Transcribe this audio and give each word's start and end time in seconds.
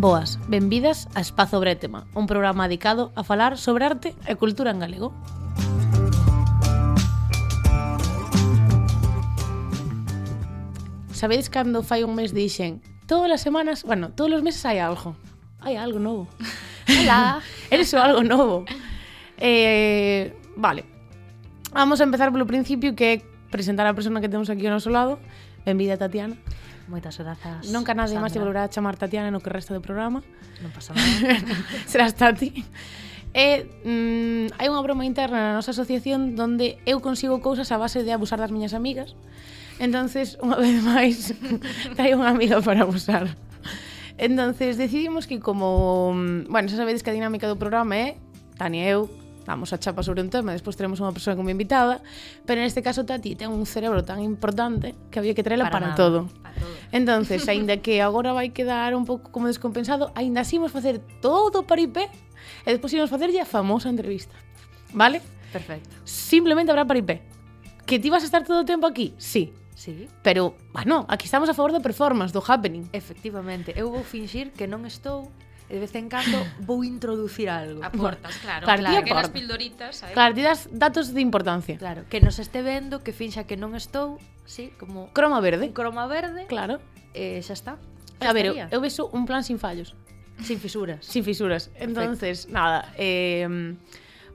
Boas, 0.00 0.38
benvidas 0.48 1.08
a 1.14 1.20
Espazo 1.20 1.60
Bretema, 1.60 2.06
un 2.14 2.26
programa 2.26 2.68
dedicado 2.68 3.12
a 3.16 3.22
falar 3.22 3.58
sobre 3.58 3.84
arte 3.84 4.14
e 4.24 4.32
cultura 4.32 4.72
en 4.72 4.80
galego. 4.80 5.12
Sabedes 11.12 11.52
cando 11.52 11.84
fai 11.84 12.00
un 12.00 12.16
mes 12.16 12.32
dixen 12.32 12.80
todas 13.04 13.28
as 13.28 13.44
semanas, 13.44 13.84
bueno, 13.84 14.08
todos 14.16 14.40
os 14.40 14.40
meses 14.40 14.64
hai 14.64 14.80
algo. 14.80 15.20
Hai 15.60 15.76
algo 15.76 16.00
novo. 16.00 16.24
Hola. 16.88 17.44
Eres 17.68 17.92
algo 17.92 18.24
novo. 18.24 18.64
Eh, 19.36 20.32
vale. 20.56 20.88
Vamos 21.76 22.00
a 22.00 22.08
empezar 22.08 22.32
polo 22.32 22.48
principio 22.48 22.96
que 22.96 23.04
é 23.04 23.14
presentar 23.52 23.84
a 23.84 23.92
persona 23.92 24.24
que 24.24 24.32
temos 24.32 24.48
aquí 24.48 24.64
ao 24.64 24.72
noso 24.72 24.88
lado. 24.88 25.20
Benvida, 25.68 26.00
Tatiana. 26.00 26.40
Moitas 26.90 27.14
grazas. 27.22 27.70
Nunca 27.70 27.94
nadie 27.94 28.18
máis 28.18 28.34
se 28.34 28.42
volverá 28.42 28.66
a 28.66 28.70
chamar 28.70 28.98
Tatiana 28.98 29.30
no 29.30 29.38
que 29.38 29.46
resta 29.46 29.70
do 29.70 29.78
programa. 29.78 30.26
Non 30.58 30.74
pasa 30.74 30.90
nada. 30.90 31.38
Serás 31.90 32.18
Tati. 32.18 32.50
E 33.30 33.70
mm, 33.86 34.58
hai 34.58 34.66
unha 34.66 34.82
broma 34.82 35.06
interna 35.06 35.38
na 35.38 35.52
nosa 35.54 35.70
asociación 35.70 36.34
donde 36.34 36.82
eu 36.82 36.98
consigo 36.98 37.38
cousas 37.38 37.70
a 37.70 37.78
base 37.78 38.02
de 38.02 38.10
abusar 38.10 38.42
das 38.42 38.50
miñas 38.50 38.74
amigas. 38.74 39.14
Entonces, 39.78 40.34
unha 40.42 40.58
vez 40.58 40.82
máis, 40.82 41.30
traio 41.94 42.18
unha 42.18 42.34
amiga 42.34 42.58
para 42.58 42.82
abusar. 42.82 43.30
Entonces, 44.18 44.74
decidimos 44.74 45.30
que 45.30 45.38
como... 45.38 46.10
Mm, 46.10 46.50
bueno, 46.50 46.66
xa 46.66 46.74
sabedes 46.74 47.06
que 47.06 47.14
a 47.14 47.16
dinámica 47.16 47.46
do 47.46 47.54
programa 47.54 47.94
é 47.94 48.18
Tania 48.58 48.82
e 48.82 48.98
eu 48.98 49.19
damos 49.50 49.74
a 49.74 49.78
chapa 49.78 50.06
sobre 50.06 50.22
un 50.22 50.30
tema 50.30 50.54
e 50.54 50.56
despois 50.56 50.78
teremos 50.78 51.02
unha 51.02 51.10
persoa 51.10 51.34
como 51.34 51.50
invitada, 51.50 51.98
pero 52.46 52.62
neste 52.62 52.80
caso 52.80 53.02
Tati 53.02 53.34
ten 53.34 53.50
un 53.50 53.66
cerebro 53.66 54.06
tan 54.06 54.22
importante 54.22 54.94
que 55.10 55.18
había 55.18 55.34
que 55.34 55.42
traela 55.42 55.66
para, 55.66 55.74
para 55.74 55.86
nada, 55.92 55.98
todo. 55.98 56.18
Para 56.40 56.54
todo. 56.54 56.74
Entonces, 56.94 57.44
aínda 57.52 57.82
que 57.82 57.98
agora 57.98 58.30
vai 58.30 58.54
quedar 58.54 58.94
un 58.94 59.02
pouco 59.02 59.34
como 59.34 59.50
descompensado, 59.50 60.14
aínda 60.14 60.46
así 60.46 60.56
imos 60.56 60.70
facer 60.70 61.02
todo 61.18 61.66
para 61.66 61.82
IP 61.82 61.98
e 62.64 62.68
despois 62.70 62.94
imos 62.94 63.10
facerlle 63.10 63.42
a 63.42 63.48
famosa 63.48 63.90
entrevista. 63.90 64.38
Vale? 64.94 65.18
Perfecto. 65.50 65.90
Simplemente 66.06 66.70
habrá 66.70 66.86
para 66.86 67.02
IP. 67.02 67.10
Que 67.84 67.98
ti 67.98 68.06
vas 68.06 68.22
a 68.22 68.26
estar 68.30 68.46
todo 68.46 68.62
o 68.62 68.66
tempo 68.66 68.86
aquí? 68.86 69.18
Sí, 69.18 69.50
Sí. 69.80 70.08
Pero, 70.22 70.56
bueno, 70.74 71.06
aquí 71.08 71.24
estamos 71.24 71.48
a 71.48 71.54
favor 71.54 71.72
da 71.72 71.80
performance, 71.80 72.36
do 72.36 72.44
happening. 72.44 72.84
Efectivamente, 72.92 73.72
eu 73.72 73.88
vou 73.88 74.04
fingir 74.04 74.52
que 74.52 74.68
non 74.68 74.84
estou 74.84 75.32
e 75.70 75.78
de 75.78 75.80
vez 75.86 75.94
en 75.94 76.10
cando 76.10 76.42
vou 76.66 76.82
introducir 76.82 77.46
algo. 77.46 77.78
Aportas, 77.86 78.34
claro. 78.42 78.66
claro, 78.66 78.82
claro. 78.82 79.06
Pequenas 79.06 79.30
pildoritas. 79.30 80.02
aí. 80.02 80.12
Claro, 80.12 80.34
ti 80.34 80.42
das 80.42 80.66
datos 80.74 81.14
de 81.14 81.22
importancia. 81.22 81.78
Claro, 81.78 82.02
que 82.10 82.18
nos 82.18 82.42
este 82.42 82.60
vendo, 82.66 83.06
que 83.06 83.14
finxa 83.14 83.46
que 83.46 83.54
non 83.54 83.78
estou, 83.78 84.18
sí, 84.44 84.74
como... 84.74 85.14
Croma 85.14 85.38
verde. 85.38 85.70
Croma 85.70 86.10
verde. 86.10 86.50
Claro. 86.50 86.82
E 87.14 87.38
eh, 87.38 87.46
xa 87.46 87.54
está. 87.54 87.78
Xa 88.18 88.28
a 88.28 88.34
ver, 88.34 88.50
estaría. 88.50 88.66
eu, 88.74 88.78
eu 88.78 88.84
vexo 88.84 89.06
un 89.14 89.24
plan 89.24 89.46
sin 89.46 89.62
fallos. 89.62 89.94
Sin 90.42 90.58
fisuras. 90.58 91.06
Sin 91.06 91.22
fisuras. 91.22 91.70
Entonces, 91.78 92.50
nada, 92.50 92.90
eh, 92.98 93.46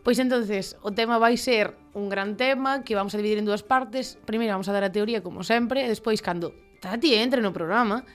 Pois 0.06 0.20
entonces, 0.20 0.78
o 0.86 0.94
tema 0.94 1.18
vai 1.18 1.34
ser 1.34 1.74
un 1.98 2.14
gran 2.14 2.38
tema 2.38 2.86
que 2.86 2.94
vamos 2.94 3.16
a 3.16 3.18
dividir 3.18 3.42
en 3.42 3.50
dúas 3.50 3.66
partes. 3.66 4.22
Primeiro 4.22 4.54
vamos 4.54 4.70
a 4.70 4.74
dar 4.78 4.86
a 4.86 4.94
teoría 4.94 5.26
como 5.26 5.42
sempre, 5.42 5.82
e 5.82 5.90
despois 5.90 6.22
cando 6.22 6.54
Tati 6.78 7.18
entre 7.18 7.42
no 7.42 7.50
programa, 7.50 8.06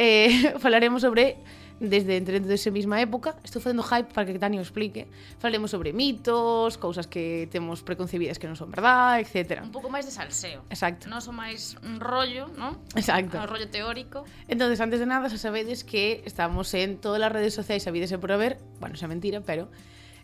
eh, 0.00 0.56
falaremos 0.64 1.04
sobre 1.04 1.36
desde 1.80 2.16
entre 2.16 2.40
esa 2.40 2.70
mesma 2.70 3.00
época, 3.00 3.36
estou 3.44 3.60
facendo 3.60 3.82
hype 3.84 4.12
para 4.12 4.24
que 4.24 4.38
Tani 4.38 4.58
o 4.58 4.64
explique. 4.64 5.06
Falaremos 5.38 5.70
sobre 5.70 5.92
mitos, 5.92 6.78
cousas 6.80 7.06
que 7.06 7.48
temos 7.52 7.84
preconcebidas 7.84 8.40
que 8.40 8.48
non 8.48 8.56
son 8.56 8.72
verdad, 8.72 9.20
etc. 9.20 9.60
Un 9.60 9.72
pouco 9.72 9.92
máis 9.92 10.08
de 10.08 10.12
salseo. 10.12 10.64
Exacto. 10.72 11.08
Non 11.12 11.20
son 11.20 11.36
máis 11.36 11.76
un 11.84 12.00
rollo, 12.00 12.48
non? 12.56 12.80
Exacto. 12.96 13.36
Un 13.36 13.48
rollo 13.48 13.68
teórico. 13.68 14.24
Entonces, 14.48 14.80
antes 14.80 14.98
de 15.00 15.06
nada, 15.08 15.28
xa 15.28 15.36
sabedes 15.36 15.84
que 15.84 16.24
estamos 16.24 16.72
en 16.72 16.96
todas 16.96 17.20
as 17.20 17.32
redes 17.32 17.52
sociais, 17.52 17.84
sabídese 17.84 18.16
por 18.16 18.32
haber, 18.32 18.56
bueno, 18.80 18.96
xa 18.96 19.08
mentira, 19.08 19.44
pero 19.44 19.68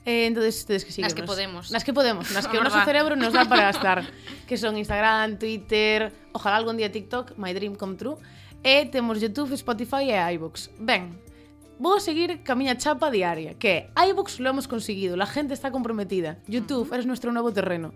Eh, 0.04 0.26
entonces, 0.26 0.66
tedes 0.66 0.84
que 0.84 0.90
siguen. 0.90 1.06
Nas 1.06 1.14
que 1.14 1.22
podemos. 1.22 1.70
Nas 1.70 1.84
que 1.84 1.94
podemos, 1.94 2.26
nas 2.34 2.50
que 2.50 2.58
o 2.60 2.64
noso 2.64 2.82
cerebro 2.82 3.14
nos 3.14 3.30
dá 3.30 3.46
para 3.46 3.70
gastar. 3.70 4.02
que 4.50 4.58
son 4.58 4.74
Instagram, 4.74 5.38
Twitter, 5.38 6.10
ojalá 6.34 6.58
algún 6.58 6.76
día 6.76 6.90
TikTok, 6.90 7.38
My 7.38 7.54
Dream 7.54 7.78
Come 7.78 7.94
True. 7.94 8.19
E 8.62 8.86
temos 8.90 9.22
YouTube, 9.22 9.54
Spotify 9.54 10.10
e 10.10 10.19
iVoox. 10.34 10.74
Ben, 10.78 11.14
vou 11.82 11.97
a 11.97 12.00
seguir 12.00 12.44
ca 12.47 12.54
miña 12.54 12.78
chapa 12.78 13.10
diaria, 13.10 13.59
que 13.59 13.91
é 13.91 14.06
iVoox 14.09 14.38
lo 14.38 14.48
hemos 14.50 14.69
conseguido, 14.70 15.16
la 15.16 15.26
gente 15.26 15.53
está 15.53 15.72
comprometida, 15.72 16.38
YouTube, 16.47 16.87
uh 16.87 16.91
-huh. 16.91 16.94
eres 16.94 17.06
nuestro 17.06 17.32
nuevo 17.32 17.53
terreno. 17.53 17.93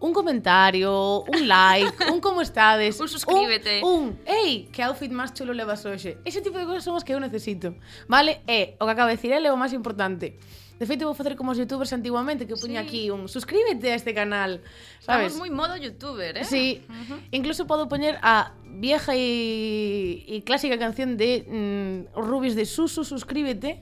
Un 0.00 0.12
comentario, 0.12 1.22
un 1.22 1.46
like, 1.46 2.10
un 2.12 2.20
como 2.20 2.42
estades, 2.42 2.98
un 3.04 3.08
suscríbete, 3.08 3.82
un, 3.84 4.02
un 4.02 4.18
ei, 4.26 4.68
que 4.72 4.82
outfit 4.82 5.12
máis 5.14 5.30
chulo 5.32 5.54
levas 5.54 5.86
hoxe. 5.86 6.18
Ese 6.24 6.42
tipo 6.42 6.58
de 6.58 6.66
cosas 6.66 6.82
son 6.82 6.96
as 6.98 7.04
que 7.06 7.14
eu 7.14 7.20
necesito, 7.20 7.78
vale? 8.10 8.42
Eh, 8.48 8.74
e 8.74 8.82
o 8.82 8.84
que 8.84 8.92
acabo 8.92 9.08
de 9.08 9.14
decir 9.14 9.30
eh, 9.30 9.46
é 9.46 9.52
o 9.54 9.56
máis 9.56 9.72
importante. 9.72 10.34
De 10.84 10.86
feito, 10.86 11.08
vou 11.08 11.16
facer 11.16 11.32
como 11.32 11.50
os 11.52 11.58
youtubers 11.58 11.96
antiguamente 11.96 12.44
que 12.44 12.52
puña 12.60 12.84
Sí. 12.84 12.86
aquí 12.86 13.02
un 13.08 13.24
suscríbete 13.24 13.88
a 13.88 13.96
este 13.96 14.12
canal, 14.12 14.60
sabes? 15.00 15.32
Estamos 15.32 15.40
moi 15.40 15.48
modo 15.48 15.80
youtuber, 15.80 16.36
eh? 16.36 16.44
Sí, 16.44 16.84
incluso 17.32 17.64
podo 17.64 17.88
poñer 17.88 18.20
a 18.20 18.52
vieja 18.68 19.16
y, 19.16 20.28
y 20.28 20.42
clásica 20.44 20.76
canción 20.76 21.16
de 21.16 21.48
mm, 21.48 22.20
de 22.52 22.64
Susu, 22.68 23.00
suscríbete 23.08 23.80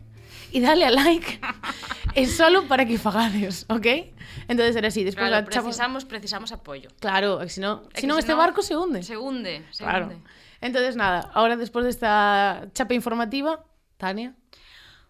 y 0.54 0.60
dale 0.62 0.84
a 0.86 0.90
like 0.94 1.40
es 2.14 2.36
solo 2.40 2.68
para 2.70 2.86
que 2.86 2.98
fagades, 3.02 3.66
¿ok? 3.66 4.14
Entonces 4.46 4.76
era 4.76 4.86
así, 4.88 5.02
despois 5.02 5.26
Claro, 5.26 5.46
chapa- 5.50 5.66
precisamos, 5.66 6.04
precisamos 6.04 6.52
apoyo. 6.52 6.88
Claro, 7.00 7.42
si 7.48 7.58
no, 7.60 7.82
si 7.98 8.06
se 8.06 8.20
este 8.20 8.34
barco 8.34 8.62
se 8.62 8.76
hunde. 8.76 9.02
Se 9.02 9.16
hunde, 9.16 9.64
se 9.74 9.82
Claro. 9.82 10.06
hunde. 10.06 10.22
Entonces 10.60 10.94
nada, 10.94 11.30
ahora 11.34 11.56
despois 11.56 11.84
desta 11.84 12.69
chapa 12.74 12.94
informativa, 12.94 13.64
Tania, 13.98 14.34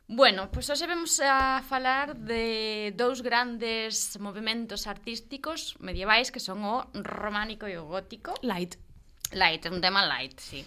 Bueno, 0.09 0.51
pois 0.51 0.69
hoxe 0.69 0.87
vemos 0.87 1.21
a 1.23 1.63
falar 1.63 2.19
de 2.19 2.93
dous 2.99 3.23
grandes 3.23 4.19
movimentos 4.19 4.91
artísticos 4.91 5.79
medievais 5.79 6.35
que 6.35 6.43
son 6.43 6.67
o 6.67 6.91
románico 6.93 7.71
e 7.71 7.79
o 7.79 7.87
gótico. 7.87 8.35
Light. 8.43 8.77
Light, 9.33 9.65
un 9.71 9.81
tema 9.81 10.05
light, 10.05 10.37
sí. 10.37 10.67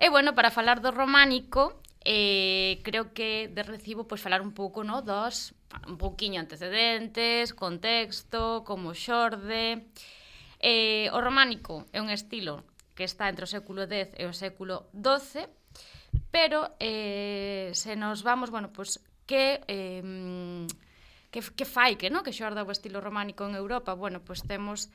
E 0.00 0.10
bueno, 0.10 0.34
para 0.34 0.50
falar 0.50 0.82
do 0.82 0.90
románico, 0.90 1.78
eh, 2.02 2.82
creo 2.82 3.14
que 3.14 3.46
de 3.52 3.62
recibo 3.62 4.08
pois 4.08 4.24
falar 4.24 4.42
un 4.42 4.50
pouco 4.50 4.82
no 4.82 5.04
dos 5.04 5.54
un 5.86 5.98
pouquiño 5.98 6.40
antecedentes, 6.40 7.54
contexto, 7.54 8.64
como 8.64 8.94
xorde. 8.94 9.86
Eh, 10.58 11.12
o 11.12 11.20
románico 11.20 11.86
é 11.92 12.00
un 12.00 12.10
estilo 12.10 12.64
que 12.94 13.04
está 13.04 13.28
entre 13.28 13.44
o 13.44 13.50
século 13.50 13.84
X 13.84 14.14
e 14.16 14.24
o 14.24 14.32
século 14.32 14.88
XII, 14.94 15.50
Pero 16.34 16.74
eh, 16.80 17.70
se 17.78 17.94
nos 17.94 18.26
vamos, 18.26 18.50
bueno, 18.50 18.72
pues 18.72 18.98
que... 19.24 19.62
Eh, 19.68 20.66
que, 21.30 21.40
que 21.40 21.64
fai 21.64 21.94
que, 21.98 22.10
no? 22.10 22.22
que 22.22 22.30
xorda 22.34 22.62
o 22.62 22.70
estilo 22.70 23.02
románico 23.02 23.42
en 23.46 23.54
Europa? 23.58 23.94
Bueno, 23.94 24.22
pois 24.22 24.42
temos 24.42 24.90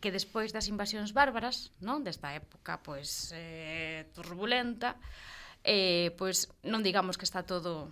que 0.00 0.12
despois 0.12 0.52
das 0.52 0.68
invasións 0.68 1.16
bárbaras, 1.16 1.72
non? 1.80 2.04
Desta 2.04 2.36
época 2.36 2.80
pois 2.84 3.32
eh 3.32 4.04
turbulenta, 4.12 5.00
eh 5.64 6.12
pois 6.20 6.52
non 6.60 6.84
digamos 6.84 7.16
que 7.16 7.24
está 7.24 7.40
todo 7.40 7.88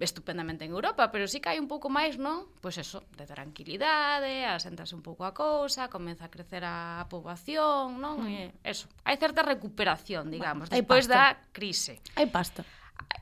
estupendamente 0.00 0.64
en 0.64 0.72
Europa, 0.72 1.10
pero 1.12 1.28
sí 1.28 1.38
hai 1.44 1.60
un 1.60 1.68
pouco 1.68 1.92
máis, 1.92 2.16
non? 2.18 2.50
Pois 2.58 2.78
eso, 2.80 3.04
de 3.14 3.28
tranquilidade, 3.28 4.48
asentase 4.48 4.96
un 4.96 5.04
pouco 5.04 5.22
a 5.22 5.36
cousa, 5.36 5.92
comeza 5.92 6.26
a 6.26 6.32
crecer 6.32 6.64
a 6.66 7.06
poboación, 7.06 8.00
non? 8.00 8.24
Mm. 8.24 8.30
E 8.30 8.40
eso, 8.64 8.90
hai 9.06 9.14
certa 9.20 9.44
recuperación, 9.44 10.32
digamos, 10.32 10.72
bueno, 10.72 10.80
despois 10.80 11.06
da 11.06 11.38
crise. 11.52 12.02
Hai 12.18 12.26
pasta. 12.26 12.66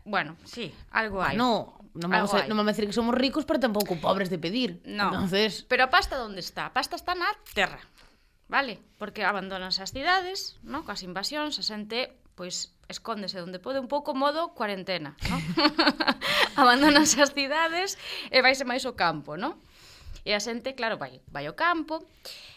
Bueno, 0.04 0.36
sí, 0.44 0.74
algo 0.90 1.22
ah, 1.22 1.32
hai. 1.32 1.36
No, 1.36 1.82
non 1.92 2.08
vamos, 2.08 2.32
a, 2.32 2.48
non 2.48 2.56
vamos 2.56 2.72
a 2.72 2.74
decir 2.74 2.88
que 2.88 2.96
somos 2.96 3.12
ricos, 3.12 3.44
pero 3.44 3.60
tampouco 3.60 4.00
pobres 4.00 4.32
de 4.32 4.40
pedir. 4.40 4.80
No, 4.88 5.12
Entonces... 5.12 5.68
pero 5.68 5.84
a 5.84 5.90
pasta 5.92 6.16
onde 6.24 6.40
está? 6.40 6.66
A 6.68 6.72
pasta 6.72 6.96
está 6.96 7.12
na 7.12 7.28
terra, 7.52 7.80
vale? 8.48 8.80
Porque 8.96 9.28
abandonan 9.28 9.68
as 9.68 9.92
cidades, 9.92 10.56
no? 10.64 10.88
coas 10.88 11.04
invasións, 11.04 11.60
a 11.60 11.64
xente 11.64 12.21
pois 12.42 12.74
escóndese 12.90 13.38
onde 13.38 13.62
pode 13.62 13.78
un 13.78 13.86
pouco 13.86 14.18
modo 14.18 14.50
cuarentena, 14.50 15.14
no? 15.30 15.38
Abandonase 16.58 17.22
as 17.22 17.30
cidades 17.30 17.94
e 18.34 18.42
vaise 18.42 18.66
máis 18.66 18.82
ao 18.82 18.98
campo, 18.98 19.38
no? 19.38 19.62
E 20.26 20.34
a 20.34 20.42
xente, 20.42 20.74
claro, 20.74 20.98
vai, 20.98 21.22
vai 21.30 21.46
ao 21.46 21.54
campo. 21.54 22.02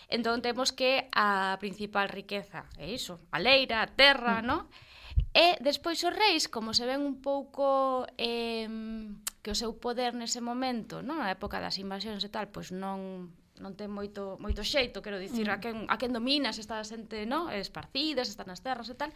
Entón 0.10 0.42
temos 0.42 0.74
que 0.74 1.06
a 1.14 1.54
principal 1.62 2.10
riqueza 2.10 2.66
é 2.82 2.90
iso, 2.90 3.22
a 3.30 3.38
leira, 3.38 3.86
a 3.86 3.90
terra, 3.94 4.42
mm. 4.42 4.46
no? 4.50 4.58
E 5.38 5.62
despois 5.62 6.02
os 6.02 6.10
reis, 6.10 6.50
como 6.50 6.74
se 6.74 6.90
ven 6.90 7.06
un 7.06 7.22
pouco 7.22 8.10
eh, 8.18 8.66
que 9.46 9.54
o 9.54 9.58
seu 9.58 9.78
poder 9.78 10.18
nese 10.18 10.42
momento, 10.42 11.06
non? 11.06 11.22
na 11.22 11.30
época 11.30 11.62
das 11.62 11.78
invasións 11.78 12.26
e 12.26 12.34
tal, 12.34 12.50
pois 12.50 12.74
non 12.74 13.30
non 13.62 13.78
ten 13.78 13.94
moito 13.94 14.36
moito 14.42 14.66
xeito, 14.66 15.06
quero 15.06 15.22
dicir, 15.22 15.46
mm. 15.46 15.54
a 15.54 15.58
quen 15.62 15.78
a 15.94 15.96
quen 16.02 16.10
domina, 16.10 16.50
se 16.58 16.66
está 16.66 16.82
a 16.82 16.90
xente, 16.90 17.30
non? 17.30 17.54
Esparcidas, 17.54 18.34
están 18.34 18.50
nas 18.50 18.66
terras 18.66 18.90
e 18.90 18.98
tal 18.98 19.14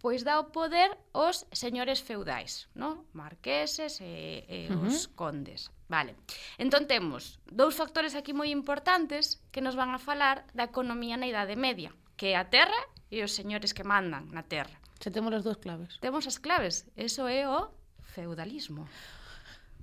pois 0.00 0.24
dá 0.24 0.40
o 0.40 0.48
poder 0.50 0.96
os 1.12 1.44
señores 1.52 2.00
feudais, 2.00 2.66
no? 2.74 3.04
marqueses 3.12 4.00
e, 4.00 4.48
e 4.48 4.58
uh 4.72 4.80
-huh. 4.80 4.88
os 4.88 5.06
condes. 5.12 5.68
Vale. 5.92 6.16
Entón 6.56 6.88
temos 6.88 7.38
dous 7.46 7.76
factores 7.76 8.16
aquí 8.16 8.32
moi 8.32 8.48
importantes 8.48 9.44
que 9.52 9.60
nos 9.60 9.76
van 9.76 9.92
a 9.92 10.00
falar 10.00 10.48
da 10.56 10.64
economía 10.64 11.20
na 11.20 11.28
Idade 11.28 11.54
Media, 11.54 11.92
que 12.16 12.32
é 12.32 12.36
a 12.40 12.48
terra 12.48 12.80
e 13.12 13.20
os 13.20 13.36
señores 13.36 13.76
que 13.76 13.84
mandan 13.84 14.32
na 14.32 14.42
terra. 14.42 14.80
Se 15.02 15.12
temos 15.12 15.32
as 15.36 15.44
dúas 15.44 15.60
claves. 15.60 16.00
Temos 16.00 16.24
as 16.24 16.40
claves. 16.40 16.88
Eso 16.96 17.28
é 17.28 17.44
o 17.44 17.68
feudalismo. 18.16 18.88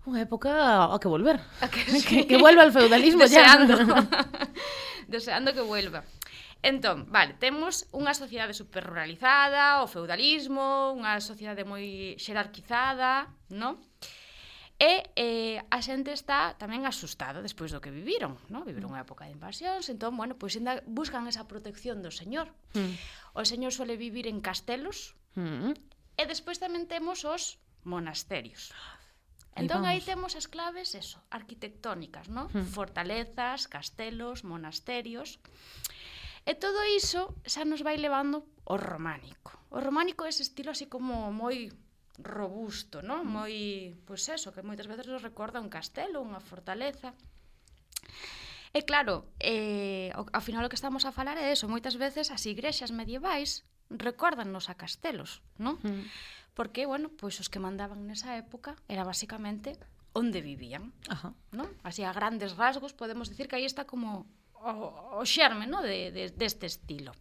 Unha 0.08 0.24
época 0.24 0.50
a 0.88 0.98
que 0.98 1.12
volver. 1.12 1.38
A 1.60 1.68
que, 1.68 1.84
sí. 1.92 2.02
que, 2.08 2.18
que 2.26 2.38
vuelva 2.40 2.64
al 2.64 2.72
feudalismo. 2.72 3.22
Deseando. 3.28 3.76
Ya. 3.76 4.08
Deseando 5.12 5.52
que 5.52 5.62
vuelva. 5.62 6.08
Entón, 6.66 7.06
vale, 7.14 7.38
temos 7.38 7.86
unha 7.94 8.18
sociedade 8.18 8.58
superruralizada, 8.58 9.82
o 9.82 9.88
feudalismo, 9.88 10.94
unha 10.98 11.22
sociedade 11.22 11.62
moi 11.64 12.18
xerarquizada, 12.18 13.30
non? 13.54 13.78
E 14.78 15.10
eh, 15.18 15.58
a 15.74 15.80
xente 15.82 16.14
está 16.14 16.54
tamén 16.54 16.86
asustada 16.86 17.42
despois 17.42 17.74
do 17.74 17.82
que 17.82 17.90
viviron, 17.90 18.38
non? 18.54 18.62
Viviron 18.62 18.94
unha 18.94 19.02
época 19.02 19.26
de 19.26 19.34
invasións, 19.34 19.90
entón, 19.90 20.14
bueno, 20.14 20.38
pois 20.38 20.54
ainda 20.54 20.86
buscan 20.86 21.26
esa 21.26 21.50
protección 21.50 22.06
do 22.06 22.14
señor. 22.14 22.54
Mm. 22.78 22.94
O 23.34 23.42
señor 23.42 23.74
suele 23.74 23.98
vivir 23.98 24.30
en 24.30 24.38
castelos, 24.38 25.18
mm. 25.34 25.74
e 26.18 26.24
despois 26.30 26.62
tamén 26.62 26.86
temos 26.86 27.26
os 27.26 27.58
monasterios. 27.82 28.70
Entón 29.58 29.90
aí 29.90 29.98
temos 30.06 30.38
as 30.38 30.46
claves 30.46 30.94
eso, 30.94 31.18
arquitectónicas, 31.34 32.30
non? 32.30 32.46
Mm. 32.54 32.70
Fortalezas, 32.70 33.66
castelos, 33.66 34.46
monasterios. 34.46 35.42
E 36.48 36.56
todo 36.56 36.80
iso 36.88 37.36
xa 37.44 37.68
nos 37.68 37.84
vai 37.84 38.00
levando 38.00 38.48
o 38.64 38.80
románico. 38.80 39.52
O 39.68 39.84
románico 39.84 40.24
é 40.24 40.32
ese 40.32 40.48
estilo 40.48 40.72
así 40.72 40.88
como 40.88 41.28
moi 41.36 41.68
robusto, 42.24 43.04
non? 43.04 43.28
Mm. 43.28 43.30
Moi, 43.30 43.54
pois 44.08 44.24
eso, 44.32 44.56
que 44.56 44.64
moitas 44.64 44.88
veces 44.88 45.12
nos 45.12 45.20
recorda 45.28 45.60
un 45.60 45.68
castelo, 45.68 46.24
unha 46.24 46.40
fortaleza. 46.40 47.12
E 48.72 48.80
claro, 48.88 49.28
eh, 49.44 50.16
ao 50.16 50.40
final 50.40 50.64
o 50.64 50.72
que 50.72 50.80
estamos 50.80 51.04
a 51.04 51.12
falar 51.12 51.36
é 51.36 51.52
eso, 51.52 51.68
moitas 51.68 52.00
veces 52.00 52.32
as 52.32 52.48
igrexas 52.48 52.96
medievais 52.96 53.68
recordannos 53.92 54.72
a 54.72 54.80
castelos, 54.80 55.44
non? 55.60 55.76
Mm. 55.84 56.08
Porque, 56.56 56.88
bueno, 56.90 57.12
pois 57.12 57.38
os 57.44 57.52
que 57.52 57.60
mandaban 57.60 58.08
nesa 58.08 58.40
época 58.40 58.80
era 58.88 59.04
basicamente 59.04 59.76
onde 60.16 60.42
vivían, 60.42 60.96
Ajá. 61.12 61.36
non? 61.54 61.70
Así 61.86 62.02
a 62.02 62.16
grandes 62.16 62.58
rasgos 62.58 62.96
podemos 62.96 63.30
decir 63.30 63.46
que 63.46 63.60
aí 63.60 63.68
está 63.68 63.86
como 63.86 64.26
o, 64.64 65.20
o 65.20 65.26
xerme 65.26 65.68
no? 65.68 65.82
de, 65.82 66.12
de, 66.12 66.24
deste 66.32 66.66
estilo. 66.66 67.14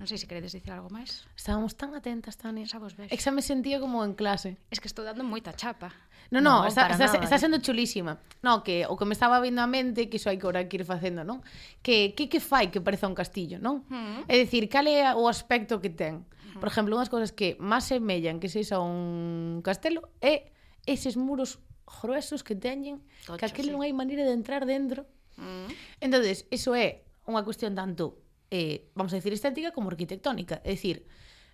Non 0.00 0.08
sei 0.08 0.16
se 0.16 0.24
queredes 0.24 0.56
dicir 0.56 0.72
algo 0.72 0.88
máis. 0.88 1.28
Estábamos 1.36 1.76
tan 1.76 1.92
atentas, 1.92 2.40
Tania. 2.40 2.64
Xa 2.64 2.80
vos 2.80 2.96
vexo. 2.96 3.12
Exa 3.12 3.28
me 3.36 3.44
sentía 3.44 3.76
como 3.76 4.00
en 4.00 4.16
clase. 4.16 4.56
Es 4.72 4.80
que 4.80 4.88
estou 4.88 5.04
dando 5.04 5.20
moita 5.28 5.52
chapa. 5.52 5.92
No, 6.32 6.40
no, 6.40 6.64
no 6.64 6.72
está, 6.72 6.88
está, 6.88 7.04
nada, 7.04 7.20
está 7.20 7.36
sendo 7.36 7.60
chulísima. 7.60 8.16
No, 8.40 8.64
que 8.64 8.88
o 8.88 8.96
que 8.96 9.04
me 9.04 9.12
estaba 9.12 9.44
vindo 9.44 9.60
a 9.60 9.68
mente, 9.68 10.08
que 10.08 10.16
iso 10.16 10.32
hai 10.32 10.40
que 10.40 10.48
ora 10.48 10.64
que 10.64 10.80
ir 10.80 10.88
facendo, 10.88 11.20
non? 11.20 11.44
Que 11.84 12.16
que 12.16 12.32
que 12.32 12.40
fai 12.40 12.72
que 12.72 12.80
pareza 12.80 13.12
un 13.12 13.18
castillo, 13.18 13.60
non? 13.60 13.84
Mm. 13.92 14.24
É 14.24 14.40
dicir, 14.40 14.72
cal 14.72 14.88
é 14.88 15.12
o 15.12 15.28
aspecto 15.28 15.84
que 15.84 15.92
ten? 15.92 16.24
Por 16.56 16.64
mm. 16.64 16.72
exemplo, 16.72 16.96
unhas 16.96 17.12
cousas 17.12 17.36
que 17.36 17.60
máis 17.60 17.84
semellan 17.84 18.40
que 18.40 18.48
sexa 18.48 18.80
un 18.80 19.60
castelo 19.60 20.08
é 20.24 20.48
eses 20.88 21.20
muros 21.20 21.60
gruesos 21.84 22.40
que 22.40 22.56
teñen, 22.56 23.04
Tocho, 23.28 23.36
que 23.36 23.44
aquel 23.44 23.68
sí. 23.68 23.72
non 23.76 23.84
hai 23.84 23.92
maneira 23.92 24.24
de 24.24 24.32
entrar 24.32 24.64
dentro 24.64 25.04
Mm. 25.36 25.70
Entonces, 26.00 26.46
eso 26.50 26.74
é 26.74 27.06
unha 27.26 27.44
cuestión 27.46 27.76
tanto, 27.76 28.22
eh, 28.50 28.90
vamos 28.96 29.12
a 29.14 29.20
decir, 29.20 29.30
estética 29.32 29.70
como 29.70 29.92
arquitectónica. 29.92 30.58
É 30.64 30.74
dicir, 30.74 31.06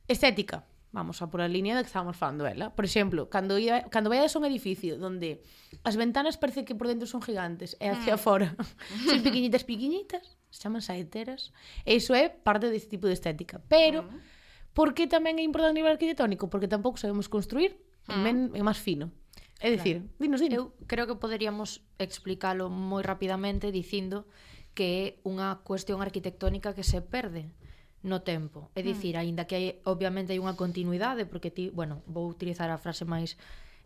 estética, 0.08 0.64
vamos 0.96 1.20
a 1.20 1.28
por 1.28 1.44
a 1.44 1.48
línea 1.48 1.76
de 1.76 1.82
que 1.82 1.92
estábamos 1.92 2.16
falando 2.16 2.46
ela. 2.46 2.72
Por 2.72 2.84
exemplo, 2.84 3.28
cando, 3.28 3.58
ia, 3.58 3.84
cando 3.92 4.08
vayas 4.08 4.32
a 4.34 4.38
un 4.40 4.48
edificio 4.48 4.96
donde 4.96 5.44
as 5.84 5.96
ventanas 6.00 6.40
parece 6.40 6.64
que 6.64 6.74
por 6.74 6.88
dentro 6.88 7.04
son 7.04 7.20
gigantes 7.20 7.76
e 7.76 7.92
hacia 7.92 8.16
mm. 8.16 8.22
fora 8.22 8.48
son 9.08 9.20
pequeñitas 9.20 9.68
pequeñitas, 9.68 10.40
se 10.48 10.64
chaman 10.64 10.80
saeteras, 10.80 11.52
e 11.84 12.00
iso 12.00 12.16
é 12.16 12.32
parte 12.32 12.72
deste 12.72 12.96
tipo 12.96 13.04
de 13.06 13.12
estética. 13.12 13.60
Pero, 13.68 14.08
mm. 14.08 14.72
por 14.72 14.96
que 14.96 15.04
tamén 15.04 15.36
é 15.36 15.44
importante 15.44 15.76
a 15.76 15.78
nivel 15.78 15.92
arquitectónico? 15.92 16.48
Porque 16.48 16.70
tampouco 16.70 16.96
sabemos 16.96 17.28
construir 17.28 17.76
mm. 18.08 18.12
en, 18.16 18.18
men, 18.24 18.36
en 18.56 18.64
máis 18.64 18.80
fino. 18.80 19.12
É 19.60 19.72
dicir, 19.72 20.04
claro. 20.04 20.20
dinos, 20.20 20.40
dinos. 20.40 20.56
Eu 20.58 20.64
creo 20.84 21.08
que 21.08 21.16
poderíamos 21.16 21.80
explicalo 21.96 22.68
moi 22.68 23.00
rapidamente 23.00 23.72
dicindo 23.72 24.28
que 24.76 24.86
é 24.86 25.04
unha 25.24 25.64
cuestión 25.64 26.04
arquitectónica 26.04 26.76
que 26.76 26.84
se 26.84 27.00
perde 27.00 27.48
no 28.04 28.20
tempo. 28.20 28.68
É 28.76 28.84
hmm. 28.84 28.88
dicir, 28.92 29.14
mm. 29.16 29.20
aínda 29.24 29.42
que 29.48 29.56
hai, 29.56 29.66
obviamente 29.88 30.36
hai 30.36 30.40
unha 30.40 30.54
continuidade, 30.54 31.24
porque 31.24 31.48
ti, 31.48 31.72
bueno, 31.72 32.04
vou 32.04 32.28
utilizar 32.28 32.68
a 32.68 32.76
frase 32.76 33.08
máis 33.08 33.40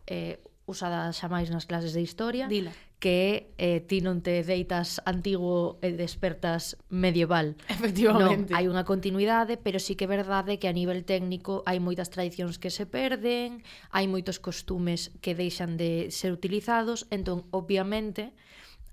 eh, 0.05 0.43
usada 0.67 1.09
xa 1.15 1.31
máis 1.31 1.47
nas 1.47 1.63
clases 1.63 1.95
de 1.95 2.03
historia, 2.03 2.51
Dila 2.51 2.75
que 3.01 3.51
eh, 3.57 3.81
ti 3.81 3.97
non 4.05 4.21
te 4.21 4.45
deitas 4.45 5.01
antigo 5.09 5.81
e 5.81 5.89
despertas 5.97 6.77
medieval. 6.93 7.57
Efectivamente. 7.65 8.53
Non, 8.53 8.55
hai 8.55 8.69
unha 8.69 8.85
continuidade, 8.85 9.57
pero 9.57 9.81
sí 9.81 9.97
que 9.97 10.05
é 10.05 10.11
verdade 10.13 10.61
que 10.61 10.69
a 10.69 10.77
nivel 10.77 11.01
técnico 11.01 11.65
hai 11.65 11.81
moitas 11.81 12.13
tradicións 12.13 12.61
que 12.61 12.69
se 12.69 12.85
perden, 12.85 13.65
hai 13.89 14.05
moitos 14.05 14.37
costumes 14.37 15.09
que 15.25 15.33
deixan 15.33 15.81
de 15.81 16.13
ser 16.13 16.29
utilizados, 16.29 17.09
entón, 17.09 17.49
obviamente, 17.49 18.37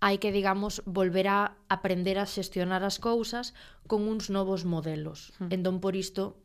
hai 0.01 0.17
que, 0.17 0.33
digamos, 0.33 0.81
volver 0.89 1.29
a 1.29 1.61
aprender 1.69 2.17
a 2.17 2.25
xestionar 2.25 2.81
as 2.89 2.97
cousas 2.97 3.53
con 3.85 4.09
uns 4.09 4.33
novos 4.33 4.65
modelos. 4.65 5.37
Hmm. 5.37 5.53
Entón, 5.53 5.85
por 5.85 6.01
isto, 6.01 6.41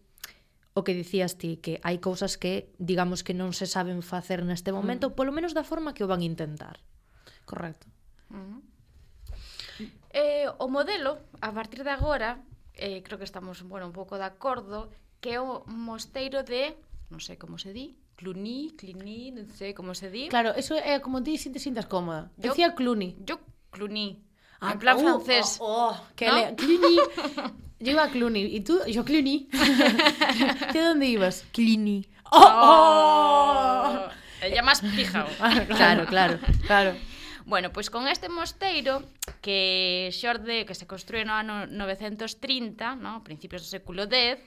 o 0.76 0.84
que 0.84 0.92
dicías 0.92 1.40
ti, 1.40 1.64
que 1.64 1.80
hai 1.80 2.04
cousas 2.04 2.36
que, 2.36 2.76
digamos, 2.76 3.24
que 3.24 3.32
non 3.32 3.56
se 3.56 3.72
saben 3.72 4.04
facer 4.04 4.44
neste 4.44 4.76
momento, 4.76 5.08
hmm. 5.08 5.16
polo 5.16 5.32
menos 5.32 5.56
da 5.56 5.64
forma 5.64 5.96
que 5.96 6.04
o 6.04 6.12
van 6.12 6.28
intentar. 6.28 6.84
Correcto. 7.46 7.88
Uh 8.30 8.36
-huh. 8.38 8.62
Eh, 10.14 10.48
o 10.60 10.68
modelo, 10.70 11.20
a 11.42 11.52
partir 11.52 11.84
de 11.84 11.90
agora, 11.90 12.38
eh, 12.76 13.02
creo 13.02 13.18
que 13.18 13.26
estamos 13.26 13.64
bueno, 13.64 13.88
un 13.88 13.94
pouco 13.94 14.18
de 14.18 14.26
acordo, 14.26 14.90
que 15.20 15.34
é 15.34 15.40
o 15.42 15.66
mosteiro 15.66 16.44
de, 16.44 16.78
non 17.10 17.18
sei 17.18 17.38
como 17.38 17.58
se 17.58 17.74
di, 17.74 17.98
Cluny, 18.14 18.78
Cluny, 18.78 19.34
non 19.34 19.50
sei 19.50 19.74
como 19.74 19.98
se 19.98 20.14
di. 20.14 20.30
Claro, 20.30 20.54
eso 20.54 20.78
é 20.78 21.02
como 21.02 21.22
ti 21.26 21.38
sintes 21.38 21.66
sintas 21.66 21.90
cómoda. 21.90 22.30
Yo, 22.38 22.54
Decía 22.54 22.78
Cluny. 22.78 23.18
Yo 23.26 23.42
Cluny. 23.74 24.22
Ah, 24.62 24.74
en 24.74 24.80
plan 24.80 24.96
uh, 24.98 25.02
francés. 25.02 25.58
Oh, 25.60 25.92
oh, 25.92 25.96
que 26.16 26.30
¿no? 26.30 26.38
le, 26.38 26.56
Cluny. 26.56 26.96
yo 27.84 27.90
iba 27.92 28.04
a 28.06 28.12
Cluny. 28.14 28.54
¿Y 28.54 28.62
tú? 28.62 28.80
Yo 28.88 29.04
Cluny. 29.04 29.50
¿De 30.74 30.80
dónde 30.80 31.08
ibas? 31.08 31.44
Cluny. 31.52 32.08
¡Oh! 32.32 32.38
oh. 32.38 33.84
oh. 33.90 34.10
Ella 34.42 34.62
más 34.62 34.82
pijao. 34.82 35.28
claro, 35.68 36.06
claro, 36.06 36.40
claro. 36.68 36.96
Bueno, 37.46 37.72
pois 37.76 37.92
con 37.92 38.08
este 38.08 38.30
mosteiro 38.32 39.04
que 39.44 40.10
xorde 40.16 40.64
que 40.64 40.76
se 40.76 40.88
construe 40.88 41.28
no 41.28 41.36
ano 41.36 41.68
930, 41.68 42.96
no, 42.96 43.20
principios 43.24 43.68
do 43.68 43.70
século 43.70 44.08
X, 44.08 44.40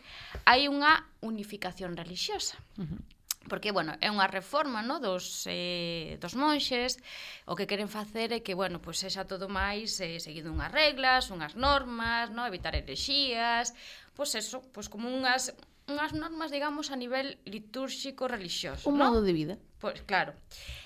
hai 0.48 0.64
unha 0.66 1.04
unificación 1.20 1.92
relixiosa. 1.92 2.56
Uh 2.80 2.88
-huh 2.88 3.16
porque, 3.48 3.70
bueno, 3.70 3.94
é 4.02 4.10
unha 4.10 4.26
reforma 4.26 4.82
no, 4.82 4.98
dos, 4.98 5.46
eh, 5.46 6.18
dos 6.18 6.34
monxes, 6.34 6.98
o 7.46 7.54
que 7.54 7.70
queren 7.70 7.88
facer 7.88 8.34
é 8.34 8.42
que, 8.42 8.58
bueno, 8.58 8.82
pois 8.82 8.98
pues, 8.98 9.06
sexa 9.06 9.30
todo 9.30 9.46
máis 9.46 10.02
eh, 10.02 10.18
seguido 10.18 10.50
unhas 10.50 10.74
reglas, 10.74 11.30
unhas 11.30 11.54
normas, 11.54 12.34
no, 12.34 12.42
evitar 12.42 12.74
herexías, 12.74 13.72
pois 14.18 14.34
pues 14.34 14.42
eso, 14.42 14.66
pois 14.74 14.86
pues 14.86 14.86
como 14.90 15.06
unhas 15.14 15.54
unhas 15.86 16.12
normas, 16.12 16.50
digamos, 16.50 16.90
a 16.90 16.96
nivel 16.98 17.38
litúrxico 17.46 18.26
relixioso, 18.26 18.90
Un 18.90 18.98
¿no? 18.98 19.06
modo 19.06 19.22
de 19.22 19.32
vida. 19.32 19.54
Pois 19.78 20.02
claro. 20.02 20.34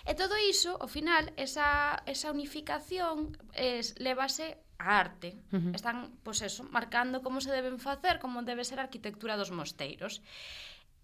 E 0.04 0.12
todo 0.12 0.36
iso, 0.36 0.76
ao 0.76 0.88
final, 0.88 1.32
esa, 1.40 2.02
esa 2.04 2.28
unificación 2.28 3.32
es, 3.56 3.96
levase 3.96 4.60
a 4.76 5.00
arte. 5.00 5.40
Uh 5.52 5.56
-huh. 5.56 5.74
Están, 5.74 5.96
pois 6.24 6.44
eso, 6.44 6.64
marcando 6.68 7.22
como 7.24 7.40
se 7.40 7.52
deben 7.52 7.78
facer, 7.78 8.20
como 8.20 8.42
debe 8.44 8.64
ser 8.64 8.80
a 8.80 8.84
arquitectura 8.88 9.40
dos 9.40 9.50
mosteiros. 9.50 10.20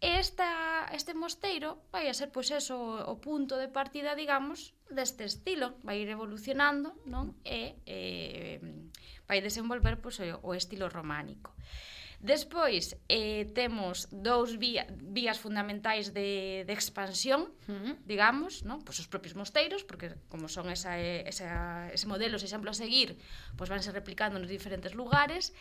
Esta, 0.01 0.85
este 0.93 1.17
mosteiro 1.17 1.81
vai 1.89 2.13
a 2.13 2.15
ser 2.15 2.29
pois 2.29 2.53
eso, 2.53 2.77
o 3.09 3.17
punto 3.17 3.57
de 3.57 3.73
partida, 3.73 4.13
digamos, 4.13 4.77
deste 4.93 5.25
estilo. 5.25 5.81
Vai 5.81 6.05
ir 6.05 6.09
evolucionando, 6.13 7.01
non? 7.09 7.33
E, 7.49 7.81
e 7.89 8.61
vai 9.25 9.41
desenvolver 9.41 9.97
pois, 10.05 10.21
o, 10.21 10.37
o 10.45 10.53
estilo 10.53 10.93
románico. 10.93 11.57
Despois, 12.21 12.97
eh, 13.09 13.45
temos 13.53 14.09
dous 14.11 14.57
vía, 14.57 14.87
vías 14.91 15.39
fundamentais 15.39 16.13
de, 16.17 16.65
de 16.65 16.73
expansión, 16.73 17.53
digamos, 18.09 18.65
non? 18.65 18.81
Pois 18.83 18.99
os 18.99 19.09
propios 19.09 19.37
mosteiros, 19.37 19.85
porque 19.85 20.17
como 20.33 20.49
son 20.49 20.73
esa, 20.73 20.97
esa, 20.99 21.93
ese 21.93 22.07
modelo, 22.09 22.41
ese 22.41 22.49
exemplo 22.49 22.73
a 22.73 22.77
seguir, 22.77 23.21
pois 23.55 23.69
vanse 23.69 23.93
replicando 23.93 24.41
nos 24.41 24.49
diferentes 24.49 24.97
lugares, 24.97 25.53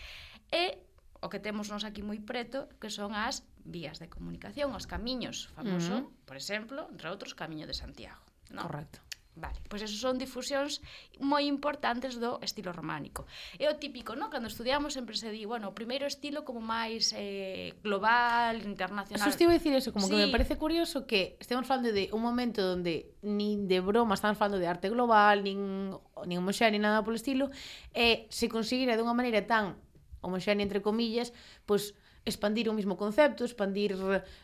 e 0.51 0.79
o 1.19 1.27
que 1.27 1.41
temos 1.41 1.73
nós 1.73 1.83
aquí 1.83 2.05
moi 2.05 2.21
preto, 2.21 2.69
que 2.79 2.87
son 2.93 3.11
as 3.17 3.43
vías 3.65 3.97
de 3.97 4.07
comunicación, 4.07 4.71
os 4.77 4.85
camiños, 4.85 5.49
famoso, 5.57 5.95
uh 5.95 6.01
-huh. 6.05 6.25
por 6.27 6.37
exemplo, 6.37 6.85
entre 6.91 7.09
outros, 7.09 7.33
Camiño 7.33 7.65
de 7.65 7.73
Santiago. 7.73 8.21
No? 8.53 8.61
Correcto. 8.69 9.01
Vale, 9.35 9.59
pois 9.67 9.83
esas 9.83 9.99
son 9.99 10.15
difusións 10.15 10.79
moi 11.19 11.43
importantes 11.43 12.15
do 12.23 12.39
estilo 12.39 12.71
románico. 12.71 13.27
É 13.59 13.67
o 13.67 13.75
típico, 13.75 14.15
non? 14.15 14.31
Cando 14.31 14.47
estudiamos 14.47 14.95
sempre 14.95 15.19
se 15.19 15.27
di, 15.27 15.43
bueno, 15.43 15.67
o 15.67 15.75
primeiro 15.75 16.07
estilo 16.07 16.47
como 16.47 16.63
máis 16.63 17.11
eh, 17.11 17.75
global, 17.83 18.63
internacional. 18.63 19.27
Xusto 19.27 19.43
iba 19.43 19.51
dicir 19.51 19.75
eso, 19.75 19.91
como 19.91 20.07
sí. 20.07 20.15
que 20.15 20.23
me 20.23 20.31
parece 20.31 20.55
curioso 20.55 21.03
que 21.03 21.35
estemos 21.43 21.67
falando 21.67 21.91
de 21.91 22.07
un 22.15 22.23
momento 22.23 22.63
onde 22.79 23.11
nin 23.27 23.67
de 23.67 23.83
broma 23.83 24.15
están 24.15 24.39
falando 24.39 24.55
de 24.55 24.71
arte 24.71 24.87
global, 24.87 25.43
nin, 25.43 25.91
nin 26.23 26.37
homoxea, 26.39 26.71
nin 26.71 26.87
nada 26.87 27.03
polo 27.03 27.19
estilo, 27.19 27.51
e 27.91 28.31
se 28.31 28.47
conseguira 28.47 28.95
unha 28.95 29.11
maneira 29.11 29.43
tan 29.43 29.75
homoxénea 30.23 30.63
entre 30.63 30.79
comillas, 30.79 31.35
pois 31.67 31.91
pues, 31.91 32.04
expandir 32.25 32.67
o 32.69 32.73
mismo 32.73 32.97
concepto, 32.97 33.45
expandir 33.45 33.93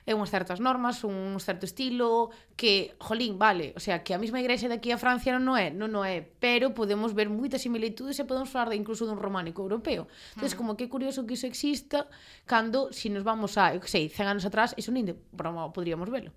eh, 0.06 0.14
unhas 0.14 0.30
certas 0.30 0.62
normas, 0.62 1.02
un 1.04 1.36
certo 1.42 1.66
estilo, 1.66 2.30
que, 2.54 2.94
jolín, 3.02 3.42
vale, 3.42 3.74
o 3.76 3.82
sea, 3.82 4.06
que 4.06 4.14
a 4.14 4.22
mesma 4.22 4.38
igrexa 4.38 4.70
daqui 4.70 4.94
a 4.94 5.02
Francia 5.02 5.34
non 5.42 5.58
é, 5.58 5.74
non, 5.74 5.90
non 5.90 6.06
é, 6.06 6.22
pero 6.22 6.78
podemos 6.78 7.18
ver 7.18 7.28
moitas 7.34 7.66
similitudes 7.66 8.22
e 8.22 8.24
podemos 8.24 8.54
falar 8.54 8.70
de, 8.70 8.78
incluso 8.78 9.10
dun 9.10 9.18
románico 9.18 9.66
europeo. 9.66 10.06
Entonces, 10.38 10.54
mm. 10.54 10.60
como 10.62 10.78
que 10.78 10.86
é 10.86 10.90
curioso 10.94 11.26
que 11.26 11.34
iso 11.34 11.50
exista 11.50 12.06
cando, 12.46 12.94
se 12.94 13.06
si 13.06 13.08
nos 13.10 13.26
vamos 13.26 13.58
a, 13.58 13.74
eu 13.74 13.82
que 13.82 13.90
sei, 13.90 14.08
100 14.08 14.38
anos 14.38 14.46
atrás, 14.46 14.78
iso 14.78 14.94
nin 14.94 15.10
de 15.10 15.18
broma 15.34 15.66
podríamos 15.74 16.08
velo. 16.14 16.30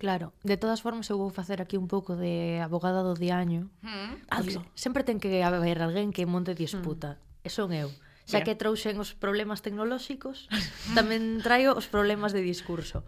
Claro, 0.00 0.32
de 0.42 0.56
todas 0.56 0.80
formas 0.80 1.06
eu 1.12 1.20
vou 1.20 1.30
facer 1.30 1.60
aquí 1.60 1.76
un 1.76 1.86
pouco 1.86 2.16
de 2.16 2.58
abogada 2.64 3.04
do 3.04 3.12
diaño. 3.12 3.68
Mm. 3.84 4.24
Hazlo. 4.32 4.64
Sempre 4.72 5.04
ten 5.04 5.20
que 5.20 5.44
haber 5.44 5.84
alguén 5.84 6.16
que 6.16 6.24
monte 6.24 6.56
disputa. 6.56 7.20
Mm. 7.20 7.46
E 7.46 7.48
son 7.52 7.70
eu 7.76 7.92
xa 8.28 8.46
que 8.46 8.54
trouxen 8.58 8.98
os 8.98 9.14
problemas 9.14 9.62
tecnolóxicos, 9.62 10.46
tamén 10.98 11.40
traio 11.40 11.74
os 11.74 11.86
problemas 11.90 12.30
de 12.30 12.42
discurso 12.42 13.02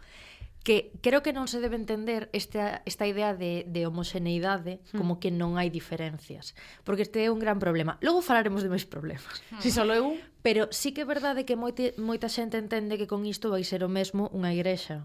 que 0.65 0.93
creo 1.03 1.23
que 1.23 1.37
non 1.37 1.45
se 1.45 1.61
debe 1.61 1.77
entender 1.77 2.33
esta, 2.33 2.81
esta 2.89 3.05
idea 3.05 3.37
de, 3.37 3.69
de 3.69 3.85
homoxeneidade 3.85 4.81
hmm. 4.81 4.97
como 4.97 5.21
que 5.21 5.29
non 5.29 5.61
hai 5.61 5.69
diferencias, 5.69 6.57
porque 6.89 7.05
este 7.05 7.21
é 7.21 7.29
un 7.29 7.37
gran 7.37 7.61
problema. 7.61 8.01
Logo 8.01 8.25
falaremos 8.25 8.65
de 8.65 8.73
máis 8.73 8.89
problemas. 8.89 9.45
Si 9.63 9.69
só 9.69 9.85
é 9.85 10.01
un. 10.01 10.17
Pero 10.41 10.73
sí 10.73 10.97
que 10.97 11.05
é 11.05 11.07
verdade 11.07 11.45
que 11.45 11.55
moite, 11.61 11.93
moita 12.01 12.33
xente 12.33 12.57
entende 12.57 12.97
que 12.97 13.05
con 13.05 13.29
isto 13.29 13.53
vai 13.53 13.61
ser 13.61 13.85
o 13.85 13.93
mesmo 13.93 14.33
unha 14.33 14.57
igrexa 14.57 15.05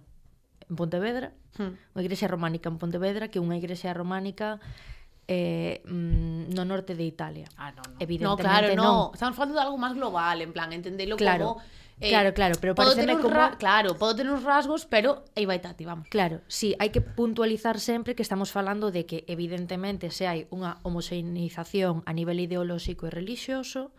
en 0.64 0.80
Pontevedra, 0.80 1.36
hmm. 1.60 1.76
unha 1.92 2.02
igrexa 2.08 2.32
románica 2.32 2.72
en 2.72 2.80
Pontevedra, 2.80 3.28
que 3.28 3.44
unha 3.44 3.60
igrexa 3.60 3.92
románica 3.92 4.64
eh, 5.32 5.84
mm, 5.86 6.50
no 6.56 6.66
norte 6.66 6.96
de 6.96 7.04
Italia. 7.04 7.48
Ah, 7.56 7.72
no, 7.72 7.84
no. 7.88 7.96
Evidentemente 8.00 8.44
no. 8.44 8.50
claro, 8.50 8.76
no. 8.76 8.84
no. 8.84 9.12
Estamos 9.14 9.36
falando 9.36 9.56
de 9.56 9.62
algo 9.62 9.78
más 9.78 9.94
global, 9.94 10.42
en 10.42 10.52
plan, 10.52 10.74
entenderlo 10.74 11.18
claro. 11.18 11.46
como... 11.46 11.62
Eh, 12.02 12.10
claro, 12.10 12.34
claro, 12.34 12.56
pero 12.60 12.74
pareceme 12.74 13.18
como... 13.18 13.30
Ra... 13.30 13.58
Claro, 13.58 13.96
podo 13.96 14.16
ter 14.16 14.28
uns 14.28 14.42
rasgos, 14.44 14.88
pero 14.88 15.26
aí 15.36 15.46
vai 15.46 15.60
Tati, 15.60 15.86
vamos. 15.86 16.08
Claro, 16.10 16.42
sí, 16.48 16.74
hai 16.82 16.90
que 16.90 17.04
puntualizar 17.04 17.78
sempre 17.78 18.18
que 18.18 18.26
estamos 18.26 18.50
falando 18.50 18.90
de 18.90 19.06
que 19.06 19.28
evidentemente 19.30 20.10
se 20.10 20.26
hai 20.26 20.50
unha 20.50 20.82
homoxenización 20.82 22.02
a 22.10 22.12
nivel 22.16 22.42
ideolóxico 22.42 23.06
e 23.06 23.14
relixioso, 23.14 23.94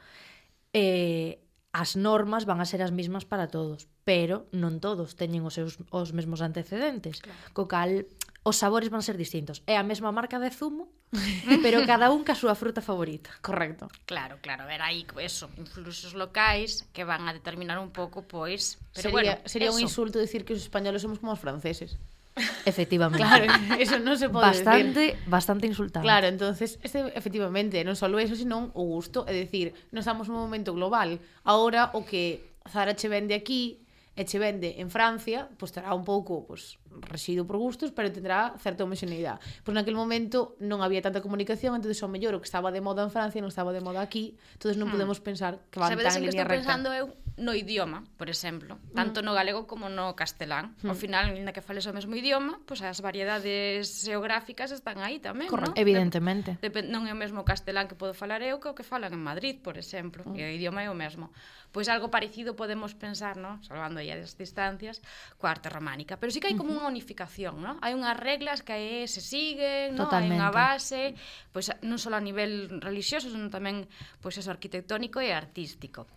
eh, 0.74 1.44
as 1.70 1.94
normas 1.94 2.48
van 2.48 2.58
a 2.58 2.66
ser 2.66 2.82
as 2.82 2.90
mismas 2.90 3.22
para 3.22 3.46
todos, 3.46 3.86
pero 4.02 4.50
non 4.50 4.82
todos 4.82 5.14
teñen 5.14 5.46
os 5.46 5.54
seus 5.54 5.78
os 5.94 6.10
mesmos 6.10 6.42
antecedentes, 6.42 7.22
claro. 7.22 7.54
co 7.54 7.70
cal 7.70 8.08
os 8.42 8.56
sabores 8.56 8.88
van 8.88 9.04
ser 9.04 9.20
distintos. 9.20 9.60
É 9.68 9.76
a 9.76 9.84
mesma 9.84 10.08
marca 10.12 10.40
de 10.40 10.48
zumo, 10.48 10.88
pero 11.64 11.84
cada 11.84 12.08
un 12.08 12.24
ca 12.24 12.32
súa 12.32 12.56
fruta 12.56 12.80
favorita. 12.80 13.28
Correcto. 13.44 13.92
Claro, 14.08 14.40
claro, 14.40 14.64
ver 14.64 14.80
aí 14.80 15.04
eso, 15.20 15.52
influxos 15.60 16.16
locais 16.16 16.88
que 16.96 17.04
van 17.04 17.28
a 17.28 17.36
determinar 17.36 17.76
un 17.76 17.92
pouco 17.92 18.24
pois, 18.24 18.80
pero 18.96 19.12
sería, 19.12 19.36
bueno, 19.36 19.48
sería 19.48 19.68
eso. 19.68 19.76
un 19.76 19.82
insulto 19.84 20.16
decir 20.16 20.48
que 20.48 20.56
os 20.56 20.64
españoles 20.64 21.04
somos 21.04 21.20
como 21.20 21.36
os 21.36 21.40
franceses. 21.40 22.00
Efectivamente. 22.64 23.20
Claro, 23.20 23.44
eso 23.82 24.00
non 24.00 24.16
se 24.16 24.32
pode 24.32 24.56
bastante, 24.56 25.12
decir. 25.12 25.28
Bastante 25.28 25.64
insultante. 25.68 26.06
Claro, 26.06 26.26
entonces, 26.32 26.80
este, 26.80 27.12
efectivamente, 27.12 27.84
non 27.84 27.92
só 27.92 28.08
eso, 28.16 28.32
senón 28.32 28.72
o 28.72 28.88
gusto, 28.88 29.28
é 29.28 29.36
dicir, 29.36 29.76
non 29.92 30.00
estamos 30.00 30.32
nun 30.32 30.40
momento 30.40 30.72
global. 30.72 31.20
Ahora 31.44 31.92
o 31.92 32.08
que 32.08 32.56
Zara 32.64 32.96
che 32.96 33.12
vende 33.12 33.36
aquí 33.36 33.84
e 34.20 34.28
che 34.28 34.36
vende 34.36 34.76
en 34.76 34.92
Francia, 34.92 35.48
pois 35.56 35.72
terá 35.72 35.96
un 35.96 36.04
pouco 36.04 36.44
pois, 36.44 36.76
residuo 37.08 37.48
por 37.48 37.56
gustos, 37.56 37.88
pero 37.88 38.12
tendrá 38.12 38.52
certa 38.60 38.84
homoxeneidade. 38.84 39.40
Pois 39.64 39.72
naquel 39.72 39.96
momento 39.96 40.60
non 40.60 40.84
había 40.84 41.00
tanta 41.00 41.24
comunicación, 41.24 41.72
entón 41.72 41.88
ao 41.88 42.12
mellor 42.12 42.36
o 42.36 42.44
que 42.44 42.48
estaba 42.52 42.68
de 42.68 42.84
moda 42.84 43.00
en 43.00 43.08
Francia 43.08 43.40
non 43.40 43.48
estaba 43.48 43.72
de 43.72 43.80
moda 43.80 44.04
aquí, 44.04 44.36
entón 44.60 44.76
non 44.76 44.92
hmm. 44.92 44.94
podemos 45.00 45.18
pensar 45.24 45.64
que 45.72 45.80
van 45.80 45.88
Sabedes 45.88 46.12
tan 46.12 46.20
en 46.20 46.28
línea 46.28 46.44
recta. 46.44 46.68
Sabedes 46.68 46.68
que 46.68 46.76
estou 46.76 46.84
pensando 46.84 46.88
eu? 46.92 47.06
no 47.36 47.54
idioma, 47.54 48.04
por 48.16 48.28
exemplo, 48.28 48.78
tanto 48.94 49.22
no 49.22 49.32
galego 49.32 49.66
como 49.66 49.88
no 49.88 50.14
castelán. 50.16 50.74
Ao 50.84 50.94
final, 50.94 51.30
ainda 51.30 51.52
que 51.54 51.62
fales 51.62 51.86
o 51.86 51.92
mesmo 51.94 52.16
idioma, 52.16 52.58
pois 52.66 52.82
as 52.82 53.00
variedades 53.00 54.04
geográficas 54.04 54.74
están 54.74 55.00
aí 55.00 55.22
tamén, 55.22 55.48
non? 55.50 55.72
Evidentemente. 55.76 56.58
Dep 56.60 56.84
non 56.88 57.06
é 57.06 57.12
o 57.12 57.18
mesmo 57.18 57.46
castelán 57.46 57.86
que 57.86 57.96
podo 57.96 58.12
falar 58.12 58.42
eu 58.42 58.60
que 58.60 58.68
o 58.68 58.74
que 58.76 58.84
falan 58.84 59.14
en 59.14 59.22
Madrid, 59.22 59.62
por 59.62 59.80
exemplo, 59.80 60.26
mm. 60.26 60.36
e 60.36 60.40
o 60.44 60.50
idioma 60.52 60.84
é 60.84 60.88
o 60.90 60.96
mesmo. 60.96 61.32
Pois 61.70 61.86
algo 61.86 62.10
parecido 62.10 62.58
podemos 62.58 62.98
pensar, 62.98 63.38
non? 63.38 63.62
Salvando 63.62 64.02
aí 64.02 64.10
as 64.10 64.34
distancias, 64.34 64.98
coa 65.38 65.54
arte 65.54 65.70
románica. 65.70 66.18
Pero 66.18 66.34
sí 66.34 66.42
que 66.42 66.50
hai 66.50 66.58
como 66.58 66.74
unha 66.74 66.90
unificación, 66.90 67.62
non? 67.62 67.78
Hai 67.80 67.94
unhas 67.94 68.18
reglas 68.18 68.60
que 68.66 69.06
se 69.06 69.22
siguen, 69.22 69.94
non? 69.94 70.10
Hai 70.10 70.26
unha 70.26 70.50
base, 70.50 71.14
pois 71.54 71.70
non 71.86 71.96
só 71.96 72.10
a 72.10 72.20
nivel 72.20 72.82
religioso, 72.82 73.30
senón 73.30 73.48
tamén 73.48 73.86
pois 74.18 74.34
eso 74.36 74.50
arquitectónico 74.50 75.22
e 75.22 75.30
artístico. 75.30 76.10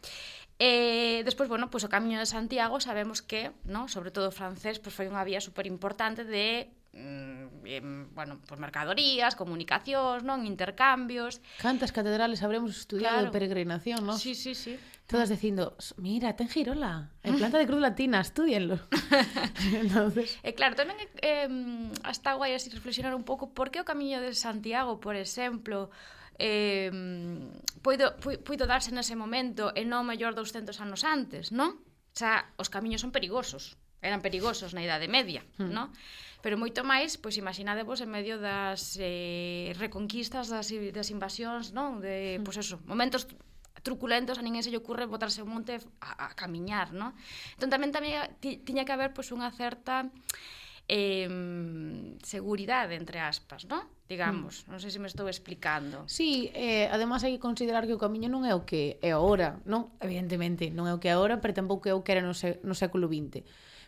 E 0.63 1.27
despois, 1.27 1.51
bueno, 1.51 1.67
pois 1.67 1.83
o 1.83 1.91
Camiño 1.91 2.23
de 2.23 2.23
Santiago 2.23 2.79
sabemos 2.79 3.19
que, 3.19 3.51
no, 3.67 3.91
sobre 3.91 4.15
todo 4.15 4.31
o 4.31 4.35
francés, 4.35 4.79
pois 4.79 4.95
foi 4.95 5.11
unha 5.11 5.27
vía 5.27 5.43
super 5.43 5.67
importante 5.67 6.23
de 6.23 6.71
mm, 6.95 8.15
bueno, 8.15 8.39
pois 8.47 8.63
mercadorías, 8.63 9.35
comunicacións, 9.35 10.23
non 10.23 10.47
intercambios. 10.47 11.43
Cantas 11.59 11.91
catedrales 11.91 12.47
habremos 12.47 12.79
estudiado 12.79 13.19
claro. 13.19 13.27
de 13.27 13.35
peregrinación, 13.35 14.07
non? 14.07 14.15
Sí, 14.15 14.39
sí, 14.39 14.55
sí. 14.55 14.79
Todas 15.03 15.27
dicindo, 15.27 15.75
mira, 15.99 16.31
ten 16.39 16.47
girola, 16.47 17.11
en 17.27 17.35
planta 17.35 17.59
de 17.59 17.67
cruz 17.67 17.83
latina, 17.83 18.23
estudienlo. 18.23 18.79
Entonces... 19.83 20.39
E 20.47 20.47
eh, 20.47 20.53
claro, 20.55 20.79
tamén 20.79 20.95
eh, 21.19 21.91
hasta 22.07 22.39
guai 22.39 22.55
así 22.55 22.71
reflexionar 22.71 23.11
un 23.11 23.27
pouco 23.27 23.51
por 23.51 23.67
que 23.67 23.83
o 23.83 23.85
Camiño 23.85 24.23
de 24.23 24.31
Santiago, 24.31 25.03
por 25.03 25.19
exemplo, 25.19 25.91
eh, 26.39 26.89
poido, 27.81 28.15
poido 28.17 28.65
darse 28.65 28.89
nese 28.89 29.13
momento 29.13 29.69
e 29.75 29.85
non 29.85 30.07
mellor 30.07 30.33
200 30.33 30.73
anos 30.81 31.05
antes, 31.05 31.51
non? 31.53 31.77
Xa, 32.13 32.45
os 32.57 32.69
camiños 32.69 33.01
son 33.01 33.13
perigosos, 33.13 33.77
eran 34.01 34.21
perigosos 34.21 34.73
na 34.73 34.81
Idade 34.85 35.09
Media, 35.09 35.41
mm. 35.57 35.69
non? 35.69 35.89
Pero 36.43 36.59
moito 36.59 36.83
máis, 36.83 37.15
pois 37.15 37.39
imaginadevos 37.39 38.03
en 38.03 38.11
medio 38.11 38.35
das 38.35 38.99
eh, 38.99 39.71
reconquistas, 39.79 40.51
das, 40.51 40.67
das 40.69 41.09
invasións, 41.09 41.71
non? 41.71 42.03
De, 42.03 42.39
mm. 42.39 42.43
pois 42.43 42.59
eso, 42.59 42.81
momentos 42.83 43.29
truculentos 43.83 44.39
a 44.39 44.43
ninguén 44.43 44.63
se 44.63 44.71
lle 44.71 44.79
ocurre 44.79 45.05
botarse 45.05 45.43
ao 45.43 45.47
monte 45.47 45.79
a, 45.99 46.31
a 46.31 46.35
camiñar, 46.35 46.95
non? 46.95 47.15
Entón 47.55 47.69
tamén 47.71 47.91
tamén 47.91 48.15
ti, 48.39 48.63
tiña 48.63 48.87
que 48.87 48.95
haber 48.95 49.11
pois 49.11 49.31
unha 49.31 49.51
certa 49.51 50.07
eh, 50.87 51.27
seguridade 52.23 52.95
entre 52.95 53.19
aspas, 53.19 53.67
non? 53.67 53.87
digamos. 54.13 54.63
Mm. 54.63 54.77
Non 54.77 54.79
sei 54.79 54.93
se 54.93 55.01
me 55.01 55.09
estou 55.09 55.25
explicando. 55.25 56.05
Sí, 56.05 56.53
eh, 56.53 56.85
ademais 56.93 57.25
hai 57.25 57.33
que 57.33 57.41
considerar 57.41 57.89
que 57.89 57.97
o 57.97 58.01
camiño 58.01 58.29
non 58.29 58.45
é 58.45 58.53
o 58.53 58.61
que 58.63 59.01
é 59.01 59.11
agora, 59.17 59.57
non? 59.65 59.89
Evidentemente, 59.97 60.69
non 60.69 60.85
é 60.85 60.93
o 60.93 61.01
que 61.01 61.09
é 61.09 61.17
agora, 61.17 61.41
pero 61.41 61.57
tampouco 61.57 61.89
é 61.89 61.93
o 61.97 62.05
que 62.05 62.13
era 62.13 62.21
no, 62.21 62.37
sé, 62.37 62.61
no 62.61 62.77
século 62.77 63.09
XX 63.09 63.41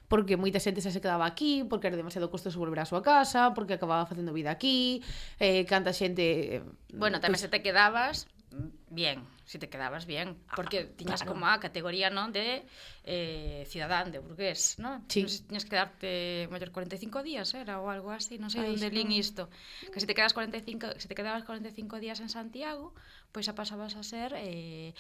porque 0.06 0.38
moita 0.38 0.62
xente 0.62 0.86
xa 0.86 0.94
se 0.94 1.02
quedaba 1.02 1.26
aquí, 1.26 1.66
porque 1.66 1.90
era 1.90 1.98
demasiado 1.98 2.30
costoso 2.30 2.62
volver 2.62 2.78
á 2.78 2.86
súa 2.86 3.02
casa, 3.02 3.58
porque 3.58 3.74
acababa 3.78 4.06
facendo 4.06 4.38
vida 4.38 4.54
aquí, 4.54 5.02
eh, 5.42 5.66
canta 5.66 5.98
xente... 5.98 6.62
Eh, 6.62 6.64
bueno, 6.94 7.18
tamén 7.18 7.42
pues... 7.42 7.46
se 7.46 7.50
te 7.50 7.66
quedabas 7.66 8.30
mm, 8.54 8.94
bien, 8.94 9.26
si 9.46 9.60
te 9.60 9.70
quedabas 9.70 10.06
bien, 10.06 10.38
ah, 10.50 10.54
porque 10.56 10.80
ah, 10.80 10.98
tiñas 10.98 11.22
claro. 11.22 11.34
como 11.34 11.46
a 11.46 11.62
categoría 11.62 12.10
non 12.10 12.34
de 12.34 12.66
eh, 13.06 13.64
cidadán, 13.70 14.10
de 14.10 14.18
burgués, 14.18 14.82
non? 14.82 15.06
Sí. 15.06 15.22
Non 15.22 15.30
sei, 15.30 15.46
tiñas 15.46 15.66
que 15.70 15.78
darte 15.78 16.10
maior 16.50 16.74
45 16.74 17.22
días, 17.22 17.54
era 17.54 17.78
ou 17.78 17.88
algo 17.94 18.10
así, 18.10 18.42
non 18.42 18.50
sei 18.50 18.66
onde 18.66 18.90
lin 18.90 19.14
isto. 19.14 19.54
Que 19.94 20.02
se 20.02 20.10
te 20.10 20.18
quedas 20.18 20.34
45, 20.34 20.98
se 20.98 21.06
te 21.06 21.14
quedabas 21.14 21.46
45 21.46 22.02
días 22.02 22.18
en 22.26 22.30
Santiago, 22.34 22.98
pois 23.30 23.46
xa 23.46 23.54
a 23.54 23.60
pasabas 23.62 23.94
a 23.94 24.02
ser 24.02 24.34
eh, 24.34 24.98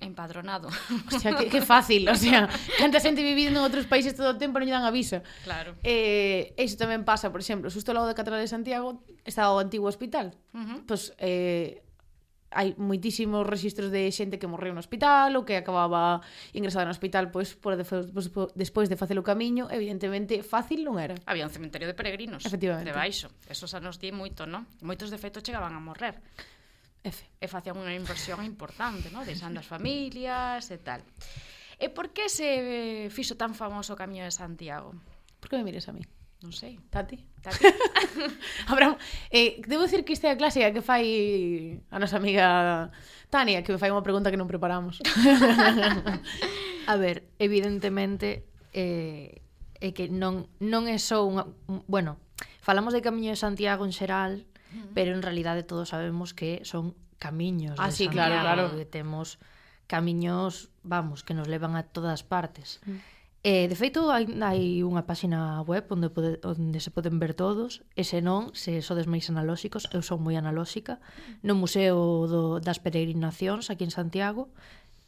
empadronado. 0.00 0.68
O 1.08 1.18
sea, 1.18 1.32
que, 1.32 1.48
que 1.48 1.62
fácil, 1.62 2.08
o 2.08 2.14
sea, 2.14 2.52
canta 2.76 3.00
xente 3.00 3.24
vivindo 3.24 3.56
en 3.56 3.64
outros 3.64 3.88
países 3.88 4.12
todo 4.12 4.36
o 4.36 4.38
tempo 4.38 4.60
non 4.60 4.68
lle 4.68 4.76
dan 4.76 4.84
a 4.84 4.92
visa. 4.92 5.24
Claro. 5.48 5.72
Eh, 5.80 6.52
iso 6.60 6.76
tamén 6.76 7.08
pasa, 7.08 7.32
por 7.32 7.40
exemplo, 7.40 7.72
xusto 7.72 7.96
ao 7.96 8.04
lado 8.04 8.12
da 8.12 8.18
Catedral 8.18 8.44
de 8.44 8.52
Santiago 8.52 9.00
está 9.24 9.48
o 9.48 9.56
antigo 9.56 9.88
hospital. 9.88 10.36
Uh 10.52 10.60
-huh. 10.60 10.78
Pois 10.84 11.16
pues, 11.16 11.24
eh, 11.24 11.85
hai 12.50 12.78
moitísimos 12.78 13.42
registros 13.42 13.90
de 13.90 14.06
xente 14.14 14.38
que 14.38 14.46
morreu 14.46 14.70
no 14.70 14.82
hospital 14.82 15.34
ou 15.34 15.42
que 15.42 15.58
acababa 15.58 16.22
ingresada 16.54 16.86
no 16.86 16.94
hospital 16.94 17.34
pois 17.34 17.58
por 17.58 17.74
despois, 17.74 18.10
despois 18.54 18.86
de 18.86 18.96
facer 18.96 19.18
o 19.18 19.24
camiño, 19.26 19.66
evidentemente 19.70 20.40
fácil 20.46 20.86
non 20.86 21.00
era. 21.02 21.18
Había 21.26 21.46
un 21.46 21.52
cementerio 21.52 21.90
de 21.90 21.94
peregrinos 21.94 22.46
Efectivamente. 22.46 22.86
debaixo. 22.86 23.28
Eso 23.50 23.66
xa 23.66 23.82
nos 23.82 23.98
di 23.98 24.14
moito, 24.14 24.46
non? 24.46 24.66
Moitos 24.82 25.10
de 25.10 25.18
feito 25.18 25.42
chegaban 25.42 25.74
a 25.74 25.80
morrer. 25.82 26.22
F. 27.06 27.22
E 27.38 27.46
facían 27.46 27.78
unha 27.78 27.94
inversión 27.94 28.42
importante, 28.42 29.10
non? 29.14 29.22
Deixando 29.22 29.62
as 29.62 29.68
familias 29.68 30.66
e 30.74 30.78
tal. 30.82 31.02
E 31.78 31.86
por 31.92 32.10
que 32.10 32.26
se 32.32 33.06
fixo 33.12 33.36
tan 33.36 33.52
famoso 33.52 33.94
o 33.94 34.00
Camiño 34.00 34.24
de 34.24 34.32
Santiago? 34.32 34.96
Por 35.38 35.52
que 35.52 35.60
me 35.60 35.66
mires 35.66 35.86
a 35.86 35.94
mí? 35.94 36.02
Non 36.44 36.52
sei, 36.52 36.76
Tati. 36.92 37.16
Tati. 37.40 37.64
Abraham, 38.70 39.00
eh, 39.32 39.62
debo 39.64 39.88
dicir 39.88 40.04
que 40.04 40.12
esta 40.12 40.28
é 40.28 40.36
a 40.36 40.40
clásica 40.40 40.68
que 40.68 40.84
fai 40.84 41.80
a 41.88 41.96
nosa 41.96 42.20
amiga 42.20 42.92
Tania, 43.32 43.64
que 43.64 43.72
me 43.72 43.80
fai 43.80 43.88
unha 43.88 44.04
pregunta 44.04 44.28
que 44.28 44.36
non 44.36 44.50
preparamos. 44.50 45.00
a 46.92 46.94
ver, 47.00 47.24
evidentemente 47.40 48.44
eh, 48.76 49.40
é 49.80 49.88
que 49.96 50.12
non, 50.12 50.52
non 50.60 50.84
é 50.86 51.00
só 51.00 51.24
unha... 51.24 51.48
Bueno, 51.88 52.20
falamos 52.60 52.92
de 52.92 53.00
Camiño 53.00 53.32
de 53.32 53.40
Santiago 53.40 53.88
en 53.88 53.96
xeral, 53.96 54.44
pero 54.92 55.16
en 55.16 55.24
realidade 55.24 55.64
todos 55.64 55.88
sabemos 55.88 56.36
que 56.36 56.60
son 56.68 56.92
camiños 57.16 57.80
ah, 57.80 57.88
de 57.88 57.96
sí, 57.96 58.04
Santiago, 58.06 58.44
claro, 58.44 58.68
claro. 58.68 58.76
que 58.76 58.84
temos 58.84 59.40
camiños, 59.86 60.68
vamos, 60.82 61.24
que 61.24 61.32
nos 61.32 61.48
levan 61.48 61.76
a 61.76 61.82
todas 61.82 62.22
partes. 62.22 62.80
Mm. 62.84 63.15
Eh, 63.42 63.68
de 63.68 63.76
feito, 63.76 64.10
hai, 64.10 64.26
hai 64.42 64.82
unha 64.82 65.06
páxina 65.06 65.62
web 65.62 65.86
onde, 65.90 66.10
pode, 66.10 66.42
onde 66.42 66.82
se 66.82 66.90
poden 66.90 67.22
ver 67.22 67.34
todos, 67.34 67.86
e 67.94 68.02
se 68.02 68.18
non, 68.18 68.50
se 68.56 68.82
sodes 68.82 69.06
máis 69.06 69.30
analóxicos, 69.30 69.86
eu 69.94 70.02
son 70.02 70.24
moi 70.24 70.34
analóxica, 70.34 70.98
no 71.46 71.54
Museo 71.54 72.26
do, 72.26 72.42
das 72.58 72.82
Peregrinacións, 72.82 73.70
aquí 73.70 73.86
en 73.86 73.94
Santiago, 73.94 74.50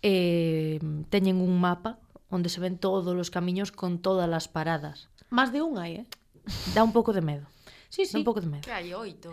eh, 0.07 0.79
teñen 1.11 1.43
un 1.43 1.59
mapa 1.59 1.99
onde 2.31 2.49
se 2.53 2.63
ven 2.63 2.79
todos 2.79 3.11
os 3.11 3.33
camiños 3.35 3.75
con 3.75 3.99
todas 3.99 4.31
as 4.31 4.47
paradas. 4.47 5.11
Más 5.35 5.51
de 5.51 5.65
unha 5.65 5.83
hai, 5.85 5.93
eh? 6.03 6.07
Dá 6.73 6.87
un 6.87 6.95
pouco 6.95 7.11
de 7.11 7.21
medo. 7.21 7.45
Sí, 7.89 8.05
sí. 8.05 8.17
Un 8.21 8.25
pouco 8.25 8.41
de 8.41 8.49
medo. 8.49 8.65
Que 8.65 8.73
hai 8.73 8.93
oito... 8.95 9.33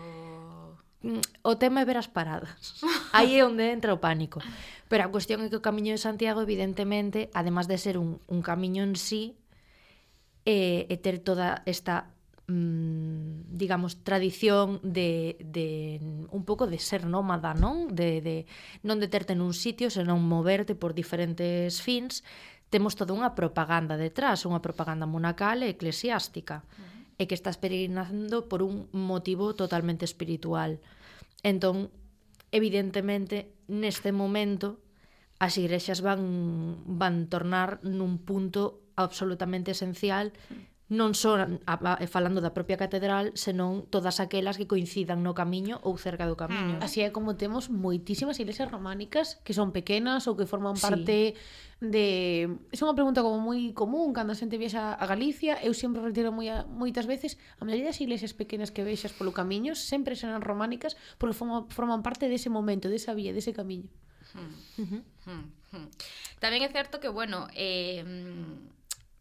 O 1.46 1.54
tema 1.54 1.82
é 1.82 1.86
ver 1.86 2.00
as 2.00 2.10
paradas. 2.10 2.82
Aí 3.14 3.38
é 3.38 3.46
onde 3.46 3.62
entra 3.70 3.94
o 3.94 4.02
pánico. 4.02 4.42
Pero 4.90 5.06
a 5.06 5.12
cuestión 5.12 5.44
é 5.44 5.46
que 5.46 5.58
o 5.58 5.62
Camiño 5.62 5.94
de 5.94 6.02
Santiago, 6.02 6.42
evidentemente, 6.42 7.30
además 7.30 7.70
de 7.70 7.78
ser 7.78 7.94
un, 7.94 8.18
un 8.26 8.40
camiño 8.42 8.82
en 8.82 8.96
sí, 8.98 9.38
e, 10.46 10.86
e 10.88 10.94
ter 10.98 11.18
toda 11.22 11.62
esta 11.66 12.14
mm, 12.46 13.50
digamos 13.50 14.02
tradición 14.06 14.78
de, 14.82 15.36
de 15.42 15.98
un 16.30 16.42
pouco 16.46 16.66
de 16.66 16.78
ser 16.78 17.04
nómada, 17.06 17.52
non? 17.54 17.90
De, 17.90 18.22
de 18.22 18.46
non 18.86 19.02
deterte 19.02 19.34
nun 19.34 19.52
sitio, 19.52 19.90
senón 19.90 20.22
moverte 20.22 20.78
por 20.78 20.94
diferentes 20.94 21.82
fins, 21.82 22.22
temos 22.70 22.94
toda 22.94 23.14
unha 23.14 23.34
propaganda 23.34 23.98
detrás, 23.98 24.46
unha 24.46 24.62
propaganda 24.62 25.06
monacal 25.06 25.66
e 25.66 25.74
eclesiástica. 25.74 26.62
Uh 26.62 26.82
-huh 26.82 26.95
e 27.16 27.24
que 27.24 27.36
estás 27.36 27.56
peregrinando 27.56 28.48
por 28.48 28.60
un 28.60 28.92
motivo 28.92 29.56
totalmente 29.56 30.04
espiritual. 30.04 30.80
Entón, 31.40 31.88
evidentemente, 32.52 33.52
neste 33.68 34.12
momento 34.12 34.80
as 35.36 35.60
igrexas 35.60 36.00
van 36.00 36.80
van 36.86 37.28
tornar 37.28 37.84
nun 37.84 38.20
punto 38.24 38.88
absolutamente 38.96 39.76
esencial 39.76 40.32
non 40.86 41.18
só 41.18 41.34
a, 41.34 41.50
a, 41.66 42.06
falando 42.06 42.38
da 42.38 42.54
propia 42.54 42.78
catedral, 42.78 43.34
senón 43.34 43.90
todas 43.90 44.22
aquelas 44.22 44.54
que 44.54 44.70
coincidan 44.70 45.26
no 45.26 45.34
camiño 45.34 45.82
ou 45.82 45.98
cerca 45.98 46.30
do 46.30 46.38
camiño. 46.38 46.78
Mm. 46.78 46.82
Así 46.86 47.02
é 47.02 47.10
como 47.10 47.34
temos 47.34 47.66
moitísimas 47.74 48.38
iglesias 48.38 48.70
románicas 48.70 49.42
que 49.42 49.50
son 49.50 49.74
pequenas 49.74 50.30
ou 50.30 50.38
que 50.38 50.46
forman 50.46 50.78
parte 50.78 51.34
sí. 51.34 51.82
de... 51.82 52.06
É 52.70 52.78
unha 52.78 52.94
pregunta 52.94 53.26
como 53.26 53.42
moi 53.42 53.74
común 53.74 54.14
cando 54.14 54.30
a 54.30 54.38
xente 54.38 54.62
viaxa 54.62 54.94
a 54.94 55.04
Galicia, 55.10 55.58
eu 55.58 55.74
sempre 55.74 55.98
retiro 56.06 56.30
moi 56.30 56.46
a, 56.54 56.62
moitas 56.70 57.10
veces, 57.10 57.34
a 57.58 57.66
maioría 57.66 57.90
das 57.90 57.98
iglesias 57.98 58.30
pequenas 58.30 58.70
que 58.70 58.86
vexas 58.86 59.10
polo 59.10 59.34
camiño 59.34 59.74
sempre 59.74 60.14
serán 60.14 60.38
románicas 60.38 60.94
porque 61.18 61.34
forman, 61.34 61.66
forman 61.66 62.06
parte 62.06 62.30
dese 62.30 62.46
momento, 62.46 62.86
desa 62.86 63.10
vía, 63.10 63.34
dese 63.34 63.50
camiño. 63.50 63.90
Mm. 64.38 64.54
Uh 64.78 64.86
-huh. 64.86 65.02
Mm. 65.74 65.90
Tamén 66.38 66.62
é 66.62 66.70
certo 66.70 67.02
que, 67.02 67.10
bueno, 67.10 67.50
eh, 67.58 68.06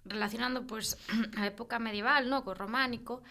relacionando 0.05 0.65
pois 0.69 0.97
a 1.39 1.45
época 1.49 1.81
medieval, 1.81 2.29
no, 2.29 2.45
co 2.45 2.53
románico, 2.53 3.25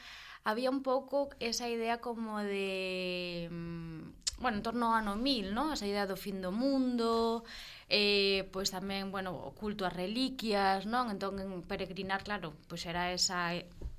había 0.44 0.68
un 0.68 0.82
pouco 0.82 1.30
esa 1.40 1.70
idea 1.70 1.98
como 2.04 2.38
de 2.38 3.48
mm, 3.50 4.24
bueno, 4.38 4.58
en 4.58 4.62
torno 4.62 4.92
ao 4.92 4.98
ano 4.98 5.16
1000, 5.16 5.54
no? 5.54 5.72
esa 5.72 5.86
idea 5.86 6.10
do 6.10 6.18
fin 6.18 6.42
do 6.42 6.50
mundo, 6.50 7.46
eh, 7.88 8.44
pois 8.50 8.68
tamén, 8.74 9.14
bueno, 9.14 9.30
o 9.32 9.54
culto 9.54 9.86
ás 9.86 9.94
reliquias, 9.94 10.84
non? 10.90 11.08
Entón, 11.08 11.38
en 11.38 11.62
peregrinar, 11.64 12.26
claro, 12.26 12.52
pois 12.66 12.82
era 12.84 13.14
esa 13.14 13.54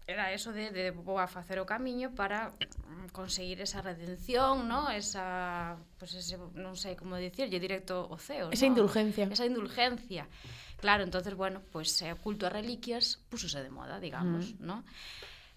era 0.05 0.29
eso 0.33 0.53
de, 0.53 0.69
de 0.69 0.91
vou 0.93 1.17
a 1.17 1.25
facer 1.25 1.57
o 1.57 1.65
camiño 1.65 2.13
para 2.13 2.53
mm, 2.53 3.09
conseguir 3.09 3.57
esa 3.61 3.81
redención, 3.81 4.69
¿no? 4.69 4.91
Esa, 4.93 5.77
pues 5.97 6.13
ese, 6.13 6.37
non 6.53 6.77
sei 6.77 6.93
como 6.93 7.17
dicirlle, 7.17 7.57
directo 7.57 8.05
ao 8.05 8.19
ceo, 8.21 8.53
Esa 8.53 8.69
¿no? 8.69 8.77
indulgencia. 8.77 9.25
Esa 9.31 9.49
indulgencia. 9.49 10.29
Claro, 10.85 11.03
entonces, 11.03 11.33
bueno, 11.33 11.63
pues 11.71 11.99
o 12.03 12.15
culto 12.21 12.45
a 12.45 12.53
reliquias 12.53 13.17
púsose 13.29 13.63
de 13.63 13.71
moda, 13.71 13.99
digamos, 13.99 14.53
mm. 14.53 14.61
¿no? 14.61 14.85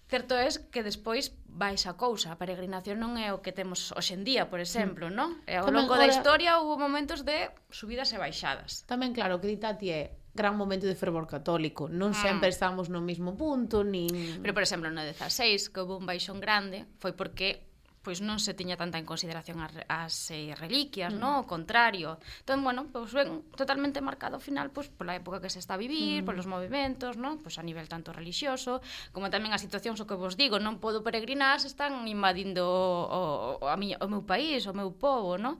Certo 0.09 0.33
é 0.33 0.49
que 0.73 0.81
despois 0.81 1.37
vai 1.45 1.77
esa 1.77 1.93
cousa, 1.93 2.33
a 2.33 2.41
peregrinación 2.41 2.97
non 2.97 3.13
é 3.13 3.29
o 3.29 3.45
que 3.45 3.53
temos 3.53 3.93
hoxendía, 3.93 4.49
por 4.49 4.57
exemplo, 4.57 5.05
mm. 5.05 5.13
non? 5.13 5.37
E 5.45 5.53
ao 5.53 5.69
Tamén 5.69 5.85
longo 5.85 5.93
agora... 5.93 6.09
da 6.09 6.17
historia 6.17 6.57
houve 6.57 6.81
momentos 6.81 7.21
de 7.21 7.53
subidas 7.69 8.09
e 8.09 8.17
baixadas. 8.17 8.89
Tamén 8.89 9.13
claro, 9.13 9.37
que 9.37 9.53
dita 9.53 9.77
ti 9.77 9.93
é 9.93 10.17
gran 10.33 10.57
momento 10.57 10.89
de 10.89 10.97
fervor 10.97 11.29
católico. 11.29 11.85
Non 11.85 12.17
mm. 12.17 12.25
sempre 12.25 12.49
estamos 12.49 12.89
no 12.89 13.05
mesmo 13.05 13.37
punto, 13.37 13.85
nin... 13.85 14.09
Pero, 14.41 14.57
por 14.57 14.65
exemplo, 14.65 14.89
no 14.89 15.05
16, 15.05 15.29
que 15.69 15.77
houve 15.77 15.93
un 15.93 16.09
baixón 16.09 16.41
grande, 16.41 16.89
foi 16.97 17.13
porque 17.13 17.68
pois 17.99 18.23
non 18.23 18.39
se 18.39 18.55
tiña 18.55 18.79
tanta 18.79 18.95
en 18.95 19.03
consideración 19.03 19.59
as, 19.59 19.75
as 19.91 20.15
eh, 20.31 20.55
reliquias, 20.55 21.11
mm. 21.11 21.19
no, 21.19 21.43
o 21.43 21.47
contrario. 21.47 22.17
Entón, 22.41 22.63
bueno, 22.63 22.87
pois 22.87 23.11
ben, 23.11 23.43
totalmente 23.53 23.99
marcado 23.99 24.39
ao 24.39 24.43
final 24.43 24.71
pois 24.71 24.87
pola 24.87 25.19
época 25.19 25.43
que 25.43 25.51
se 25.51 25.59
está 25.59 25.75
a 25.75 25.81
vivir, 25.81 26.23
mm. 26.23 26.25
polos 26.25 26.47
movimentos, 26.47 27.19
no, 27.19 27.37
pois 27.43 27.59
a 27.59 27.63
nivel 27.63 27.91
tanto 27.91 28.15
relixioso, 28.15 28.79
como 29.11 29.27
tamén 29.27 29.51
as 29.51 29.63
situacións 29.63 29.99
o 29.99 30.07
que 30.07 30.15
vos 30.15 30.39
digo, 30.39 30.57
non 30.57 30.79
podo 30.79 31.03
peregrinar, 31.03 31.59
se 31.59 31.67
están 31.67 32.07
invadindo 32.07 32.63
o, 32.63 33.59
o, 33.59 33.67
a 33.67 33.75
miña, 33.75 33.99
o 33.99 34.07
meu 34.07 34.23
país, 34.23 34.63
o 34.65 34.73
meu 34.73 34.95
pobo, 34.95 35.35
no? 35.35 35.59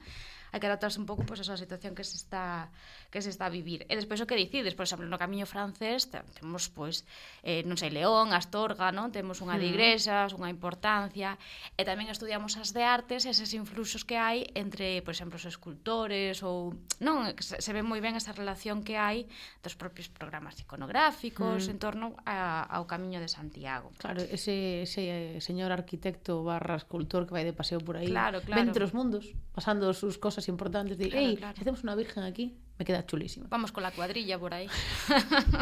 Hai 0.49 0.57
que 0.57 0.65
adaptarse 0.65 0.97
un 0.97 1.05
pouco 1.05 1.21
pois 1.27 1.37
a 1.41 1.45
esa 1.45 1.61
situación 1.61 1.93
que 1.93 2.01
se 2.01 2.17
está 2.17 2.73
que 3.09 3.21
se 3.21 3.29
está 3.29 3.49
a 3.49 3.53
vivir. 3.53 3.85
E 3.89 3.97
despois 3.97 4.21
o 4.21 4.29
que 4.29 4.37
dicides, 4.37 4.77
por 4.77 4.85
exemplo, 4.85 5.09
no 5.09 5.17
Camiño 5.17 5.49
Francés 5.49 6.13
temos, 6.13 6.69
pois, 6.69 7.03
eh, 7.41 7.65
non 7.65 7.75
sei, 7.75 7.89
León, 7.89 8.31
Astorga, 8.37 8.93
non? 8.93 9.09
Temos 9.09 9.41
unha 9.41 9.57
de 9.57 9.65
mm. 9.65 9.71
igrexas, 9.73 10.37
unha 10.37 10.53
importancia, 10.53 11.41
e 11.73 11.81
tamén 11.81 12.07
estudiamos 12.13 12.53
as 12.61 12.69
de 12.69 12.85
artes, 12.85 13.25
eses 13.25 13.49
influxos 13.57 14.05
que 14.05 14.21
hai 14.21 14.45
entre, 14.53 15.01
por 15.01 15.17
exemplo, 15.17 15.41
os 15.41 15.45
escultores 15.49 16.45
ou... 16.45 16.77
Non, 17.01 17.33
se, 17.41 17.57
se 17.57 17.71
ve 17.73 17.81
moi 17.81 17.97
ben 17.97 18.13
esa 18.13 18.29
relación 18.29 18.85
que 18.85 18.93
hai 18.93 19.25
dos 19.65 19.73
propios 19.73 20.05
programas 20.13 20.61
iconográficos 20.61 21.65
mm. 21.65 21.71
en 21.73 21.77
torno 21.81 22.05
a, 22.29 22.61
ao 22.69 22.85
Camiño 22.85 23.17
de 23.17 23.27
Santiago. 23.27 23.89
Claro, 23.97 24.21
ese, 24.21 24.85
ese 24.85 25.01
eh, 25.09 25.41
señor 25.41 25.73
arquitecto 25.73 26.45
barra 26.45 26.77
escultor 26.77 27.25
que 27.25 27.33
vai 27.33 27.41
de 27.41 27.57
paseo 27.57 27.81
por 27.81 27.97
aí, 27.97 28.13
claro, 28.13 28.45
claro. 28.45 28.53
ven 28.53 28.69
entre 28.69 28.85
os 28.85 28.93
mundos, 28.93 29.33
pasando 29.49 29.89
sus 29.97 30.21
cosas 30.21 30.45
importantes, 30.45 30.93
de, 31.01 31.09
claro, 31.09 31.25
ei, 31.25 31.33
claro. 31.41 31.57
hacemos 31.57 31.81
unha 31.81 31.97
virgen 31.97 32.21
aquí, 32.21 32.53
me 32.79 32.85
queda 32.85 33.05
chulísima. 33.05 33.45
Vamos 33.49 33.71
con 33.71 33.83
la 33.87 33.91
cuadrilla 33.91 34.39
por 34.39 34.53
ahí. 34.53 34.67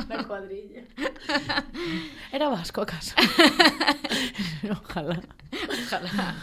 la 0.08 0.23
cuadrilla. 0.23 0.84
Era 2.32 2.47
vasco, 2.49 2.82
acaso. 2.82 3.15
Ojalá. 4.71 5.19
Ojalá. 5.86 6.36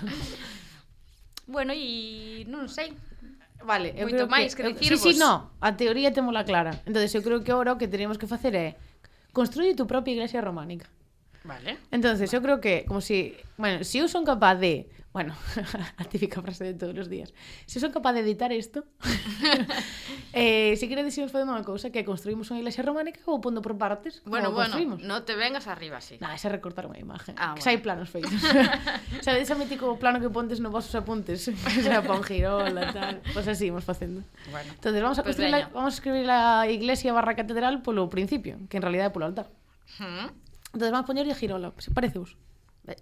Bueno, 1.47 1.73
e 1.77 2.45
non 2.51 2.67
sei. 2.67 2.93
Vale, 3.65 3.95
eu 3.97 4.09
Moito 4.09 4.27
creo 4.27 4.29
máis 4.29 4.53
que, 4.53 4.65
que 4.65 4.77
dicirvos. 4.77 5.01
Sí, 5.01 5.17
sí, 5.17 5.21
no, 5.21 5.55
a 5.61 5.77
teoría 5.77 6.13
temos 6.13 6.35
la 6.35 6.45
clara. 6.45 6.83
Entonces, 6.85 7.15
eu 7.15 7.23
creo 7.23 7.41
que 7.45 7.53
ahora 7.53 7.73
o 7.73 7.79
que 7.79 7.89
tenemos 7.89 8.19
que 8.19 8.27
facer 8.27 8.53
é 8.57 8.77
construir 9.33 9.77
tu 9.77 9.87
propia 9.87 10.13
iglesia 10.13 10.41
románica. 10.43 10.91
Vale. 11.45 11.79
Entonces, 11.93 12.29
vale. 12.29 12.37
eu 12.37 12.41
creo 12.43 12.57
que 12.61 12.85
como 12.85 13.01
si, 13.01 13.37
bueno, 13.57 13.85
si 13.85 14.01
eu 14.01 14.09
son 14.09 14.25
capaz 14.25 14.57
de 14.57 14.89
bueno, 15.15 15.33
a 15.97 16.05
típica 16.11 16.43
frase 16.43 16.65
de 16.65 16.75
todos 16.75 16.99
os 16.99 17.07
días, 17.07 17.31
eu 17.71 17.79
son 17.79 17.95
capaz 17.95 18.19
de 18.19 18.27
editar 18.27 18.51
isto, 18.51 18.83
eh, 20.35 20.75
si 20.75 20.91
queredes 20.91 21.15
irnos 21.15 21.31
facendo 21.31 21.55
unha 21.55 21.63
cousa, 21.63 21.95
que 21.95 22.03
construimos 22.03 22.51
unha 22.51 22.59
iglesia 22.59 22.83
románica 22.83 23.23
ou 23.31 23.39
pondo 23.39 23.63
por 23.63 23.79
partes, 23.79 24.19
Bueno, 24.27 24.51
bueno, 24.51 24.99
no 24.99 25.23
te 25.23 25.39
vengas 25.39 25.71
arriba 25.71 26.03
así. 26.03 26.19
Esa 26.19 26.51
é 26.51 26.51
recortar 26.51 26.91
unha 26.91 26.99
imagen. 26.99 27.39
Ah, 27.39 27.55
que 27.55 27.63
bueno. 27.63 27.71
hai 27.71 27.79
planos 27.79 28.11
feitos. 28.11 28.35
Sabes, 29.25 29.47
ese 29.47 29.55
mítico 29.55 29.95
plano 30.03 30.19
que 30.19 30.27
pontes 30.27 30.59
no 30.59 30.75
vosos 30.75 30.91
apuntes, 30.99 31.47
que 31.47 31.81
xa 31.87 32.03
pon 32.03 32.27
girola, 32.27 32.91
tal. 32.91 33.23
Pues 33.31 33.47
así 33.47 33.71
imos 33.71 33.87
facendo. 33.87 34.27
Bueno. 34.51 34.67
Entonces, 34.75 34.99
vamos 34.99 35.19
a 35.19 35.23
Pues 35.23 35.39
construir 35.39 35.55
la, 35.55 35.71
vamos 35.71 35.95
a 35.95 35.97
escribir 36.03 36.27
la 36.27 36.67
iglesia 36.67 37.15
barra 37.15 37.39
catedral 37.39 37.87
polo 37.87 38.11
principio, 38.11 38.59
que 38.67 38.83
en 38.83 38.83
realidad 38.83 39.07
é 39.07 39.13
polo 39.15 39.31
altar. 39.31 39.47
Hmm. 40.03 40.35
Entonces, 40.75 40.91
vamos 40.91 41.07
a 41.07 41.11
poñerlle 41.15 41.39
girola, 41.39 41.71
se 41.79 41.95
parece 41.95 42.19
vos. 42.19 42.35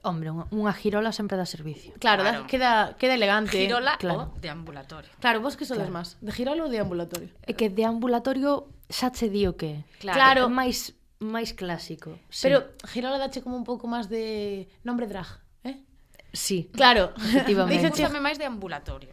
Hombre, 0.06 0.30
unha 0.30 0.70
girola 0.78 1.10
sempre 1.10 1.34
dá 1.34 1.42
servicio. 1.42 1.90
Claro, 1.98 2.22
claro. 2.22 2.40
Da, 2.42 2.46
queda, 2.46 2.72
queda 2.94 3.18
elegante. 3.18 3.58
Girola 3.58 3.98
claro. 3.98 4.30
ou 4.30 4.38
de 4.38 4.46
ambulatorio. 4.46 5.10
Claro, 5.18 5.42
vos 5.42 5.58
que 5.58 5.66
sodes 5.66 5.90
claro. 5.90 5.98
máis? 5.98 6.14
De 6.22 6.30
girola 6.30 6.62
ou 6.62 6.70
de 6.70 6.78
ambulatorio? 6.78 7.34
É 7.42 7.50
que 7.50 7.66
de 7.66 7.82
ambulatorio 7.82 8.70
xa 8.86 9.10
che 9.10 9.26
di 9.26 9.42
o 9.50 9.58
que. 9.58 9.82
Claro. 9.98 10.14
claro. 10.14 10.42
Máis, 10.46 10.94
máis 11.18 11.50
clásico. 11.50 12.14
Sí. 12.30 12.46
Pero 12.46 12.78
girola 12.86 13.18
dache 13.18 13.42
como 13.42 13.58
un 13.58 13.66
pouco 13.66 13.90
máis 13.90 14.06
de 14.06 14.70
nombre 14.86 15.10
drag, 15.10 15.26
eh? 15.66 15.82
Sí. 16.30 16.70
Claro. 16.70 17.10
Efectivamente. 17.18 17.90
Díxoche 17.90 18.06
máis 18.22 18.38
de 18.38 18.46
ambulatorio. 18.46 19.10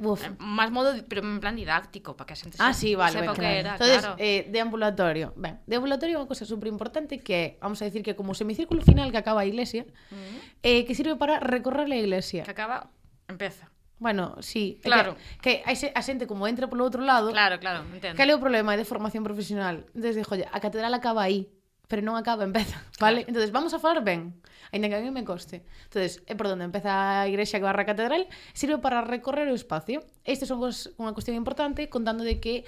Buf. 0.00 0.24
Eh, 0.24 0.32
Máis 0.40 0.72
modo, 0.72 0.96
pero 1.04 1.20
en 1.20 1.44
plan 1.44 1.52
didáctico, 1.52 2.16
para 2.16 2.32
que 2.32 2.34
a 2.34 2.40
xente 2.40 2.56
Ah, 2.56 2.72
sí, 2.72 2.96
vale, 2.96 3.20
sepa 3.20 3.36
ben, 3.36 3.40
que 3.44 3.50
era, 3.60 3.72
Entonces, 3.76 4.00
claro. 4.00 4.16
eh, 4.16 4.48
de 4.48 4.58
ambulatorio. 4.64 5.36
Ben, 5.36 5.60
de 5.68 5.76
ambulatorio 5.76 6.16
é 6.16 6.20
unha 6.24 6.24
cosa 6.24 6.48
super 6.48 6.72
importante 6.72 7.20
que 7.20 7.60
vamos 7.60 7.76
a 7.78 7.86
decir 7.86 8.00
que 8.00 8.16
como 8.16 8.32
semicírculo 8.32 8.80
final 8.80 9.12
que 9.12 9.20
acaba 9.20 9.44
a 9.44 9.46
iglesia, 9.46 9.84
eh, 10.64 10.88
que 10.88 10.96
sirve 10.96 11.20
para 11.20 11.36
recorrer 11.44 11.84
a 11.84 11.96
iglesia. 12.00 12.48
que 12.48 12.50
acaba, 12.56 12.88
empeza. 13.28 13.68
Bueno, 14.00 14.40
sí. 14.40 14.80
Claro. 14.80 15.12
Que, 15.44 15.60
que 15.60 15.68
hai 15.68 15.76
a 15.92 16.00
xente 16.00 16.24
como 16.24 16.48
entra 16.48 16.64
polo 16.72 16.88
outro 16.88 17.04
lado, 17.04 17.28
Claro, 17.36 17.60
claro, 17.60 17.84
entendo. 17.92 18.16
Cal 18.16 18.32
é 18.32 18.34
o 18.34 18.40
problema 18.40 18.72
de 18.80 18.88
formación 18.88 19.20
profesional? 19.20 19.84
Entonces 19.92 20.16
dixo, 20.16 20.32
oye, 20.32 20.48
a 20.48 20.56
catedral 20.64 20.96
acaba 20.96 21.20
aí, 21.28 21.52
pero 21.90 22.06
non 22.06 22.14
acaba, 22.14 22.46
empeza, 22.48 22.78
vale? 23.02 23.26
Claro. 23.26 23.28
Entonces 23.34 23.50
vamos 23.50 23.74
a 23.74 23.82
falar 23.82 24.06
ben, 24.06 24.38
aínda 24.70 24.86
que 24.86 24.94
a 24.94 25.02
mí 25.02 25.10
me 25.10 25.26
coste. 25.26 25.66
Entonces, 25.90 26.22
é 26.30 26.38
por 26.38 26.46
onde 26.46 26.62
empeza 26.62 26.94
a 26.94 27.26
igrexa 27.26 27.58
que 27.58 27.66
barra 27.66 27.82
a 27.82 27.90
catedral, 27.90 28.30
sirve 28.54 28.78
para 28.78 29.02
recorrer 29.02 29.50
o 29.50 29.58
espacio. 29.58 30.06
Isto 30.22 30.46
son 30.46 30.62
cos, 30.62 30.94
unha 31.02 31.10
cuestión 31.10 31.34
importante 31.34 31.90
contando 31.90 32.22
de 32.22 32.38
que 32.38 32.62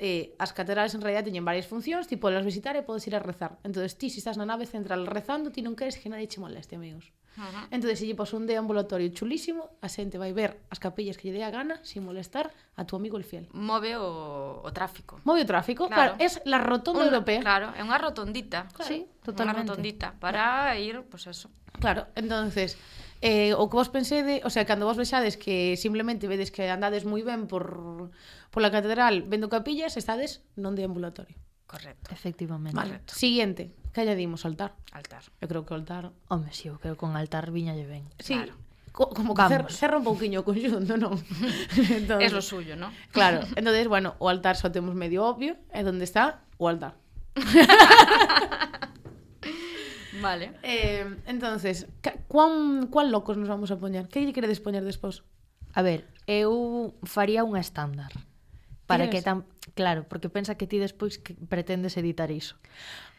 eh, 0.00 0.32
as 0.40 0.56
catedrales 0.56 0.96
en 0.96 1.04
realidad 1.04 1.28
teñen 1.28 1.44
varias 1.44 1.68
funcións, 1.68 2.08
ti 2.08 2.16
podes 2.16 2.42
visitar 2.42 2.74
e 2.74 2.82
podes 2.82 3.04
ir 3.04 3.14
a 3.14 3.20
rezar. 3.20 3.60
Entonces, 3.62 4.00
ti, 4.00 4.08
se 4.08 4.18
si 4.18 4.18
estás 4.24 4.40
na 4.40 4.48
nave 4.48 4.64
central 4.64 5.04
rezando, 5.04 5.52
ti 5.52 5.60
non 5.60 5.76
queres 5.76 6.00
que 6.00 6.08
nadie 6.08 6.26
che 6.26 6.40
moleste, 6.40 6.80
amigos. 6.80 7.12
Ajá. 7.36 7.68
Entón, 7.70 7.96
se 7.96 8.04
lle 8.04 8.14
pasou 8.14 8.36
un 8.36 8.46
deambulatorio 8.46 8.82
ambulatorio 8.82 9.08
chulísimo, 9.14 9.70
a 9.80 9.88
xente 9.88 10.18
vai 10.18 10.32
ver 10.32 10.60
as 10.68 10.78
capellas 10.78 11.16
que 11.16 11.28
lle 11.28 11.40
dé 11.40 11.44
a 11.44 11.50
gana, 11.50 11.80
sin 11.84 12.04
molestar 12.04 12.52
a 12.76 12.84
tu 12.84 12.96
amigo 12.96 13.16
el 13.16 13.24
fiel. 13.24 13.48
Move 13.52 13.96
o, 13.96 14.60
o 14.60 14.70
tráfico. 14.72 15.20
Move 15.24 15.42
o 15.42 15.48
tráfico, 15.48 15.88
claro. 15.88 16.16
claro 16.16 16.24
es 16.24 16.40
la 16.44 16.58
rotonda 16.58 17.04
unha, 17.04 17.08
europea. 17.08 17.40
Claro, 17.40 17.72
é 17.72 17.80
unha 17.80 17.96
rotondita. 17.96 18.68
Claro, 18.72 18.88
sí, 18.88 19.08
totalmente. 19.24 19.64
Unha 19.64 19.68
rotondita, 19.68 20.08
para 20.20 20.76
claro. 20.76 20.80
ir, 20.80 20.94
pois 21.08 21.24
pues 21.24 21.32
eso. 21.32 21.48
Claro, 21.80 22.06
entonces, 22.14 22.76
eh, 23.24 23.56
o 23.56 23.68
que 23.72 23.76
vos 23.80 23.88
pensede, 23.88 24.44
o 24.44 24.50
sea, 24.52 24.68
cando 24.68 24.84
vos 24.84 25.00
vexades 25.00 25.40
que 25.40 25.76
simplemente 25.80 26.28
vedes 26.28 26.52
que 26.52 26.68
andades 26.68 27.08
moi 27.08 27.24
ben 27.24 27.48
por, 27.48 28.12
por 28.52 28.60
la 28.60 28.68
catedral 28.68 29.24
vendo 29.24 29.48
capillas, 29.48 29.96
estades 29.96 30.44
non 30.58 30.76
de 30.76 30.84
ambulatorio. 30.84 31.36
Correcto. 31.64 32.12
Efectivamente. 32.12 32.76
Vale. 32.76 33.00
Correcto. 33.00 33.16
Siguiente. 33.16 33.72
Que 33.92 34.04
lle 34.08 34.16
dimos 34.16 34.44
altar? 34.48 34.72
Altar. 34.92 35.24
Eu 35.40 35.48
creo 35.48 35.64
que 35.68 35.74
altar... 35.76 36.12
Home, 36.32 36.48
si, 36.50 36.64
sí, 36.64 36.68
eu 36.72 36.80
creo 36.80 36.96
que 36.96 37.04
con 37.04 37.12
altar 37.16 37.52
viña 37.52 37.76
lle 37.76 37.84
ben. 37.84 38.08
Sí. 38.18 38.34
Claro. 38.34 38.56
Co 38.92 39.08
como 39.08 39.34
que 39.34 39.40
Vamos. 39.40 39.72
cerra 39.72 39.96
un 39.96 40.04
pouquiño 40.04 40.40
o 40.40 40.44
conxunto, 40.44 41.00
non? 41.00 41.16
entonces, 41.96 42.28
es 42.28 42.32
lo 42.32 42.44
suyo, 42.44 42.76
¿no? 42.76 42.92
Claro. 43.12 43.40
Entonces, 43.56 43.88
bueno, 43.88 44.16
o 44.20 44.28
altar 44.28 44.56
só 44.56 44.68
temos 44.68 44.92
medio 44.92 45.24
obvio, 45.24 45.56
é 45.72 45.80
onde 45.80 46.04
está 46.04 46.44
o 46.60 46.68
altar. 46.68 47.00
Vale. 50.20 50.52
Eh, 50.62 51.08
entonces, 51.24 51.88
cuán, 52.28 52.86
cuán 52.88 53.10
locos 53.10 53.36
nos 53.36 53.48
vamos 53.48 53.72
a 53.72 53.80
poñer? 53.80 54.08
Que 54.08 54.24
lle 54.24 54.36
queredes 54.36 54.60
poñer 54.60 54.84
despois? 54.84 55.24
A 55.72 55.80
ver, 55.80 56.04
eu 56.28 56.92
faría 57.04 57.44
un 57.44 57.56
estándar. 57.56 58.12
Para 58.84 59.08
que 59.08 59.24
tan... 59.24 59.48
Claro, 59.72 60.04
porque 60.04 60.28
pensa 60.28 60.60
que 60.60 60.68
ti 60.68 60.76
despois 60.76 61.16
que 61.16 61.32
pretendes 61.32 61.96
editar 61.96 62.28
iso. 62.28 62.60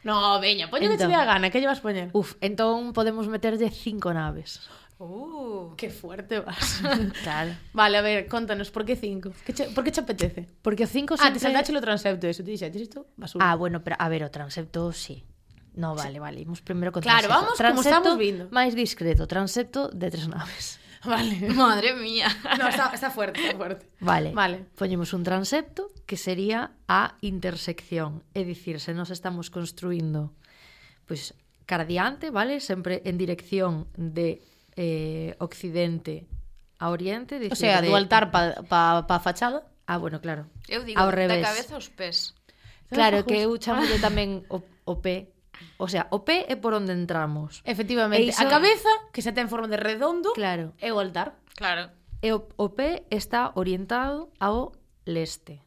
No, 0.04 0.40
veña, 0.40 0.70
poño 0.70 0.92
entón, 0.92 0.98
que 0.98 1.04
che 1.04 1.08
dé 1.08 1.16
a 1.16 1.26
gana, 1.26 1.50
que 1.50 1.60
llevas 1.60 1.80
poñer? 1.80 2.12
Uf, 2.12 2.36
entón 2.44 2.92
podemos 2.92 3.28
meterlle 3.28 3.72
cinco 3.72 4.12
naves. 4.12 4.68
Uh, 5.00 5.76
que 5.76 5.90
fuerte 5.90 6.40
vas. 6.40 6.84
Tal. 7.28 7.58
Vale, 7.74 7.98
a 7.98 8.02
ver, 8.02 8.28
contanos, 8.28 8.72
por 8.72 8.86
que 8.86 8.96
cinco? 8.96 9.32
Que 9.46 9.54
che, 9.54 9.64
por 9.72 9.84
que 9.84 9.92
che 9.92 10.02
apetece? 10.02 10.48
Porque 10.62 10.84
o 10.84 10.88
cinco 10.88 11.16
ah, 11.16 11.18
sempre... 11.18 11.40
Ah, 11.40 11.40
te 11.40 11.40
saltaste 11.40 11.76
o 11.76 11.82
transepto, 11.82 12.28
eso, 12.28 12.44
ti 12.44 12.52
dixetes 12.52 12.82
isto? 12.82 13.08
Basura. 13.16 13.44
Ah, 13.44 13.56
bueno, 13.56 13.84
pero 13.84 13.96
a 14.00 14.08
ver, 14.08 14.24
o 14.24 14.30
transepto 14.30 14.92
sí. 14.92 15.24
No, 15.74 15.96
vale, 15.96 16.20
vale, 16.20 16.42
imos 16.42 16.62
primeiro 16.62 16.92
con 16.92 17.02
claro, 17.02 17.26
transepto. 17.26 17.34
Claro, 17.34 17.42
vamos 17.42 17.58
transepto, 17.58 17.84
como 17.84 17.98
estamos 17.98 18.20
vindo. 18.20 18.44
Máis 18.54 18.76
discreto, 18.78 19.26
transepto 19.26 19.90
de 19.90 20.08
tres 20.12 20.28
naves. 20.30 20.83
Vale. 21.06 21.50
Madre 21.52 21.96
mía. 21.96 22.28
No, 22.58 22.68
está, 22.68 22.92
está 22.94 23.12
fuerte, 23.12 23.44
está 23.44 23.58
fuerte. 23.58 23.88
Vale. 24.00 24.32
Vale. 24.32 24.66
Poñemos 24.76 25.14
un 25.14 25.24
transepto 25.24 25.92
que 26.06 26.16
sería 26.16 26.72
a 26.88 27.16
intersección, 27.22 28.24
é 28.34 28.48
dicir, 28.48 28.80
se 28.80 28.94
nos 28.96 29.12
estamos 29.12 29.52
construindo 29.52 30.32
pois 31.04 31.36
cara 31.66 31.84
diante, 31.84 32.32
vale, 32.32 32.60
sempre 32.60 33.04
en 33.04 33.18
dirección 33.18 33.88
de 33.96 34.40
eh, 34.76 35.36
occidente 35.40 36.28
a 36.80 36.90
oriente, 36.90 37.40
dicir, 37.40 37.54
O 37.54 37.56
sea, 37.56 37.82
de... 37.82 37.88
do 37.88 37.96
altar 37.96 38.32
pa, 38.32 38.56
pa, 38.68 39.08
pa 39.08 39.20
fachada. 39.20 39.68
Ah, 39.88 40.00
bueno, 40.00 40.24
claro. 40.24 40.48
Eu 40.68 40.84
digo, 40.88 41.00
ao 41.00 41.12
revés. 41.12 41.44
da 41.44 41.52
cabeza 41.52 41.76
aos 41.76 41.92
pés. 41.92 42.36
Claro, 42.88 43.26
que 43.26 43.44
eu 43.44 43.52
chamo 43.60 43.84
tamén 44.00 44.48
o, 44.48 44.64
o 44.88 44.94
pé, 45.02 45.33
O 45.78 45.88
sea, 45.88 46.08
o 46.12 46.24
pé 46.24 46.46
é 46.50 46.56
por 46.56 46.74
onde 46.74 46.94
entramos. 46.94 47.62
Efectivamente, 47.64 48.24
e 48.24 48.34
iso... 48.34 48.42
a 48.42 48.50
cabeza, 48.50 48.92
que 49.12 49.22
xa 49.22 49.34
ten 49.36 49.50
forma 49.52 49.68
de 49.68 49.78
redondo, 49.80 50.34
claro. 50.34 50.74
é 50.80 50.90
o 50.94 51.00
altar. 51.00 51.40
Claro. 51.56 51.90
E 52.24 52.32
o, 52.32 52.48
o 52.56 52.72
pé 52.72 53.04
está 53.12 53.52
orientado 53.56 54.32
ao 54.40 54.72
leste. 55.04 55.64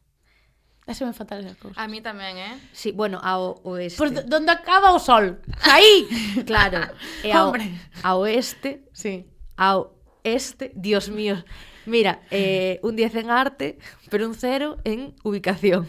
Ese 0.87 1.03
me 1.03 1.11
fatal 1.11 1.43
esas 1.43 1.57
cousas. 1.59 1.77
A 1.77 1.85
mí 1.91 1.99
tamén, 1.99 2.39
eh? 2.39 2.55
Sí, 2.71 2.95
bueno, 2.95 3.19
ao 3.19 3.59
oeste. 3.67 3.99
Por 3.99 4.07
donde 4.09 4.55
acaba 4.55 4.95
o 4.95 4.99
sol. 5.03 5.43
Aí! 5.67 6.07
claro. 6.49 6.79
E 7.27 7.29
ao, 7.35 7.51
Hombre. 7.51 7.75
ao 7.99 8.23
oeste. 8.23 8.87
Sí. 8.95 9.27
Ao 9.59 9.99
este. 10.23 10.71
Dios 10.79 11.11
mío. 11.11 11.43
Mira, 11.87 12.23
eh, 12.31 12.79
un 12.83 12.95
10 12.95 13.15
en 13.15 13.29
arte, 13.31 13.79
pero 14.09 14.27
un 14.27 14.35
0 14.35 14.79
en 14.83 15.15
ubicación. 15.23 15.87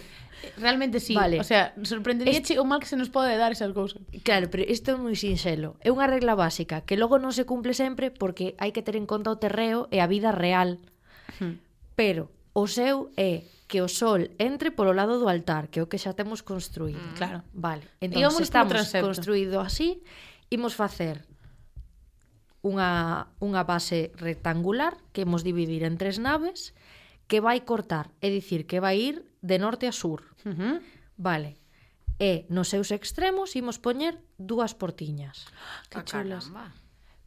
Realmente 0.56 1.00
sí. 1.00 1.14
Vale. 1.14 1.40
O 1.40 1.44
sea, 1.44 1.74
sorprendería 1.82 2.34
este... 2.34 2.58
o 2.58 2.64
mal 2.64 2.80
que 2.80 2.86
se 2.86 2.96
nos 2.96 3.10
pode 3.10 3.36
dar 3.36 3.52
esas 3.52 3.72
cousas. 3.72 4.02
Claro, 4.22 4.50
pero 4.50 4.62
isto 4.66 4.92
é 4.92 4.96
moi 4.96 5.14
sinxelo. 5.14 5.78
É 5.82 5.90
unha 5.90 6.06
regla 6.06 6.38
básica 6.38 6.82
que 6.82 6.98
logo 6.98 7.18
non 7.18 7.34
se 7.34 7.46
cumple 7.46 7.74
sempre 7.74 8.10
porque 8.10 8.54
hai 8.58 8.70
que 8.70 8.82
ter 8.82 8.94
en 8.94 9.06
conta 9.06 9.34
o 9.34 9.40
terreo 9.40 9.86
e 9.90 9.98
a 9.98 10.06
vida 10.06 10.30
real. 10.30 10.78
Hmm. 11.38 11.58
Pero 11.98 12.30
o 12.54 12.66
seu 12.66 13.10
é 13.18 13.46
que 13.68 13.84
o 13.84 13.88
sol 13.88 14.32
entre 14.40 14.72
polo 14.72 14.96
lado 14.96 15.20
do 15.20 15.28
altar, 15.28 15.68
que 15.68 15.78
é 15.78 15.82
o 15.84 15.90
que 15.92 16.00
xa 16.00 16.16
temos 16.16 16.40
construído. 16.40 16.98
Mm. 16.98 17.14
Claro. 17.20 17.38
Vale. 17.52 17.84
Entón, 18.00 18.32
se 18.32 18.42
estamos 18.42 18.88
construído 18.96 19.60
así, 19.60 20.00
imos 20.48 20.72
facer 20.72 21.28
unha, 22.64 23.28
unha 23.38 23.62
base 23.62 24.10
rectangular 24.16 24.96
que 25.12 25.28
imos 25.28 25.44
dividir 25.44 25.84
en 25.84 26.00
tres 26.00 26.16
naves 26.16 26.72
que 27.28 27.44
vai 27.44 27.60
cortar, 27.62 28.08
é 28.24 28.32
dicir, 28.32 28.64
que 28.64 28.80
vai 28.80 28.96
ir 28.96 29.28
de 29.44 29.60
norte 29.60 29.84
a 29.84 29.92
sur. 29.92 30.27
Uh 30.44 30.52
-huh. 30.52 30.74
Vale. 31.16 31.56
E 32.18 32.46
nos 32.50 32.74
seus 32.74 32.90
extremos 32.90 33.54
imos 33.54 33.78
poñer 33.78 34.18
dúas 34.38 34.74
portiñas. 34.74 35.46
Ah, 35.54 35.82
que 35.90 36.02
chulas. 36.02 36.50
Caramba. 36.50 36.74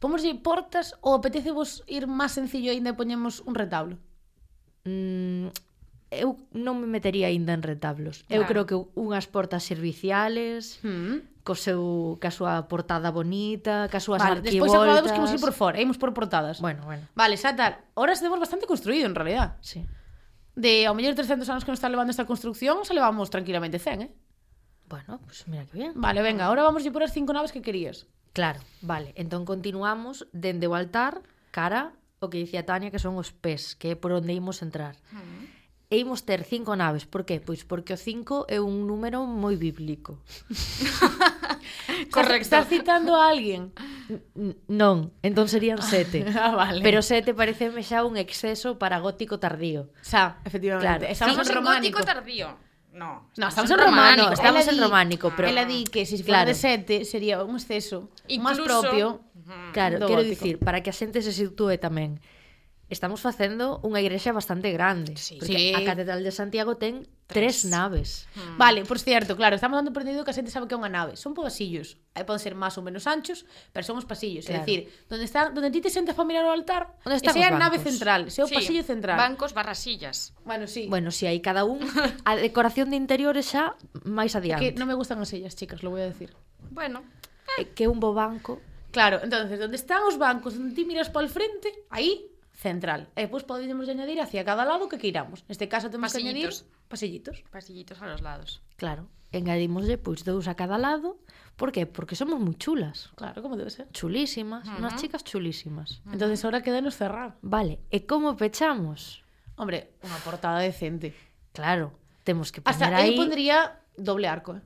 Pomoslle 0.02 0.34
portas 0.34 0.98
ou 1.00 1.14
apetece 1.14 1.54
vos 1.54 1.80
ir 1.86 2.04
máis 2.10 2.36
sencillo 2.36 2.74
aínda 2.74 2.92
e 2.92 2.98
poñemos 2.98 3.40
un 3.46 3.54
retablo? 3.54 3.96
Mm, 4.84 5.54
eu 6.12 6.36
non 6.52 6.76
me 6.76 6.90
metería 6.90 7.32
aínda 7.32 7.56
en 7.56 7.64
retablos. 7.64 8.26
Claro. 8.28 8.42
Eu 8.42 8.48
creo 8.50 8.64
que 8.68 8.76
unhas 8.98 9.24
portas 9.24 9.64
serviciales, 9.64 10.82
hmm. 10.84 11.40
co 11.46 11.56
seu 11.56 12.18
ca 12.20 12.28
súa 12.28 12.68
portada 12.68 13.08
bonita, 13.08 13.88
ca 13.88 13.96
súas 14.02 14.20
vale, 14.20 14.44
arquivoltas. 14.44 14.52
Despois 14.52 14.74
acordamos 14.74 15.10
que 15.14 15.20
imos 15.22 15.32
ir 15.32 15.40
por 15.40 15.54
fora, 15.56 15.76
imos 15.80 15.96
por 15.96 16.10
portadas. 16.12 16.60
Bueno, 16.60 16.84
bueno. 16.84 17.08
Vale, 17.16 17.40
xa 17.40 17.56
tal. 17.56 17.80
Horas 17.96 18.20
temos 18.20 18.36
bastante 18.36 18.68
construído 18.68 19.08
en 19.08 19.16
realidad. 19.16 19.56
Sí 19.64 19.86
de 20.54 20.86
ao 20.86 20.94
mellor 20.94 21.14
300 21.14 21.48
anos 21.48 21.64
que 21.64 21.72
nos 21.72 21.78
está 21.78 21.88
levando 21.88 22.10
esta 22.10 22.26
construcción, 22.26 22.84
se 22.84 22.94
levamos 22.94 23.30
tranquilamente 23.30 23.78
100, 23.78 24.02
eh? 24.02 24.10
Bueno, 24.88 25.20
pues 25.24 25.48
mira 25.48 25.64
que 25.64 25.78
bien. 25.78 25.92
Vale, 25.96 26.20
venga, 26.20 26.46
ahora 26.46 26.62
vamos 26.62 26.84
a 26.84 26.90
por 26.92 27.02
as 27.02 27.12
cinco 27.12 27.32
naves 27.32 27.52
que 27.52 27.64
querías. 27.64 28.06
Claro, 28.32 28.60
vale. 28.80 29.12
Entón 29.16 29.44
continuamos 29.44 30.28
dende 30.32 30.68
o 30.68 30.76
altar 30.76 31.24
cara 31.52 31.96
o 32.20 32.28
que 32.28 32.38
dicía 32.38 32.64
Tania 32.68 32.92
que 32.92 33.00
son 33.00 33.16
os 33.16 33.32
pés, 33.32 33.76
que 33.76 33.92
é 33.92 33.96
por 33.96 34.12
onde 34.12 34.36
imos 34.36 34.60
entrar. 34.60 34.96
Uh 35.12 35.20
-huh 35.20 35.62
e 35.92 35.98
imos 35.98 36.24
ter 36.24 36.42
cinco 36.44 36.74
naves. 36.74 37.04
Por 37.04 37.28
qué? 37.28 37.36
Pois 37.44 37.68
porque 37.68 37.92
o 37.92 38.00
cinco 38.00 38.48
é 38.48 38.56
un 38.64 38.88
número 38.88 39.28
moi 39.28 39.60
bíblico. 39.60 40.24
Correcto. 42.10 42.42
Estás 42.42 42.68
citando 42.68 43.16
a 43.16 43.30
alguén? 43.30 43.72
Non, 44.68 45.12
entón 45.24 45.48
serían 45.48 45.80
ah, 45.80 45.86
sete. 45.86 46.24
ah, 46.36 46.54
vale. 46.54 46.80
Pero 46.84 47.00
sete 47.02 47.34
pareceme 47.34 47.82
xa 47.82 48.04
un 48.04 48.16
exceso 48.16 48.78
para 48.78 49.00
gótico 49.00 49.40
tardío. 49.40 49.90
Xa, 50.04 50.38
efectivamente. 50.44 50.86
Claro. 50.86 51.04
Estamos, 51.08 51.38
Estamos 51.38 51.48
en 51.48 51.56
románico. 51.56 51.98
gótico 51.98 52.06
tardío. 52.06 52.48
No, 52.92 53.30
no, 53.38 53.48
estamos 53.48 53.70
en 53.70 53.78
románico, 53.78 54.28
románico. 54.28 54.32
estamos 54.34 54.68
en 54.68 54.76
románico, 54.78 55.32
pero 55.34 55.48
ela 55.48 55.64
di 55.64 55.84
que 55.84 56.04
se 56.04 56.18
si 56.18 56.24
claro. 56.24 56.48
de 56.48 56.54
sete 56.54 57.06
sería 57.06 57.42
un 57.42 57.56
exceso 57.56 58.12
Incluso... 58.28 58.44
máis 58.44 58.58
propio. 58.60 59.06
Uh 59.32 59.48
-huh. 59.48 59.72
Claro, 59.72 60.06
quero 60.06 60.20
dicir, 60.20 60.60
para 60.60 60.84
que 60.84 60.92
a 60.92 60.96
xente 60.96 61.24
se 61.24 61.32
sitúe 61.32 61.80
tamén 61.80 62.20
estamos 62.92 63.24
facendo 63.24 63.80
unha 63.80 64.04
igrexa 64.04 64.36
bastante 64.36 64.68
grande. 64.70 65.16
Sí. 65.16 65.40
Porque 65.40 65.72
sí. 65.72 65.74
a 65.74 65.80
Catedral 65.80 66.20
de 66.20 66.30
Santiago 66.30 66.76
ten 66.76 67.08
tres, 67.26 67.64
tres 67.64 67.72
naves. 67.72 68.28
Hmm. 68.36 68.60
Vale, 68.60 68.84
por 68.84 69.00
cierto, 69.00 69.34
claro, 69.34 69.56
estamos 69.56 69.80
dando 69.80 69.92
por 69.96 70.04
entendido 70.04 70.22
que 70.22 70.30
a 70.30 70.36
xente 70.36 70.52
sabe 70.52 70.68
que 70.68 70.76
é 70.76 70.78
unha 70.78 70.92
nave. 70.92 71.16
Son 71.16 71.32
pasillos. 71.32 71.96
Aí 72.12 72.28
poden 72.28 72.38
ser 72.44 72.52
máis 72.52 72.76
ou 72.76 72.84
menos 72.84 73.08
anchos, 73.08 73.48
pero 73.72 73.82
son 73.82 73.96
os 73.96 74.04
pasillos. 74.04 74.44
Claro. 74.44 74.60
É 74.60 74.66
dicir, 74.68 74.80
donde 75.08 75.24
está, 75.24 75.48
donde 75.48 75.72
ti 75.72 75.80
te 75.80 75.88
sentas 75.88 76.12
para 76.12 76.28
mirar 76.28 76.44
o 76.44 76.52
altar, 76.52 77.00
onde 77.08 77.16
están 77.16 77.32
esa 77.32 77.40
é 77.40 77.48
a 77.48 77.56
nave 77.56 77.80
central, 77.80 78.28
ese 78.28 78.40
é 78.40 78.44
o 78.44 78.50
sí, 78.50 78.56
pasillo 78.60 78.84
central. 78.84 79.16
Bancos 79.16 79.56
barrasillas. 79.56 80.36
Bueno, 80.44 80.68
sí. 80.68 80.86
Bueno, 80.92 81.08
si 81.08 81.24
sí, 81.24 81.40
cada 81.40 81.64
un 81.64 81.80
a 82.28 82.32
decoración 82.36 82.92
de 82.92 83.00
interiores 83.00 83.48
xa 83.48 83.80
máis 84.04 84.36
adiante. 84.36 84.60
Que 84.60 84.76
non 84.76 84.84
me 84.84 84.94
gustan 84.94 85.16
as 85.24 85.32
sillas, 85.32 85.56
chicas, 85.56 85.80
lo 85.80 85.90
voy 85.90 86.04
a 86.04 86.08
decir. 86.12 86.36
Bueno. 86.68 87.00
Eh. 87.56 87.72
Que 87.72 87.88
un 87.88 88.00
bo 88.00 88.12
banco 88.12 88.60
Claro, 88.92 89.20
entonces, 89.24 89.58
onde 89.58 89.76
están 89.76 90.04
os 90.04 90.18
bancos, 90.20 90.54
onde 90.54 90.76
ti 90.76 90.84
miras 90.84 91.08
para 91.08 91.24
el 91.24 91.32
frente, 91.32 91.72
aí 91.88 92.28
central. 92.62 93.10
E 93.18 93.26
pois 93.26 93.42
podemos 93.42 93.90
añadir 93.90 94.22
hacia 94.22 94.46
cada 94.46 94.62
lado 94.62 94.86
que 94.86 95.02
queiramos. 95.02 95.42
Neste 95.50 95.66
caso 95.66 95.90
temos 95.90 96.14
que 96.14 96.22
añadir 96.22 96.54
pasillitos. 96.86 97.42
Pasillitos 97.50 97.98
a 97.98 98.06
los 98.06 98.22
lados. 98.22 98.62
Claro. 98.78 99.10
Engadimos 99.34 99.90
pois 99.98 100.22
dous 100.22 100.46
a 100.46 100.54
cada 100.54 100.78
lado. 100.78 101.18
Por 101.58 101.74
qué? 101.74 101.84
Porque 101.84 102.14
somos 102.14 102.38
moi 102.38 102.54
chulas. 102.54 103.10
Claro, 103.18 103.42
como 103.42 103.58
debe 103.58 103.74
ser. 103.74 103.90
Chulísimas, 103.90 104.64
uh 104.64 104.72
-huh. 104.72 104.78
unhas 104.78 104.96
chicas 104.96 105.26
chulísimas. 105.26 106.00
Uh 106.06 106.14
-huh. 106.14 106.14
Entonces 106.14 106.38
ahora 106.46 106.62
quedanos 106.62 106.94
cerrar. 106.96 107.36
Vale, 107.42 107.82
e 107.90 108.06
como 108.06 108.38
pechamos? 108.38 109.26
Hombre, 109.58 109.98
unha 110.00 110.20
portada 110.24 110.62
decente. 110.62 111.12
Claro, 111.52 111.92
temos 112.24 112.48
que 112.54 112.62
poner 112.62 112.72
Hasta 112.72 112.88
aí... 112.96 113.12
eu 113.12 113.20
pondría 113.20 113.82
doble 113.98 114.26
arco, 114.30 114.56
eh? 114.56 114.62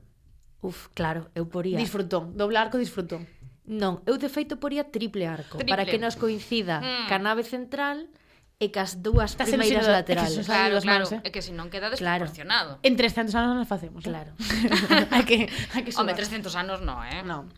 Uf, 0.63 0.89
claro, 0.95 1.29
eu 1.35 1.45
poría. 1.45 1.77
Disfrutón, 1.77 2.35
doble 2.35 2.57
arco, 2.57 2.77
disfrutón. 2.79 3.27
Non, 3.67 3.99
eu 4.07 4.15
de 4.15 4.31
feito 4.31 4.55
poría 4.55 4.87
triple 4.87 5.27
arco 5.27 5.59
triple. 5.59 5.67
para 5.67 5.83
que 5.83 5.99
nos 5.99 6.15
coincida 6.15 6.79
mm. 6.79 7.11
ca 7.11 7.19
nave 7.19 7.43
central 7.43 8.07
e 8.57 8.71
cas 8.73 9.03
dúas 9.03 9.35
Estás 9.35 9.51
primeiras 9.51 9.85
sino, 9.85 9.93
laterales. 9.93 10.39
Que 10.39 10.47
claro, 10.47 10.79
claro, 10.79 11.05
manos, 11.05 11.11
eh? 11.11 11.21
é 11.21 11.29
que 11.29 11.43
se 11.43 11.51
non 11.51 11.67
queda 11.67 11.91
desproporcionado. 11.91 12.79
Claro. 12.79 12.87
En 12.87 12.93
300 12.95 13.35
anos 13.37 13.53
non 13.59 13.67
facemos. 13.67 14.01
Eh? 14.01 14.09
Claro. 14.09 14.31
hai 15.13 15.23
que, 15.27 15.51
hai 15.75 15.81
que 15.83 15.91
Home, 15.93 16.15
300 16.15 16.47
anos 16.55 16.79
non, 16.79 17.03
eh? 17.05 17.21
Non. 17.21 17.51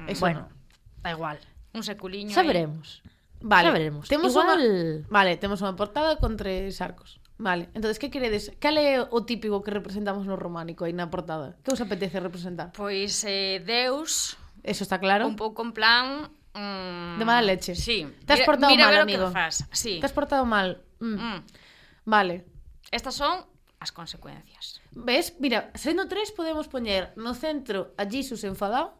Mm. 0.00 0.08
Eso 0.10 0.24
bueno, 0.24 0.48
no. 0.48 1.04
da 1.04 1.12
igual. 1.14 1.38
Un 1.76 1.84
seculiño 1.84 2.32
Saberemos. 2.32 3.04
Ahí. 3.04 3.16
Vale. 3.44 3.68
Saberemos. 3.68 4.08
Temos 4.08 4.32
Igual... 4.32 4.58
unha 4.58 5.06
Vale, 5.12 5.36
temos 5.36 5.60
unha 5.60 5.76
portada 5.76 6.16
con 6.16 6.40
tres 6.40 6.80
arcos. 6.80 7.20
Vale, 7.36 7.68
entonces 7.76 8.00
que 8.00 8.08
queredes? 8.08 8.56
Cal 8.56 8.80
é 8.80 9.04
o 9.04 9.20
típico 9.28 9.60
que 9.60 9.68
representamos 9.68 10.24
no 10.24 10.40
románico 10.40 10.88
aí 10.88 10.96
na 10.96 11.12
portada? 11.12 11.52
Que 11.60 11.76
os 11.76 11.80
apetece 11.84 12.16
representar? 12.16 12.72
Pois 12.72 13.20
eh, 13.28 13.60
Deus, 13.60 14.40
Eso 14.66 14.82
está 14.82 14.98
claro. 14.98 15.26
Un 15.26 15.36
pouco 15.36 15.62
en 15.62 15.72
plan 15.72 16.28
mm, 16.52 17.18
de 17.18 17.24
mala 17.24 17.42
leche. 17.42 17.74
Sí. 17.74 18.02
Te 18.26 18.34
has 18.34 18.40
mira, 18.40 18.46
portado 18.46 18.72
mira 18.74 18.84
mal, 18.84 18.92
ver 18.92 19.02
amigo. 19.02 19.26
Que 19.26 19.32
fas. 19.32 19.64
Sí. 19.70 20.00
Te 20.00 20.06
has 20.06 20.12
portado 20.12 20.44
mal. 20.44 20.82
Mm. 20.98 21.14
Mm. 21.14 21.44
Vale. 22.04 22.44
Estas 22.90 23.14
son 23.14 23.46
as 23.78 23.92
consecuencias. 23.92 24.80
Ves? 24.90 25.34
Mira, 25.38 25.70
sendo 25.74 26.08
tres 26.08 26.32
podemos 26.32 26.66
poñer 26.68 27.12
no 27.16 27.34
centro 27.34 27.94
a 27.96 28.08
Jesus 28.08 28.42
enfadado, 28.44 28.98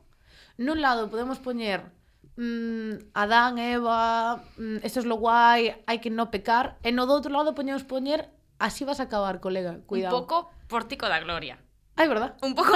nun 0.60 0.78
lado 0.84 1.08
podemos 1.08 1.40
poñer 1.40 1.90
mm, 2.36 3.10
Adán, 3.16 3.58
Eva, 3.58 4.44
mm, 4.56 4.84
esto 4.84 5.00
es 5.00 5.06
lo 5.08 5.16
guai, 5.16 5.82
hai 5.88 5.98
que 5.98 6.12
no 6.12 6.30
pecar, 6.30 6.76
e 6.84 6.92
no 6.92 7.08
do 7.08 7.16
outro 7.16 7.32
lado 7.32 7.56
poñemos 7.56 7.88
poñer 7.88 8.28
así 8.60 8.84
vas 8.84 9.00
a 9.00 9.08
acabar, 9.08 9.40
colega, 9.40 9.80
cuidado. 9.88 10.12
Un 10.12 10.28
pouco 10.28 10.36
pórtico 10.68 11.08
da 11.08 11.18
gloria. 11.20 11.56
Ay, 11.96 12.08
¿verdad? 12.08 12.36
Un 12.42 12.54
pouco... 12.54 12.72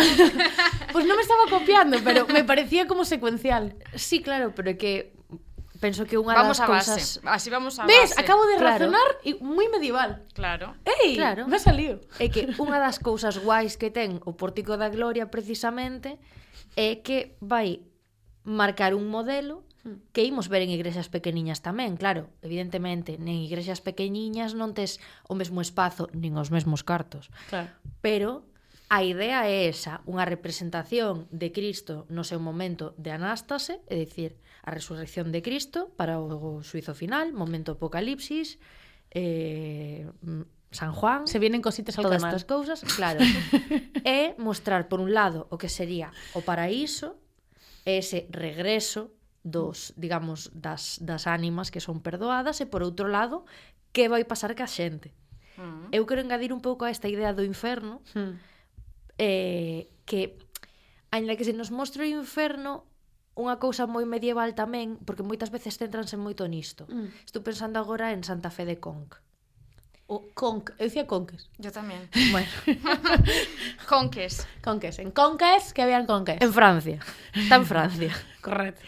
pues 0.93 1.05
non 1.05 1.17
me 1.17 1.23
estaba 1.23 1.45
copiando, 1.53 2.01
pero 2.01 2.25
me 2.27 2.43
parecía 2.43 2.89
como 2.89 3.05
secuencial. 3.05 3.77
Sí, 3.93 4.25
claro, 4.25 4.57
pero 4.57 4.73
é 4.73 4.77
que 4.81 5.13
penso 5.81 6.05
que 6.05 6.21
unha 6.21 6.37
vamos 6.37 6.61
das 6.61 6.69
cousas... 6.69 6.89
A 6.89 6.97
base, 6.97 7.21
cousas... 7.21 7.35
así 7.37 7.49
vamos 7.49 7.75
a 7.81 7.89
Ves, 7.89 8.13
base. 8.13 8.21
acabo 8.21 8.45
de 8.49 8.57
claro. 8.61 8.89
razonar 8.89 9.11
e 9.25 9.37
moi 9.41 9.69
medieval. 9.73 10.25
Claro. 10.37 10.77
Ei, 10.85 11.17
claro. 11.17 11.49
me 11.49 11.61
saliu. 11.61 12.05
É 12.21 12.29
que 12.29 12.53
unha 12.61 12.81
das 12.81 13.01
cousas 13.01 13.41
guais 13.41 13.81
que 13.81 13.89
ten 13.89 14.21
o 14.29 14.37
Pórtico 14.37 14.77
da 14.77 14.93
Gloria 14.93 15.33
precisamente 15.33 16.21
é 16.77 17.01
que 17.01 17.37
vai 17.41 17.85
marcar 18.45 18.97
un 18.97 19.09
modelo 19.09 19.65
hmm. 19.85 20.13
que 20.13 20.25
imos 20.25 20.53
ver 20.53 20.65
en 20.65 20.71
igrexas 20.73 21.09
pequeniñas 21.09 21.65
tamén, 21.65 21.97
claro, 21.97 22.29
evidentemente, 22.45 23.17
nen 23.17 23.41
igrexas 23.41 23.81
pequeniñas 23.81 24.53
non 24.53 24.77
tes 24.77 25.01
o 25.29 25.37
mesmo 25.37 25.65
espazo, 25.65 26.13
nin 26.13 26.37
os 26.37 26.53
mesmos 26.53 26.85
cartos. 26.85 27.33
Claro. 27.49 27.73
Pero 28.05 28.49
A 28.91 29.07
idea 29.07 29.47
é 29.47 29.71
esa, 29.71 30.03
unha 30.03 30.27
representación 30.27 31.31
de 31.31 31.55
Cristo 31.55 32.11
no 32.11 32.27
seu 32.27 32.43
momento 32.43 32.91
de 32.99 33.15
anástase, 33.15 33.79
é 33.87 33.95
dicir, 33.95 34.35
a 34.67 34.75
resurrección 34.75 35.31
de 35.31 35.47
Cristo 35.47 35.95
para 35.95 36.19
o 36.19 36.59
suizo 36.67 36.91
final, 36.99 37.31
momento 37.31 37.79
apocalipsis, 37.79 38.59
eh, 39.15 40.11
San 40.75 40.91
Juan, 40.91 41.31
se 41.31 41.39
vienen 41.39 41.63
cositas 41.63 42.03
al 42.03 42.11
todas 42.11 42.19
estas 42.19 42.43
cousas, 42.43 42.83
claro. 42.99 43.23
é 44.03 44.35
mostrar 44.43 44.91
por 44.91 44.99
un 44.99 45.15
lado 45.15 45.47
o 45.55 45.57
que 45.57 45.71
sería 45.71 46.11
o 46.35 46.43
paraíso, 46.43 47.15
ese 47.87 48.27
regreso 48.35 49.15
dos, 49.47 49.95
digamos, 49.95 50.51
das, 50.51 50.99
das 50.99 51.31
ánimas 51.31 51.71
que 51.71 51.79
son 51.79 52.03
perdoadas 52.03 52.59
e 52.59 52.67
por 52.67 52.83
outro 52.83 53.07
lado, 53.07 53.47
que 53.95 54.11
vai 54.11 54.27
pasar 54.27 54.59
ca 54.59 54.67
xente. 54.67 55.15
Mm. 55.55 55.95
Eu 55.95 56.11
quero 56.11 56.27
engadir 56.27 56.51
un 56.51 56.59
pouco 56.59 56.83
a 56.83 56.91
esta 56.91 57.07
idea 57.07 57.31
do 57.31 57.47
inferno, 57.47 58.03
uh 58.19 58.50
eh, 59.21 59.93
que 60.09 60.41
aínda 61.13 61.37
que 61.37 61.45
se 61.45 61.53
nos 61.53 61.69
mostre 61.69 62.09
o 62.09 62.09
inferno 62.09 62.89
unha 63.37 63.61
cousa 63.61 63.85
moi 63.85 64.09
medieval 64.09 64.57
tamén, 64.57 64.97
porque 65.05 65.25
moitas 65.25 65.53
veces 65.53 65.77
centranse 65.77 66.17
moito 66.17 66.49
nisto. 66.49 66.89
Mm. 66.89 67.13
Estou 67.29 67.45
pensando 67.45 67.77
agora 67.77 68.17
en 68.17 68.25
Santa 68.25 68.49
Fe 68.49 68.65
de 68.65 68.81
Conc. 68.81 69.21
O 70.11 70.27
Conc, 70.35 70.75
eu 70.81 70.91
dicía 70.91 71.07
Conques. 71.07 71.47
Yo 71.61 71.71
tamén. 71.71 72.09
Bueno. 72.35 72.51
conques. 73.91 74.49
Conques, 74.59 74.99
en 74.99 75.15
Conques, 75.15 75.71
que 75.71 75.85
habían 75.87 76.09
Conques. 76.09 76.43
En 76.43 76.51
Francia. 76.51 76.99
Está 77.31 77.63
en 77.63 77.67
Francia. 77.69 78.13
Correcto. 78.43 78.83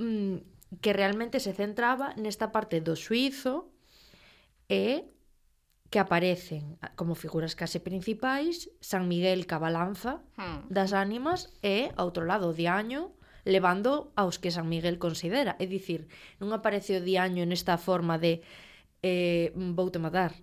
Mm, 0.00 0.40
que 0.80 0.92
realmente 0.96 1.40
se 1.40 1.52
centraba 1.52 2.16
nesta 2.16 2.48
parte 2.48 2.80
do 2.80 2.96
suizo 2.96 3.68
e 4.70 5.04
que 5.88 5.98
aparecen 5.98 6.76
como 6.96 7.16
figuras 7.16 7.56
case 7.56 7.80
principais 7.80 8.68
San 8.80 9.08
Miguel 9.08 9.48
Cabalanza 9.48 10.20
hmm. 10.36 10.68
das 10.68 10.92
ánimas 10.92 11.52
e, 11.64 11.88
ao 11.96 12.12
outro 12.12 12.28
lado, 12.28 12.52
Diaño 12.52 13.16
levando 13.48 14.12
aos 14.12 14.36
que 14.36 14.52
San 14.52 14.68
Miguel 14.68 15.00
considera. 15.00 15.56
É 15.56 15.64
dicir, 15.64 16.12
non 16.36 16.52
aparece 16.52 17.00
o 17.00 17.04
Diaño 17.04 17.48
nesta 17.48 17.80
forma 17.80 18.20
de 18.20 18.44
eh, 19.00 19.56
vou 19.56 19.88
te 19.88 19.96
matar 19.96 20.36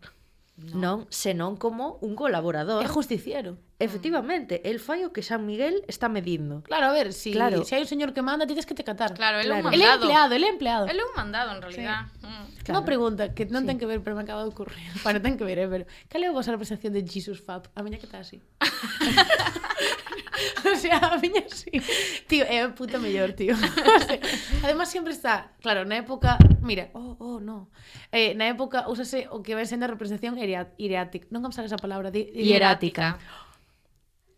non, 0.55 1.03
senón 1.11 1.59
como 1.59 1.99
un 1.99 2.15
colaborador. 2.15 2.79
É 2.79 2.87
justiciero. 2.87 3.59
Efectivamente, 3.75 4.63
el 4.63 4.79
fai 4.79 5.03
o 5.03 5.11
que 5.11 5.19
San 5.19 5.43
Miguel 5.43 5.83
está 5.91 6.07
medindo. 6.07 6.63
Claro, 6.63 6.87
a 6.87 6.93
ver, 6.95 7.11
si, 7.11 7.35
claro. 7.35 7.67
si 7.67 7.75
hai 7.75 7.83
un 7.83 7.91
señor 7.91 8.15
que 8.15 8.23
manda, 8.23 8.47
tienes 8.47 8.63
que 8.63 8.71
te 8.71 8.87
catar. 8.87 9.11
Claro, 9.19 9.43
el 9.43 9.51
é 9.51 9.59
claro. 9.59 9.67
un 9.67 9.75
mandado. 9.75 9.83
El 9.83 9.91
empleado, 9.99 10.31
el 10.31 10.43
empleado. 10.47 10.85
El 10.87 10.97
é 10.99 11.03
un 11.03 11.11
mandado, 11.11 11.51
en 11.51 11.59
realidad. 11.59 12.07
Sí. 12.07 12.23
Mm. 12.23 12.45
Claro. 12.63 12.73
Unha 12.79 12.83
pregunta 12.87 13.21
que 13.35 13.43
non 13.51 13.67
sí. 13.67 13.75
ten 13.75 13.77
que 13.77 13.87
ver, 13.87 13.99
pero 13.99 14.15
me 14.15 14.23
acaba 14.23 14.47
de 14.47 14.49
ocurrir. 14.55 14.79
Bueno, 15.03 15.19
ten 15.19 15.35
que 15.35 15.43
ver, 15.43 15.59
eh, 15.59 15.67
pero... 15.67 15.83
Cal 16.07 16.23
é 16.23 16.31
a 16.31 16.33
vosa 16.33 16.55
representación 16.55 16.95
de 16.95 17.03
Jesus 17.03 17.43
Fab? 17.43 17.67
A 17.75 17.83
miña 17.83 17.99
que 17.99 18.07
está 18.07 18.23
así. 18.23 18.39
o 20.71 20.75
sea, 20.75 20.97
a 20.97 21.17
miña 21.17 21.43
sí. 21.47 21.71
Tío, 22.27 22.45
é 22.45 22.61
a 22.61 22.73
puta 22.73 22.99
mellor, 22.99 23.33
tío. 23.33 23.55
O 23.95 23.99
sea, 24.01 24.19
además, 24.63 24.89
sempre 24.91 25.13
está, 25.13 25.51
claro, 25.61 25.85
na 25.85 25.97
época, 25.97 26.37
mira, 26.61 26.89
oh, 26.93 27.15
oh, 27.19 27.39
no. 27.39 27.69
Eh, 28.11 28.35
na 28.35 28.47
época, 28.47 28.87
úsase 28.87 29.27
o 29.31 29.41
que 29.41 29.55
vai 29.55 29.65
sendo 29.65 29.85
a 29.85 29.91
representación 29.91 30.35
ireática. 30.37 31.25
Non 31.31 31.43
vamos 31.43 31.57
a 31.59 31.65
esa 31.65 31.79
palabra? 31.79 32.11
Di, 32.11 32.27
ireática. 32.33 33.15
Hierática. 33.15 33.44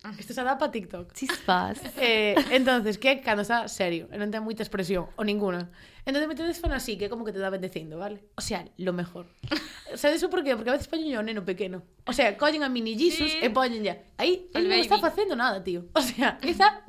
Ah. 0.03 0.13
que 0.15 0.21
se 0.21 0.33
dá 0.33 0.57
para 0.57 0.71
TikTok. 0.71 1.13
Chispas. 1.13 1.81
Eh, 1.97 2.35
entonces, 2.51 2.97
que 2.97 3.09
é 3.09 3.15
cando 3.17 3.41
está 3.41 3.67
serio, 3.67 4.07
e 4.13 4.17
non 4.21 4.29
ten 4.29 4.45
moita 4.45 4.61
expresión, 4.61 5.09
ou 5.17 5.25
ninguna. 5.25 5.73
Entón, 6.05 6.23
metedes 6.29 6.61
fan 6.61 6.71
así, 6.71 6.95
que 6.95 7.05
é 7.05 7.11
como 7.11 7.25
que 7.25 7.33
te 7.33 7.41
dá 7.41 7.49
bendecindo, 7.49 7.97
vale? 7.97 8.21
O 8.37 8.41
sea, 8.41 8.63
lo 8.77 8.93
mejor. 8.93 9.25
Sabedes 9.97 10.21
o 10.23 10.29
porqué? 10.29 10.53
Porque 10.53 10.69
a 10.69 10.77
veces 10.77 10.87
poñen 10.87 11.17
o 11.17 11.25
neno 11.25 11.41
pequeno. 11.41 11.81
O 12.05 12.13
sea, 12.13 12.37
collen 12.37 12.61
a 12.61 12.69
mini 12.69 12.93
Jesus 12.93 13.33
sí. 13.33 13.41
e 13.41 13.49
poñen 13.49 13.81
ya. 13.81 13.97
Aí, 14.21 14.47
el 14.53 14.69
non 14.69 14.77
está 14.77 15.01
facendo 15.01 15.33
nada, 15.33 15.65
tío. 15.65 15.89
O 15.97 16.01
sea, 16.05 16.37
está 16.45 16.85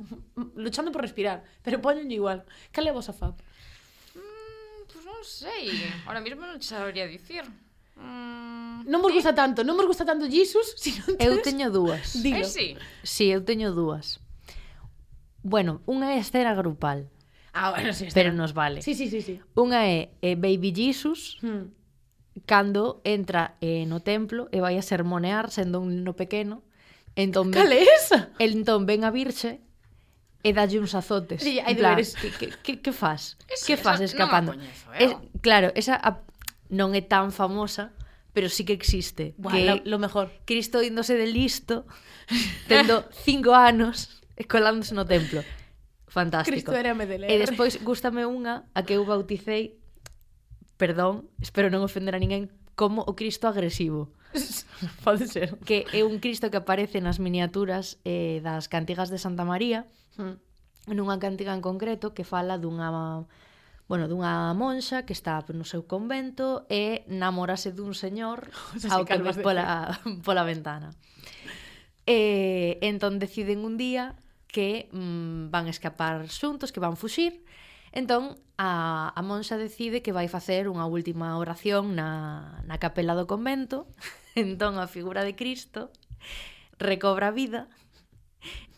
luchando 0.55 0.93
por 0.93 1.01
respirar, 1.01 1.41
pero 1.65 1.81
poñen 1.81 2.07
igual. 2.13 2.45
Cal 2.69 2.85
é 2.85 2.93
a 2.93 2.95
vosa 2.95 3.11
fab? 3.11 3.35
Mm, 4.13 4.85
pues 4.85 5.03
non 5.03 5.19
sei. 5.25 5.73
Ahora 6.05 6.21
mismo 6.21 6.45
non 6.45 6.61
sabría 6.61 7.09
dicir. 7.09 7.43
Mm, 7.99 8.87
non 8.87 9.03
vos 9.03 9.11
gusta 9.11 9.35
tanto, 9.35 9.61
non 9.67 9.75
vos 9.75 9.85
gusta 9.85 10.07
tanto 10.07 10.25
Jesus, 10.25 10.73
sino 10.83 11.03
tes... 11.13 11.21
Eu 11.21 11.43
teño 11.43 11.69
dúas. 11.69 12.15
Dilo. 12.23 12.41
Eh, 12.41 12.47
sí. 12.47 12.79
sí, 13.03 13.29
eu 13.29 13.43
teño 13.43 13.75
dúas. 13.75 14.23
Bueno, 15.43 15.83
unha 15.87 16.15
é 16.15 16.19
escena 16.19 16.55
grupal. 16.55 17.11
Ah, 17.53 17.71
bueno, 17.71 17.93
sí. 17.93 18.07
Pero 18.13 18.31
nos 18.31 18.53
vale. 18.53 18.81
Sí, 18.81 18.95
sí, 18.95 19.09
sí, 19.09 19.21
sí. 19.21 19.39
Unha 19.55 19.83
é, 19.87 20.15
é 20.23 20.35
Baby 20.35 20.71
Jesus, 20.71 21.39
hmm. 21.43 21.75
cando 22.45 23.01
entra 23.03 23.55
eh, 23.59 23.83
no 23.87 23.99
templo 23.99 24.47
e 24.51 24.63
vai 24.63 24.79
a 24.79 24.83
sermonear 24.83 25.51
sendo 25.51 25.79
un 25.79 25.99
neno 25.99 26.15
pequeno. 26.15 26.63
Entón, 27.19 27.51
Cal 27.51 27.71
é 27.73 27.83
esa? 27.83 28.31
Entón 28.39 28.87
ven 28.87 29.03
a 29.03 29.11
virxe 29.11 29.59
e 30.39 30.55
dalle 30.55 30.79
uns 30.79 30.95
azotes. 30.95 31.43
Sí, 31.43 31.59
hai 31.59 31.75
deberes. 31.75 32.15
Que, 32.15 32.51
que, 32.63 32.73
que 32.79 32.93
fas? 32.95 33.35
Es, 33.51 33.67
que 33.67 33.75
fas 33.75 33.99
escapando? 33.99 34.55
No 34.55 34.59
coñezo, 34.59 34.87
eh? 34.95 35.03
es, 35.03 35.11
claro, 35.43 35.71
esa 35.75 35.99
a, 35.99 36.23
non 36.69 36.95
é 36.95 37.01
tan 37.01 37.33
famosa, 37.33 37.91
pero 38.31 38.47
sí 38.47 38.63
que 38.63 38.73
existe. 38.73 39.33
Buah, 39.37 39.51
que 39.51 39.59
lo, 39.65 39.73
lo 39.83 39.97
mejor. 39.99 40.31
Cristo 40.45 40.81
índose 40.85 41.17
de 41.17 41.27
listo, 41.27 41.89
tendo 42.71 43.09
cinco 43.11 43.57
anos, 43.57 44.21
e 44.39 44.47
colándose 44.47 44.95
no 44.95 45.03
templo. 45.03 45.43
Fantástico. 46.07 46.55
Cristo 46.55 46.73
era 46.73 46.95
medeleiro. 46.95 47.29
E 47.29 47.37
despois 47.37 47.77
gústame 47.83 48.25
unha 48.25 48.65
a 48.73 48.81
que 48.87 48.97
eu 48.97 49.03
bauticei, 49.03 49.77
perdón, 50.79 51.27
espero 51.43 51.67
non 51.67 51.83
ofender 51.83 52.15
a 52.15 52.21
ninguén, 52.23 52.49
como 52.73 53.03
o 53.03 53.13
Cristo 53.13 53.51
agresivo. 53.51 54.09
Pode 55.05 55.27
ser. 55.27 55.59
Que 55.67 55.85
é 55.91 56.07
un 56.07 56.23
Cristo 56.23 56.47
que 56.47 56.57
aparece 56.57 57.03
nas 57.03 57.19
miniaturas 57.19 57.99
eh, 58.07 58.39
das 58.41 58.71
cantigas 58.71 59.11
de 59.11 59.19
Santa 59.19 59.43
María, 59.43 59.85
hmm. 60.15 60.95
nunha 60.95 61.19
cantiga 61.19 61.53
en 61.53 61.61
concreto 61.61 62.15
que 62.15 62.23
fala 62.23 62.57
dunha 62.57 62.89
bueno, 63.89 64.05
dunha 64.05 64.53
monxa 64.53 65.03
que 65.03 65.17
está 65.17 65.41
no 65.49 65.65
seu 65.65 65.89
convento 65.89 66.69
e 66.69 67.03
namorase 67.09 67.73
dun 67.73 67.97
señor 67.97 68.53
ao 68.93 69.03
que 69.03 69.17
ve 69.17 69.33
pola, 69.41 69.97
pola 70.25 70.45
ventana. 70.45 70.93
E 72.05 72.77
entón 72.85 73.17
deciden 73.17 73.65
un 73.65 73.81
día 73.81 74.13
que 74.45 74.93
mm, 74.93 75.49
van 75.49 75.65
escapar 75.65 76.29
xuntos, 76.29 76.69
que 76.69 76.79
van 76.79 76.95
fuxir, 76.95 77.41
Entón, 77.91 78.37
a, 78.57 79.09
a 79.17 79.21
monxa 79.25 79.57
decide 79.57 80.05
que 80.05 80.13
vai 80.13 80.29
facer 80.29 80.69
unha 80.69 80.85
última 80.85 81.33
oración 81.41 81.97
na, 81.97 82.61
na 82.69 82.77
capela 82.77 83.17
do 83.17 83.25
convento. 83.25 83.89
Entón, 84.37 84.77
a 84.77 84.85
figura 84.85 85.25
de 85.25 85.33
Cristo 85.33 85.89
recobra 86.77 87.33
vida 87.33 87.65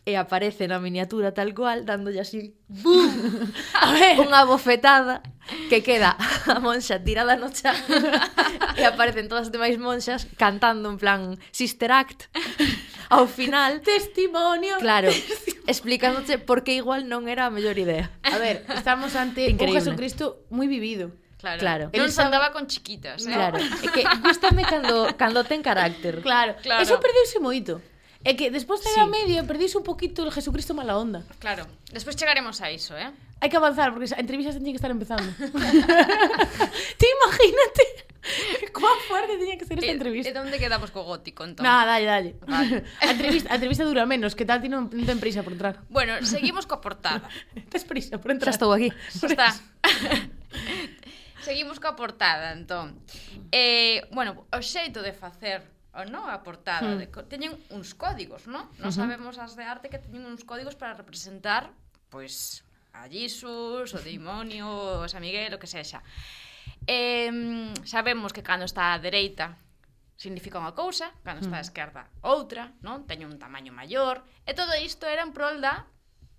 e 0.03 0.17
aparece 0.17 0.65
na 0.65 0.81
miniatura 0.81 1.29
tal 1.31 1.53
cual, 1.53 1.85
dándolle 1.85 2.25
así 2.25 2.57
¡bum! 2.65 3.11
a 3.85 3.93
ver, 3.93 4.17
unha 4.17 4.41
bofetada 4.49 5.21
que 5.69 5.85
queda 5.85 6.17
a 6.49 6.57
monxa 6.57 6.97
tirada 7.01 7.37
no 7.37 7.53
chan 7.53 7.77
e 8.79 8.83
aparecen 8.85 9.29
todas 9.29 9.49
as 9.49 9.53
demais 9.53 9.77
monxas 9.77 10.25
cantando 10.41 10.89
en 10.89 10.97
plan 10.97 11.21
Sister 11.53 11.91
Act 11.93 12.33
ao 13.13 13.27
final 13.29 13.81
testimonio 13.85 14.81
claro 14.81 15.13
explicándoche 15.71 16.41
por 16.41 16.65
que 16.65 16.73
igual 16.73 17.05
non 17.05 17.29
era 17.29 17.45
a 17.49 17.53
mellor 17.53 17.77
idea 17.77 18.09
a 18.25 18.37
ver 18.41 18.65
estamos 18.73 19.13
ante 19.13 19.49
Increíble. 19.49 19.69
un 19.69 19.77
Jesucristo 19.77 20.45
moi 20.49 20.65
vivido 20.65 21.13
Claro. 21.41 21.57
claro. 21.57 21.85
Él 21.89 22.05
non 22.05 22.13
se 22.13 22.21
andaba 22.21 22.53
con 22.53 22.69
chiquitas, 22.69 23.25
eh? 23.25 23.33
Claro. 23.33 23.57
É 23.57 23.87
que 23.89 24.05
gustame 24.21 24.61
cando, 24.61 25.09
cando 25.17 25.41
ten 25.41 25.65
carácter. 25.65 26.21
Claro. 26.21 26.53
claro. 26.61 26.85
Eso 26.85 27.01
perdeuse 27.01 27.41
moito. 27.41 27.81
É 28.21 28.37
que 28.37 28.53
despois 28.53 28.85
chega 28.85 29.01
sí. 29.01 29.05
a 29.05 29.09
medio 29.09 29.41
perdís 29.49 29.73
un 29.73 29.81
poquito 29.81 30.21
el 30.21 30.31
Jesucristo 30.31 30.77
mala 30.77 30.93
onda. 30.97 31.25
Claro, 31.41 31.65
despois 31.89 32.13
chegaremos 32.13 32.61
a 32.61 32.69
iso, 32.69 32.93
eh? 32.93 33.09
Hai 33.41 33.49
que 33.49 33.57
avanzar, 33.57 33.89
porque 33.89 34.05
as 34.05 34.13
entrevistas 34.13 34.53
teñen 34.53 34.77
que 34.77 34.81
estar 34.81 34.93
empezando. 34.93 35.25
Te 36.99 37.05
imagínate 37.17 37.85
cuán 38.73 38.97
fuerte 39.07 39.37
tiña 39.37 39.57
que 39.57 39.65
ser 39.65 39.79
esta 39.79 39.91
entrevista. 39.91 40.29
E, 40.29 40.37
onde 40.37 40.61
quedamos 40.61 40.93
co 40.93 41.01
gótico, 41.03 41.43
entón? 41.43 41.65
Nada, 41.65 41.97
dalle, 41.97 42.05
dalle. 42.05 42.31
Vale. 42.45 42.85
A, 43.01 43.11
entrevista, 43.11 43.49
a 43.49 43.55
entrevista 43.57 43.83
dura 43.83 44.05
menos, 44.05 44.37
que 44.37 44.45
tal 44.45 44.61
ti 44.61 44.69
non, 44.69 44.93
non 44.93 45.05
ten 45.09 45.17
prisa 45.17 45.41
por 45.41 45.57
entrar. 45.57 45.81
Bueno, 45.89 46.21
seguimos 46.21 46.69
coa 46.69 46.77
portada. 46.77 47.25
Tes 47.73 47.81
prisa 47.81 48.21
por 48.21 48.29
entrar. 48.29 48.53
Xa 48.53 48.61
estou 48.61 48.69
aquí. 48.69 48.93
Xa 49.09 49.27
está. 49.33 49.49
Seguimos 51.41 51.81
coa 51.81 51.97
portada, 51.97 52.53
entón. 52.53 53.01
Eh, 53.49 54.05
bueno, 54.13 54.45
o 54.53 54.61
xeito 54.61 55.01
de 55.01 55.17
facer 55.17 55.65
o 55.93 56.05
no, 56.07 56.27
a 56.27 56.43
portada. 56.43 56.95
Hmm. 56.95 56.99
De, 56.99 57.07
teñen 57.27 57.53
uns 57.71 57.93
códigos, 57.93 58.47
non? 58.47 58.67
Non 58.79 58.89
uh 58.89 58.93
-huh. 58.93 58.99
sabemos 58.99 59.35
as 59.37 59.55
de 59.59 59.63
arte 59.63 59.91
que 59.91 59.99
teñen 59.99 60.27
uns 60.27 60.43
códigos 60.47 60.75
para 60.75 60.95
representar, 60.95 61.71
pois, 62.07 62.63
a 62.91 63.07
Jesus, 63.07 63.91
o 63.95 63.99
demonio, 63.99 65.03
o 65.03 65.07
San 65.07 65.23
Miguel, 65.23 65.51
o 65.55 65.59
que 65.59 65.67
sexa. 65.67 66.03
Eh, 66.87 67.31
sabemos 67.83 68.31
que 68.31 68.43
cando 68.43 68.65
está 68.65 68.95
a 68.95 68.99
dereita 68.99 69.55
significa 70.21 70.61
unha 70.61 70.77
cousa, 70.77 71.09
cando 71.25 71.41
está 71.41 71.57
a 71.57 71.65
hmm. 71.65 71.67
esquerda 71.67 72.01
outra, 72.21 72.69
non? 72.85 73.09
Teñen 73.09 73.33
un 73.33 73.41
tamaño 73.41 73.73
maior, 73.73 74.21
e 74.45 74.53
todo 74.53 74.77
isto 74.77 75.09
era 75.09 75.25
en 75.25 75.33
prol 75.33 75.57
da 75.57 75.89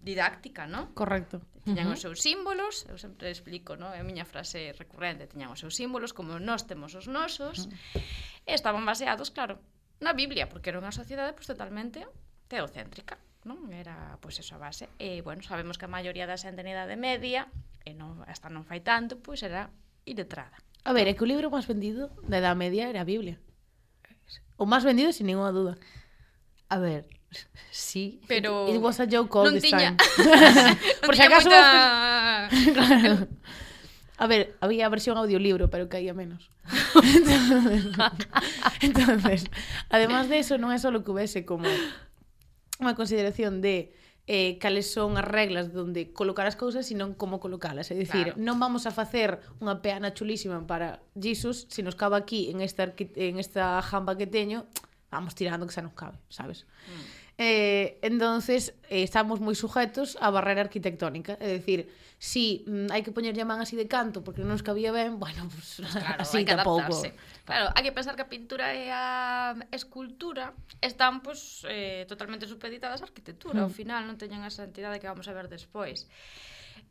didáctica, 0.02 0.66
non? 0.66 0.90
Correcto. 0.92 1.40
Tiñan 1.62 1.86
uh 1.86 1.94
-huh. 1.94 1.96
os 1.96 2.02
seus 2.02 2.18
símbolos, 2.18 2.84
eu 2.90 2.98
sempre 2.98 3.30
explico, 3.30 3.78
¿no? 3.78 3.94
É 3.94 4.02
a 4.02 4.06
miña 4.06 4.26
frase 4.26 4.74
recurrente, 4.74 5.30
tiñan 5.30 5.54
os 5.54 5.62
seus 5.62 5.78
símbolos 5.78 6.10
como 6.10 6.42
nós 6.42 6.66
temos 6.66 6.98
os 6.98 7.06
nosos. 7.06 7.66
Uh 7.66 7.70
-huh. 7.70 8.50
E 8.50 8.52
estaban 8.58 8.82
baseados, 8.82 9.30
claro, 9.30 9.62
na 10.02 10.12
Biblia, 10.12 10.50
porque 10.50 10.74
era 10.74 10.82
unha 10.82 10.90
sociedade 10.90 11.32
pues, 11.38 11.46
totalmente 11.46 12.02
teocéntrica, 12.50 13.22
non? 13.46 13.70
Era 13.70 14.18
pois 14.18 14.34
eso 14.42 14.58
a 14.58 14.62
base. 14.66 14.90
E 14.98 15.22
bueno, 15.22 15.46
sabemos 15.46 15.78
que 15.78 15.86
a 15.86 15.94
maioría 15.94 16.26
da 16.26 16.34
xente 16.34 16.66
na 16.66 16.74
idade 16.74 16.98
media, 16.98 17.46
e 17.86 17.94
non 17.94 18.26
hasta 18.26 18.50
non 18.50 18.66
fai 18.66 18.82
tanto, 18.82 19.22
pois 19.22 19.46
era 19.46 19.70
iletrada. 20.02 20.58
A 20.82 20.90
ver, 20.90 21.06
é 21.06 21.14
que 21.14 21.22
o 21.22 21.30
libro 21.30 21.46
máis 21.46 21.70
vendido 21.70 22.10
da 22.26 22.42
Edad 22.42 22.58
Media 22.58 22.90
era 22.90 23.06
a 23.06 23.06
Biblia. 23.06 23.38
O 24.58 24.66
máis 24.66 24.82
vendido, 24.82 25.14
sin 25.14 25.30
ninguna 25.30 25.54
duda. 25.54 25.78
A 26.66 26.78
ver, 26.82 27.06
Sí, 27.70 28.20
pero 28.28 28.68
it 28.68 28.80
was 28.80 29.00
a 29.00 29.06
joke 29.06 29.32
all 29.38 29.44
non 29.48 29.54
this 29.56 29.64
tiña... 29.64 29.96
time. 29.96 30.76
Por 31.06 31.16
si 31.16 31.22
acaso 31.22 31.48
moita... 31.48 32.48
claro. 32.74 33.28
A 34.18 34.26
ver, 34.26 34.54
había 34.60 34.86
a 34.86 34.92
versión 34.92 35.16
audiolibro, 35.16 35.70
pero 35.70 35.88
caía 35.88 36.14
menos. 36.14 36.50
entonces, 37.10 37.90
entonces, 38.80 39.50
además 39.88 40.28
de 40.28 40.38
eso, 40.38 40.60
non 40.60 40.70
é 40.70 40.78
só 40.78 40.92
que 40.92 41.10
houvese 41.10 41.42
como 41.42 41.66
unha 42.78 42.94
consideración 42.94 43.64
de 43.64 43.90
eh, 44.26 44.58
cales 44.62 44.92
son 44.92 45.18
as 45.18 45.26
reglas 45.26 45.72
donde 45.72 46.12
colocar 46.12 46.46
as 46.46 46.54
cousas, 46.54 46.86
senón 46.86 47.14
como 47.18 47.42
colocalas. 47.42 47.90
É 47.90 47.98
dicir, 47.98 48.36
claro. 48.36 48.38
non 48.38 48.62
vamos 48.62 48.86
a 48.86 48.94
facer 48.94 49.42
unha 49.58 49.82
peana 49.82 50.14
chulísima 50.14 50.62
para 50.70 51.02
Jesus, 51.18 51.66
se 51.66 51.82
nos 51.82 51.98
cabe 51.98 52.14
aquí 52.14 52.46
en 52.52 52.62
esta, 52.62 52.94
en 52.94 53.42
esta 53.42 53.82
jamba 53.82 54.14
que 54.14 54.30
teño, 54.30 54.70
vamos 55.10 55.34
tirando 55.34 55.66
que 55.66 55.74
xa 55.74 55.82
nos 55.82 55.98
cabe, 55.98 56.22
sabes? 56.30 56.68
Mm. 56.86 57.21
Eh, 57.38 57.98
entonces 58.02 58.74
eh, 58.90 59.02
estamos 59.02 59.40
moi 59.40 59.56
sujetos 59.56 60.20
á 60.20 60.28
barrera 60.28 60.68
arquitectónica, 60.68 61.40
é 61.40 61.56
dicir, 61.56 61.88
si 62.20 62.62
mm, 62.68 62.92
hai 62.92 63.00
que 63.00 63.10
poñerlle 63.10 63.42
a 63.42 63.48
man 63.48 63.58
así 63.58 63.74
de 63.74 63.88
canto 63.88 64.20
porque 64.20 64.44
non 64.44 64.52
nos 64.52 64.62
cabía 64.62 64.92
ben, 64.92 65.16
bueno, 65.22 65.48
pues, 65.48 65.80
claro, 65.80 66.20
así 66.20 66.44
tampouco. 66.44 67.02
Claro, 67.48 67.72
hai 67.72 67.82
que 67.82 67.90
pensar 67.90 68.14
que 68.14 68.22
a 68.22 68.30
pintura 68.30 68.76
e 68.76 68.92
a 68.92 69.56
escultura 69.72 70.52
están 70.84 71.24
pues, 71.24 71.64
eh, 71.66 72.04
totalmente 72.04 72.44
supeditadas 72.44 73.00
á 73.00 73.08
arquitectura, 73.08 73.58
mm. 73.58 73.64
ao 73.64 73.72
hmm. 73.72 73.78
final 73.80 74.02
non 74.04 74.20
teñen 74.20 74.44
esa 74.44 74.68
entidade 74.68 75.00
que 75.00 75.08
vamos 75.08 75.26
a 75.26 75.34
ver 75.34 75.48
despois. 75.48 76.06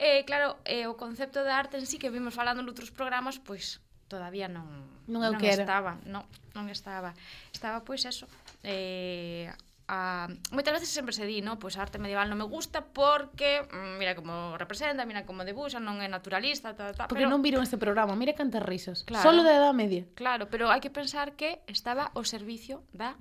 Eh, 0.02 0.26
claro, 0.26 0.58
eh, 0.66 0.90
o 0.90 0.98
concepto 0.98 1.46
de 1.46 1.54
arte 1.54 1.78
en 1.78 1.86
sí 1.86 2.02
que 2.02 2.10
vimos 2.10 2.34
falando 2.34 2.66
noutros 2.66 2.90
programas, 2.90 3.38
pois 3.38 3.78
pues, 3.78 4.10
todavía 4.10 4.50
non 4.50 4.68
non, 5.06 5.22
non 5.22 5.40
estaba, 5.46 6.02
non, 6.04 6.26
non 6.58 6.66
estaba. 6.68 7.14
Estaba 7.56 7.86
pois 7.86 8.04
eso, 8.04 8.26
eh 8.68 9.48
a... 9.92 10.32
Moitas 10.56 10.72
veces 10.72 10.88
sempre 10.88 11.12
se 11.12 11.28
di, 11.28 11.44
no? 11.44 11.60
Pois 11.60 11.76
a 11.76 11.84
arte 11.84 12.00
medieval 12.00 12.32
non 12.32 12.40
me 12.40 12.48
gusta 12.48 12.88
porque 12.96 13.68
mm, 13.68 14.00
mira 14.00 14.16
como 14.16 14.56
representa, 14.56 15.04
mira 15.04 15.28
como 15.28 15.44
debuxa, 15.44 15.84
non 15.84 16.00
é 16.00 16.08
naturalista, 16.08 16.72
ta, 16.72 16.96
ta, 16.96 17.12
Porque 17.12 17.28
pero... 17.28 17.36
non 17.36 17.44
viron 17.44 17.60
este 17.60 17.76
programa, 17.76 18.16
mira 18.16 18.32
cantas 18.32 18.64
risas. 18.64 19.04
Claro, 19.04 19.28
Solo 19.28 19.44
da 19.44 19.52
edad 19.52 19.76
media. 19.76 20.08
Claro, 20.16 20.48
pero 20.48 20.72
hai 20.72 20.80
que 20.80 20.88
pensar 20.88 21.36
que 21.36 21.60
estaba 21.68 22.08
ao 22.16 22.24
servicio 22.24 22.88
da 22.96 23.20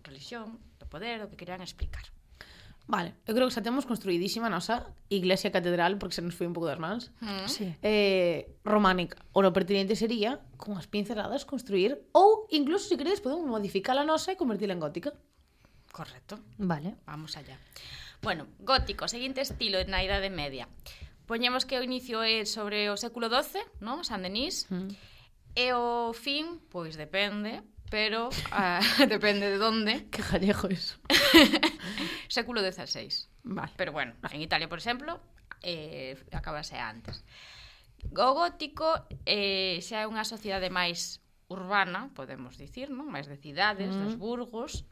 religión, 0.00 0.56
do 0.80 0.88
poder, 0.88 1.20
do 1.20 1.28
que 1.28 1.36
querían 1.36 1.60
explicar. 1.60 2.08
Vale, 2.88 3.12
eu 3.28 3.36
creo 3.36 3.44
que 3.44 3.52
xa 3.52 3.60
temos 3.60 3.84
construidísima 3.84 4.48
a 4.48 4.54
nosa 4.56 4.88
iglesia 5.12 5.52
catedral, 5.52 6.00
porque 6.00 6.16
se 6.16 6.24
nos 6.24 6.32
foi 6.32 6.48
un 6.48 6.56
pouco 6.56 6.72
das 6.72 6.80
mans, 6.80 7.12
mm. 7.20 7.44
sí. 7.44 7.68
eh, 7.84 8.48
románica. 8.64 9.20
O 9.36 9.44
lo 9.44 9.52
pertinente 9.52 9.92
sería, 9.92 10.40
con 10.56 10.72
as 10.80 10.88
pinceladas, 10.88 11.44
construir, 11.44 12.00
ou 12.16 12.48
incluso, 12.48 12.88
se 12.88 12.96
si 12.96 12.98
queredes, 12.98 13.20
podemos 13.20 13.44
modificar 13.44 13.92
a 14.00 14.08
nosa 14.08 14.32
e 14.32 14.40
convertirla 14.40 14.72
en 14.72 14.80
gótica. 14.80 15.12
Correcto. 15.98 16.38
Vale. 16.58 16.94
Vamos 17.06 17.36
allá. 17.36 17.58
Bueno, 18.22 18.46
gótico, 18.60 19.10
seguinte 19.10 19.42
estilo 19.42 19.82
na 19.90 20.06
Idade 20.06 20.30
Media. 20.30 20.70
Poñemos 21.26 21.66
que 21.66 21.74
o 21.74 21.82
inicio 21.82 22.22
é 22.22 22.46
sobre 22.46 22.86
o 22.86 22.94
século 22.94 23.26
XII, 23.26 23.82
non? 23.82 24.06
San 24.06 24.22
Denis, 24.22 24.70
Mm. 24.70 24.94
E 25.58 25.74
o 25.74 26.14
fin, 26.14 26.62
pois 26.70 26.94
depende, 26.94 27.66
pero 27.90 28.30
uh, 28.30 28.78
depende 29.10 29.50
de 29.50 29.58
onde. 29.58 30.06
Que 30.14 30.22
gallego 30.22 30.70
iso. 30.70 31.02
século 32.30 32.62
XVI. 32.62 33.10
Vale. 33.42 33.74
Pero 33.74 33.90
bueno, 33.90 34.14
en 34.30 34.38
Italia, 34.38 34.70
por 34.70 34.78
exemplo, 34.78 35.18
eh, 35.66 36.14
acabase 36.30 36.78
antes. 36.78 37.26
O 38.14 38.30
gótico 38.38 39.02
eh, 39.26 39.82
xa 39.82 40.06
é 40.06 40.06
unha 40.06 40.22
sociedade 40.22 40.70
máis 40.70 41.18
urbana, 41.50 42.14
podemos 42.14 42.54
dicir, 42.54 42.86
non? 42.86 43.10
Máis 43.10 43.26
de 43.26 43.34
cidades, 43.34 43.90
mm. 43.90 43.98
dos 43.98 44.14
burgos 44.14 44.86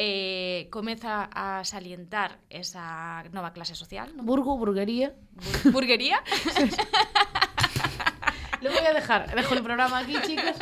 eh, 0.00 0.68
comeza 0.70 1.28
a 1.34 1.64
salientar 1.64 2.38
esa 2.50 3.24
nova 3.32 3.52
clase 3.52 3.74
social. 3.74 4.14
¿no? 4.14 4.22
Burgo, 4.22 4.56
burguería. 4.56 5.12
Bur 5.64 5.72
burguería. 5.72 6.22
Lo 8.60 8.70
voy 8.70 8.86
a 8.86 8.92
dejar, 8.92 9.34
dejo 9.34 9.54
el 9.54 9.62
programa 9.62 9.98
aquí, 9.98 10.14
chicos. 10.22 10.54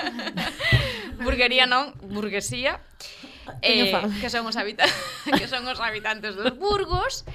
burguería 1.20 1.68
non, 1.68 1.92
burguesía. 2.00 2.80
Eh, 3.60 3.92
que 4.20 4.32
son 4.32 4.48
os 4.48 4.56
habita 4.56 4.88
que 5.38 5.46
son 5.46 5.68
os 5.68 5.78
habitantes 5.78 6.34
dos 6.34 6.56
burgos 6.56 7.28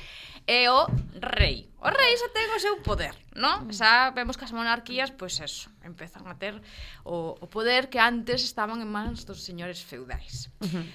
e 0.50 0.74
o 0.74 0.90
rei. 1.22 1.70
O 1.82 1.90
rei 1.90 2.14
xa 2.18 2.30
ten 2.34 2.50
o 2.50 2.60
seu 2.62 2.82
poder, 2.82 3.14
non? 3.38 3.70
Xa 3.70 4.10
vemos 4.14 4.42
que 4.42 4.46
as 4.46 4.54
monarquías, 4.54 5.14
pois 5.14 5.38
eso, 5.38 5.70
empezan 5.86 6.26
a 6.26 6.38
ter 6.38 6.58
o, 7.06 7.38
o 7.38 7.46
poder 7.46 7.94
que 7.94 8.02
antes 8.02 8.42
estaban 8.42 8.82
en 8.82 8.90
mans 8.90 9.26
dos 9.26 9.46
señores 9.46 9.86
feudais. 9.86 10.50
Uh 10.62 10.68
-huh 10.68 10.86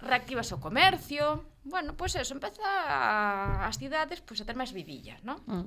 reactivas 0.00 0.52
o 0.52 0.60
comercio, 0.60 1.44
bueno, 1.64 1.96
pois 1.96 2.14
pues 2.14 2.22
eso, 2.22 2.34
empeza 2.34 2.62
a, 2.62 3.66
as 3.66 3.76
cidades 3.80 4.20
pois, 4.20 4.38
pues, 4.38 4.40
a 4.44 4.48
ter 4.48 4.56
máis 4.56 4.70
vidilla, 4.76 5.16
non? 5.24 5.40
Mm. 5.48 5.66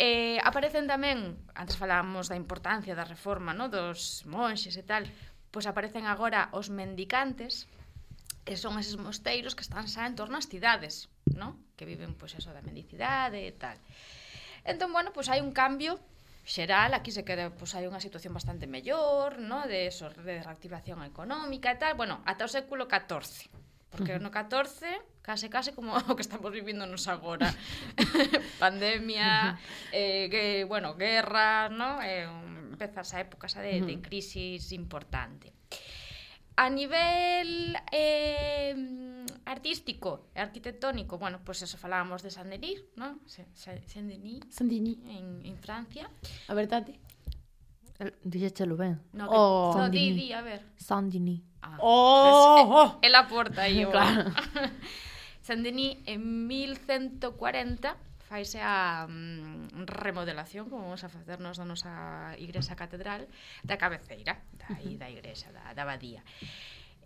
Eh, 0.00 0.40
aparecen 0.40 0.88
tamén, 0.88 1.36
antes 1.52 1.76
falábamos 1.76 2.32
da 2.32 2.36
importancia 2.36 2.96
da 2.96 3.04
reforma, 3.04 3.52
no? 3.52 3.68
dos 3.68 4.24
monxes 4.24 4.74
e 4.80 4.84
tal, 4.84 5.04
pois 5.52 5.68
aparecen 5.68 6.08
agora 6.08 6.48
os 6.56 6.72
mendicantes, 6.72 7.68
que 8.44 8.56
son 8.56 8.80
eses 8.80 8.96
mosteiros 8.96 9.52
que 9.54 9.62
están 9.62 9.86
xa 9.86 10.08
en 10.08 10.16
torno 10.16 10.40
ás 10.40 10.48
cidades, 10.48 11.12
no? 11.36 11.60
que 11.76 11.84
viven 11.84 12.16
pois, 12.16 12.32
eso 12.34 12.50
da 12.50 12.64
mendicidade 12.64 13.44
e 13.46 13.52
tal. 13.52 13.76
Entón, 14.64 14.92
bueno, 14.92 15.12
pois 15.12 15.28
hai 15.28 15.40
un 15.40 15.52
cambio 15.52 16.00
xeral, 16.44 16.94
aquí 16.94 17.12
se 17.12 17.24
queda, 17.24 17.50
pois 17.52 17.74
hai 17.76 17.86
unha 17.86 18.00
situación 18.00 18.32
bastante 18.32 18.66
mellor, 18.66 19.38
no? 19.38 19.66
de 19.68 19.86
eso, 19.86 20.10
de 20.10 20.42
reactivación 20.42 21.04
económica 21.04 21.70
e 21.72 21.78
tal, 21.78 21.94
bueno, 21.94 22.24
ata 22.24 22.48
o 22.48 22.50
século 22.50 22.88
XIV. 22.88 23.50
Porque 23.90 24.22
no 24.22 24.30
14, 24.30 24.86
case 25.20 25.50
case 25.50 25.74
como 25.74 25.94
o 26.10 26.14
que 26.14 26.22
estamos 26.22 26.50
vivindo 26.54 26.86
nos 26.86 27.10
agora. 27.10 27.50
Pandemia, 28.62 29.58
eh, 29.90 30.30
que, 30.30 30.64
bueno, 30.64 30.94
guerra, 30.94 31.68
no? 31.68 31.98
Eh, 32.02 32.24
empeza 32.70 33.02
esa 33.02 33.20
época 33.20 33.50
esa 33.50 33.60
de, 33.60 33.82
de 33.82 34.00
crisis 34.00 34.72
importante. 34.72 35.52
A 36.56 36.70
nivel 36.70 37.76
eh, 37.90 38.74
artístico 39.50 40.30
e 40.30 40.38
arquitectónico, 40.38 41.18
bueno, 41.18 41.42
pois 41.42 41.58
pues 41.58 41.66
eso 41.66 41.76
falábamos 41.76 42.22
de 42.22 42.30
Saint-Denis, 42.30 42.86
non? 42.94 43.18
Saint-Denis. 43.26 44.46
Saint-Denis. 44.46 45.02
En, 45.10 45.42
en 45.42 45.56
Francia. 45.58 46.06
A 46.46 46.54
verdade. 46.54 46.94
Dixéchelo 48.22 48.78
ben. 48.78 49.02
No, 49.12 49.26
que, 49.26 49.34
oh, 49.34 49.74
no, 49.76 49.90
di, 49.90 50.14
di, 50.14 50.32
a 50.32 50.40
ver. 50.40 50.62
Saint-Denis. 50.78 51.42
Ah, 51.60 51.76
oh, 51.82 51.90
oh. 51.90 52.64
oh. 52.70 52.88
É, 53.02 53.10
la 53.10 53.26
porta 53.26 53.66
aí. 53.66 53.82
Oh. 53.86 53.90
claro. 53.90 54.30
Saint-Denis 55.42 55.98
en 56.06 56.46
1140 56.46 57.96
faise 58.30 58.62
a 58.62 59.10
um, 59.10 59.66
remodelación 59.90 60.70
como 60.70 60.86
vamos 60.86 61.02
a 61.02 61.10
facernos 61.10 61.58
da 61.58 61.66
nosa 61.66 61.90
igrexa 62.38 62.78
catedral 62.78 63.26
da 63.66 63.74
cabeceira, 63.74 64.38
da, 64.54 64.70
aí, 64.78 64.94
da 64.94 65.10
igrexa, 65.10 65.50
da, 65.50 65.74
da 65.74 65.82
abadía. 65.82 66.22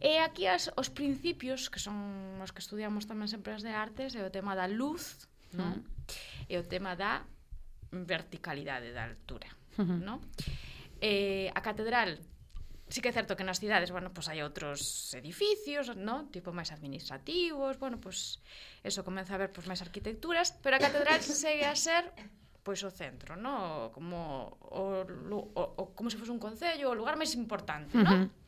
E 0.04 0.20
aquí 0.20 0.44
as, 0.44 0.68
os 0.76 0.92
principios, 0.92 1.72
que 1.72 1.80
son 1.80 1.96
os 2.44 2.52
que 2.52 2.60
estudiamos 2.60 3.08
tamén 3.08 3.24
sempre 3.32 3.56
as 3.56 3.64
de 3.64 3.72
artes, 3.72 4.12
é 4.12 4.20
o 4.20 4.28
tema 4.28 4.52
da 4.52 4.68
luz, 4.68 5.24
mm. 5.50 5.56
non? 5.56 5.80
e 6.44 6.60
o 6.60 6.64
tema 6.68 6.92
da 6.92 7.24
verticalidade 7.88 8.92
da 8.92 9.08
altura. 9.08 9.48
Non? 9.80 10.20
Eh, 11.00 11.48
a 11.56 11.60
catedral 11.64 12.20
Sí 12.84 13.00
que 13.00 13.08
é 13.08 13.16
certo 13.16 13.32
que 13.32 13.48
nas 13.48 13.64
cidades, 13.64 13.88
bueno, 13.88 14.12
pois 14.12 14.28
hai 14.28 14.44
outros 14.44 15.08
edificios, 15.16 15.96
¿no? 15.96 16.28
Tipo 16.28 16.52
máis 16.52 16.68
administrativos, 16.68 17.80
bueno, 17.80 17.96
pois 17.96 18.44
eso 18.84 19.00
comeza 19.00 19.34
a 19.34 19.40
ver 19.40 19.50
pois 19.50 19.64
máis 19.64 19.80
arquitecturas, 19.80 20.52
pero 20.60 20.76
a 20.76 20.84
catedral 20.84 21.18
segue 21.24 21.64
a 21.64 21.72
ser 21.74 22.12
pois 22.60 22.84
o 22.84 22.92
centro, 22.92 23.40
¿no? 23.40 23.88
Como 23.88 24.52
o, 24.68 25.00
o, 25.00 25.62
o 25.80 25.82
como 25.96 26.12
se 26.12 26.20
fose 26.20 26.28
un 26.28 26.38
concello, 26.38 26.92
o 26.92 26.94
lugar 26.94 27.16
máis 27.16 27.32
importante, 27.32 27.96
¿no? 27.96 28.04
Uh 28.04 28.28
-huh. 28.28 28.43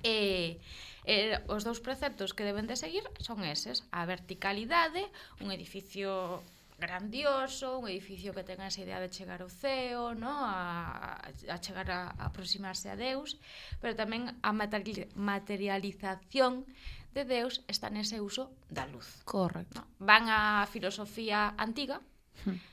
E, 0.00 0.56
e 1.04 1.36
os 1.52 1.62
dous 1.62 1.84
preceptos 1.84 2.32
que 2.32 2.48
deben 2.48 2.64
de 2.64 2.80
seguir 2.80 3.04
son 3.20 3.44
eses, 3.44 3.84
a 3.92 4.08
verticalidade, 4.08 5.04
un 5.44 5.52
edificio 5.52 6.40
grandioso, 6.82 7.78
un 7.78 7.88
edificio 7.88 8.34
que 8.34 8.42
tenga 8.42 8.66
esa 8.66 8.82
idea 8.82 8.98
de 8.98 9.12
chegar 9.12 9.42
ao 9.42 9.52
ceo, 9.52 10.14
no? 10.18 10.32
a, 10.32 11.20
a 11.22 11.56
chegar 11.62 11.86
a, 11.90 12.10
a 12.18 12.26
aproximarse 12.26 12.90
a 12.90 12.98
Deus, 12.98 13.38
pero 13.78 13.94
tamén 13.94 14.34
a 14.42 14.50
materialización 14.50 16.66
de 17.14 17.22
Deus 17.22 17.62
está 17.70 17.86
nese 17.92 18.18
uso 18.18 18.50
da 18.66 18.90
luz. 18.90 19.22
Correcto. 19.22 19.78
No? 19.78 19.86
Van 20.02 20.26
á 20.26 20.66
filosofía 20.66 21.54
antiga 21.54 22.02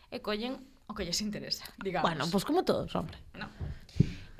e 0.09 0.17
collen 0.25 0.57
o 0.89 0.97
que 0.97 1.05
lles 1.05 1.21
interesa, 1.21 1.69
digamos. 1.77 2.09
Bueno, 2.09 2.25
pois 2.25 2.41
pues 2.41 2.49
como 2.49 2.65
todos, 2.65 2.89
hombre. 2.97 3.21
No. 3.37 3.45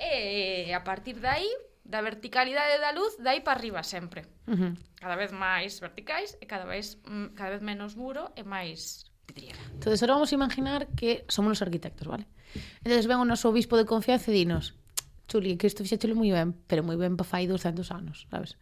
E 0.02 0.74
a 0.74 0.82
partir 0.82 1.22
de 1.22 1.30
aí, 1.30 1.50
da 1.90 2.00
verticalidade 2.06 2.78
da 2.78 2.94
luz 2.94 3.18
dai 3.18 3.42
para 3.42 3.58
arriba 3.58 3.82
sempre. 3.82 4.30
Uh 4.46 4.54
-huh. 4.54 4.72
Cada 5.02 5.16
vez 5.18 5.34
máis 5.34 5.82
verticais 5.82 6.38
e 6.38 6.46
cada 6.46 6.64
vez 6.64 7.02
mm, 7.02 7.34
cada 7.34 7.50
vez 7.50 7.62
menos 7.66 7.98
muro 7.98 8.30
e 8.38 8.46
máis 8.46 9.10
vidriera. 9.26 9.58
Entonces, 9.74 9.98
ahora 10.02 10.22
vamos 10.22 10.30
a 10.30 10.38
imaginar 10.38 10.80
que 10.94 11.26
somos 11.26 11.58
os 11.58 11.62
arquitectos, 11.66 12.06
vale? 12.06 12.30
Entonces 12.82 13.06
ven 13.10 13.18
o 13.18 13.26
noso 13.26 13.50
obispo 13.50 13.74
de 13.74 13.86
confianza 13.86 14.30
e 14.30 14.34
dinos 14.38 14.78
Chuli, 15.30 15.56
que 15.56 15.70
isto 15.70 15.86
fixéchelo 15.86 16.18
moi 16.18 16.34
ben, 16.34 16.50
pero 16.66 16.82
moi 16.82 16.98
ben 16.98 17.14
pa 17.14 17.22
fai 17.22 17.46
200 17.46 17.86
anos, 17.94 18.26
sabes? 18.26 18.58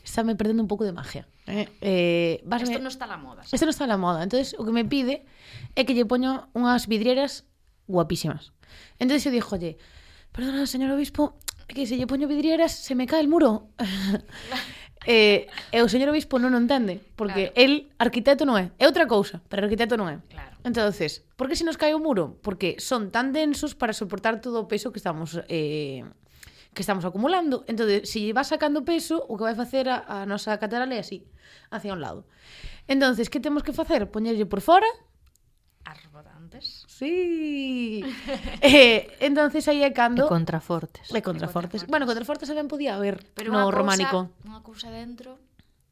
Está 0.00 0.24
me 0.24 0.32
perdendo 0.40 0.64
un 0.64 0.68
pouco 0.72 0.88
de 0.88 0.96
magia. 0.96 1.28
Eh, 1.44 1.68
eh, 1.84 2.40
isto 2.40 2.80
non 2.80 2.88
está 2.88 3.04
a 3.04 3.12
la 3.12 3.20
moda. 3.20 3.44
Isto 3.44 3.68
non 3.68 3.76
está 3.76 3.84
a 3.84 3.92
la 3.92 4.00
moda. 4.00 4.24
Entonces, 4.24 4.56
o 4.56 4.64
que 4.64 4.72
me 4.72 4.88
pide 4.88 5.28
é 5.76 5.84
que 5.84 5.92
lle 5.92 6.08
poño 6.08 6.48
unhas 6.56 6.88
vidrieras 6.88 7.44
guapísimas. 7.84 8.56
Entonces 8.96 9.28
eu 9.28 9.36
dixo, 9.36 9.60
oye, 9.60 9.76
perdona, 10.32 10.64
señor 10.64 10.96
obispo, 10.96 11.36
que 11.68 11.86
se 11.86 11.96
lle 11.96 12.08
poño 12.08 12.26
vidrieras, 12.26 12.72
se 12.72 12.94
me 12.96 13.06
cae 13.06 13.20
el 13.20 13.28
muro. 13.28 13.68
eh, 15.06 15.46
e 15.70 15.78
o 15.84 15.88
señor 15.88 16.08
obispo 16.10 16.40
non 16.40 16.56
o 16.56 16.58
entende, 16.58 16.98
porque 17.14 17.52
claro. 17.52 17.60
el 17.60 17.72
arquitecto 18.00 18.48
non 18.48 18.56
é. 18.56 18.72
É 18.80 18.88
outra 18.88 19.04
cousa, 19.04 19.44
pero 19.52 19.68
arquitecto 19.68 20.00
non 20.00 20.08
é. 20.08 20.16
Claro. 20.32 20.56
Entonces, 20.64 21.28
por 21.36 21.46
que 21.46 21.54
se 21.54 21.68
nos 21.68 21.76
cae 21.76 21.92
o 21.92 22.00
muro? 22.00 22.40
Porque 22.40 22.80
son 22.80 23.12
tan 23.12 23.30
densos 23.36 23.76
para 23.76 23.92
soportar 23.92 24.40
todo 24.40 24.64
o 24.64 24.66
peso 24.66 24.90
que 24.90 24.98
estamos 24.98 25.38
eh, 25.46 26.02
que 26.72 26.82
estamos 26.82 27.04
acumulando. 27.04 27.64
entonces 27.66 28.08
se 28.08 28.20
lle 28.20 28.32
vas 28.32 28.48
sacando 28.48 28.84
peso, 28.84 29.24
o 29.28 29.36
que 29.36 29.44
vai 29.44 29.56
facer 29.56 29.88
a, 29.88 30.04
a 30.08 30.26
nosa 30.26 30.56
catedral 30.58 30.90
é 30.92 31.00
así, 31.00 31.24
hacia 31.70 31.92
un 31.92 32.00
lado. 32.00 32.24
Entonces, 32.88 33.28
que 33.28 33.40
temos 33.40 33.62
que 33.62 33.76
facer? 33.76 34.08
Poñerlle 34.08 34.46
por 34.46 34.60
fora 34.64 34.88
contes. 36.48 36.84
Sí. 36.86 38.04
eh, 38.62 39.16
entonces 39.20 39.68
aí 39.68 39.82
é 39.82 39.92
cando... 39.92 40.24
E 40.24 40.28
contrafortes. 40.28 41.12
E 41.12 41.20
contrafortes. 41.20 41.84
Contrafortes. 41.84 41.86
Bueno, 41.86 42.06
contrafortes 42.08 42.48
tamén 42.48 42.68
podía 42.68 42.96
haber 42.96 43.20
Pero 43.36 43.52
no 43.52 43.68
cousa, 43.68 43.76
románico. 43.76 44.18
Unha 44.48 44.64
cousa 44.64 44.88
dentro, 44.88 45.36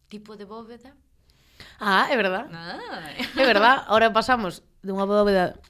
tipo 0.09 0.35
de 0.41 0.49
bóveda. 0.49 0.97
Ah, 1.81 2.09
é 2.09 2.17
verdad. 2.17 2.49
Ah. 2.53 3.13
É 3.37 3.45
verdad. 3.45 3.85
Ahora 3.87 4.09
pasamos 4.13 4.65
dunha 4.81 5.05
bóveda 5.05 5.61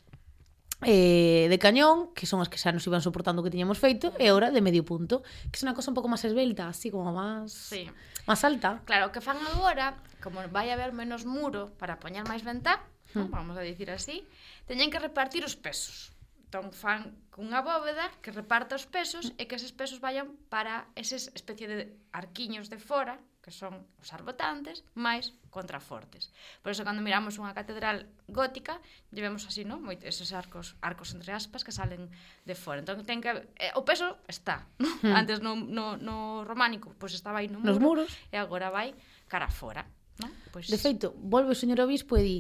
eh, 0.87 1.47
de 1.51 1.59
cañón, 1.59 2.15
que 2.15 2.31
son 2.31 2.39
as 2.39 2.49
que 2.49 2.61
xa 2.61 2.71
nos 2.71 2.87
iban 2.87 3.03
soportando 3.03 3.43
o 3.43 3.45
que 3.45 3.51
tiñamos 3.51 3.83
feito, 3.83 4.15
e 4.23 4.31
ora 4.31 4.55
de 4.55 4.63
medio 4.63 4.87
punto, 4.87 5.27
que 5.51 5.59
é 5.59 5.65
unha 5.67 5.75
cosa 5.75 5.91
un 5.91 5.97
pouco 5.99 6.07
máis 6.07 6.23
esbelta, 6.23 6.71
así 6.71 6.95
como 6.95 7.11
máis 7.11 7.51
sí. 7.51 7.91
máis 8.29 8.41
alta. 8.47 8.85
Claro, 8.87 9.11
o 9.11 9.13
que 9.13 9.25
fan 9.25 9.41
agora, 9.51 9.99
como 10.23 10.45
vai 10.53 10.71
haber 10.71 10.95
menos 10.95 11.27
muro 11.27 11.75
para 11.81 11.99
poñer 11.99 12.29
máis 12.29 12.45
ventá, 12.45 12.85
non? 13.17 13.33
vamos 13.33 13.57
a 13.57 13.65
dicir 13.65 13.89
así, 13.89 14.29
teñen 14.69 14.93
que 14.93 15.01
repartir 15.01 15.41
os 15.43 15.57
pesos. 15.57 16.13
Entón, 16.47 16.71
fan 16.71 17.17
cunha 17.35 17.59
bóveda 17.65 18.07
que 18.23 18.31
reparta 18.31 18.79
os 18.79 18.87
pesos 18.87 19.35
e 19.35 19.49
que 19.51 19.59
eses 19.59 19.75
pesos 19.75 19.99
vayan 19.99 20.37
para 20.53 20.87
eses 20.95 21.33
especie 21.35 21.67
de 21.67 21.91
arquiños 22.15 22.71
de 22.71 22.79
fora, 22.79 23.19
que 23.43 23.51
son 23.51 23.83
os 23.99 24.11
arbotantes, 24.15 24.87
máis 24.95 25.35
contrafortes. 25.51 26.31
Por 26.63 26.71
eso, 26.71 26.87
cando 26.87 27.03
miramos 27.03 27.39
unha 27.43 27.51
catedral 27.55 28.07
gótica, 28.31 28.79
llevemos 29.11 29.43
así, 29.47 29.67
non? 29.67 29.83
Moito 29.83 30.07
esos 30.07 30.31
arcos, 30.35 30.79
arcos 30.83 31.15
entre 31.15 31.35
aspas 31.35 31.67
que 31.67 31.75
salen 31.75 32.11
de 32.47 32.55
fora. 32.55 32.83
Entón, 32.83 33.03
ten 33.03 33.19
que... 33.23 33.31
Eh, 33.59 33.75
o 33.75 33.83
peso 33.83 34.19
está. 34.31 34.67
Non? 34.79 34.95
Mm. 35.03 35.15
Antes 35.19 35.39
no, 35.43 35.59
no, 35.59 35.99
no 35.99 36.47
románico, 36.47 36.95
pois 36.95 37.11
pues 37.11 37.19
estaba 37.19 37.43
aí 37.43 37.51
no 37.51 37.59
muro, 37.59 37.75
Nos 37.75 37.79
muros. 37.83 38.11
e 38.31 38.39
agora 38.39 38.71
vai 38.71 38.95
cara 39.27 39.51
fora. 39.51 39.87
Non? 40.23 40.31
Pois... 40.55 40.67
De 40.71 40.79
feito, 40.79 41.15
volve 41.23 41.55
o 41.55 41.59
señor 41.59 41.79
obispo 41.83 42.15
e 42.19 42.23
di 42.23 42.39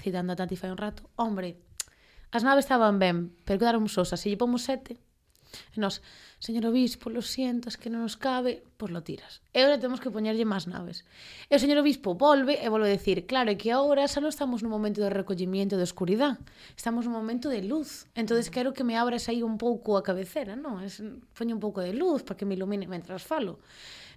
citando 0.00 0.32
a 0.32 0.36
Tati 0.36 0.56
fai 0.56 0.70
un 0.70 0.78
rato, 0.78 1.10
hombre, 1.16 1.58
as 2.34 2.42
naves 2.42 2.66
estaban 2.66 2.98
ben, 2.98 3.30
pero 3.44 3.58
quedaron 3.58 3.86
sosas, 3.88 4.20
se 4.20 4.30
lle 4.30 4.40
pomos 4.40 4.66
sete, 4.66 4.98
e 5.74 5.80
nos, 5.80 6.02
señor 6.38 6.66
obispo, 6.66 7.10
lo 7.10 7.22
siento, 7.22 7.68
es 7.68 7.76
que 7.76 7.90
non 7.90 8.02
nos 8.02 8.16
cabe, 8.18 8.66
pois 8.76 8.90
lo 8.90 9.02
tiras. 9.06 9.40
E 9.54 9.62
agora 9.62 9.78
temos 9.78 10.02
que 10.02 10.10
poñerlle 10.10 10.42
máis 10.42 10.66
naves. 10.66 11.06
E 11.46 11.54
o 11.54 11.62
señor 11.62 11.78
obispo 11.80 12.18
volve 12.18 12.58
e 12.58 12.66
volve 12.66 12.90
a 12.90 12.96
decir, 12.96 13.26
claro, 13.30 13.54
é 13.54 13.56
que 13.56 13.70
agora 13.70 14.06
xa 14.10 14.18
non 14.18 14.34
estamos 14.34 14.60
nun 14.62 14.74
momento 14.74 15.00
de 15.02 15.10
recollimiento 15.10 15.78
de 15.78 15.86
oscuridade, 15.86 16.40
estamos 16.74 17.06
nun 17.06 17.14
momento 17.14 17.46
de 17.48 17.62
luz. 17.62 18.10
entonces 18.18 18.50
quero 18.50 18.74
que 18.74 18.82
me 18.82 18.98
abras 18.98 19.30
aí 19.30 19.42
un 19.42 19.56
pouco 19.58 19.96
a 19.96 20.02
cabecera, 20.02 20.58
non? 20.58 20.82
Es, 20.82 21.00
poño 21.38 21.54
un 21.54 21.62
pouco 21.62 21.80
de 21.80 21.94
luz 21.94 22.26
para 22.26 22.36
que 22.36 22.46
me 22.46 22.58
ilumine 22.58 22.90
mentras 22.90 23.22
falo. 23.22 23.62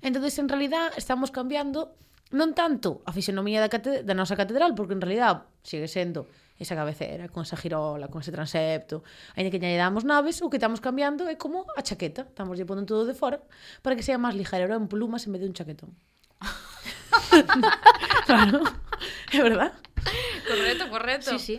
entonces 0.02 0.34
en 0.42 0.50
realidad, 0.50 0.94
estamos 0.98 1.30
cambiando 1.30 1.94
non 2.36 2.52
tanto 2.58 3.02
a 3.08 3.12
fisionomía 3.16 3.62
da, 3.64 3.70
cate- 3.72 4.04
da 4.04 4.14
nosa 4.18 4.36
catedral, 4.36 4.76
porque 4.76 4.94
en 4.96 5.02
realidad 5.02 5.48
sigue 5.64 5.88
sendo 5.88 6.28
esa 6.58 6.74
cabecera, 6.74 7.30
con 7.30 7.46
esa 7.46 7.56
girola, 7.56 8.10
con 8.10 8.26
ese 8.26 8.34
transepto, 8.34 9.06
ainda 9.38 9.54
que 9.54 9.62
lle 9.62 9.78
damos 9.78 10.04
naves, 10.04 10.42
o 10.42 10.50
que 10.50 10.58
estamos 10.58 10.82
cambiando 10.82 11.30
é 11.30 11.38
como 11.38 11.70
a 11.78 11.82
chaqueta, 11.86 12.26
estamos 12.26 12.58
lle 12.58 12.66
pondo 12.66 12.84
todo 12.84 13.06
de 13.06 13.14
fora 13.14 13.38
para 13.86 13.94
que 13.96 14.02
sea 14.02 14.18
máis 14.18 14.34
ligero 14.34 14.74
en 14.74 14.90
plumas 14.90 15.24
en 15.30 15.38
vez 15.38 15.42
de 15.46 15.48
un 15.48 15.56
chaquetón. 15.56 15.94
claro, 18.26 18.62
é 19.34 19.40
verdad. 19.44 19.72
Correcto, 20.48 20.90
correcto. 20.90 21.32
Sí, 21.38 21.40
sí. 21.40 21.56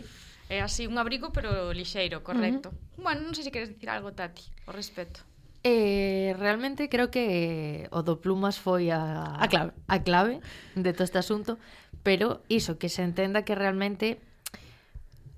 É 0.49 0.65
así 0.65 0.87
un 0.89 0.97
abrigo 0.97 1.29
pero 1.31 1.71
lixeiro, 1.73 2.23
correcto. 2.25 2.69
Uh 2.69 2.73
-huh. 2.73 3.03
Bueno, 3.05 3.21
non 3.29 3.33
sei 3.37 3.45
se 3.45 3.53
queres 3.53 3.69
dicir 3.69 3.87
algo, 3.93 4.11
Tati, 4.17 4.43
ao 4.65 4.73
respecto. 4.73 5.21
Eh, 5.63 6.35
realmente 6.39 6.87
creo 6.87 7.11
que 7.11 7.87
o 7.91 7.99
do 7.99 8.23
Plumas 8.23 8.55
foi 8.55 8.95
a, 8.95 9.35
a 9.35 9.45
clave 9.51 9.75
a 9.91 9.97
clave 9.99 10.39
de 10.79 10.95
todo 10.95 11.03
este 11.03 11.19
asunto, 11.19 11.59
pero 12.03 12.41
iso, 12.47 12.79
que 12.79 12.87
se 12.87 13.03
entenda 13.03 13.43
que 13.43 13.59
realmente 13.59 14.23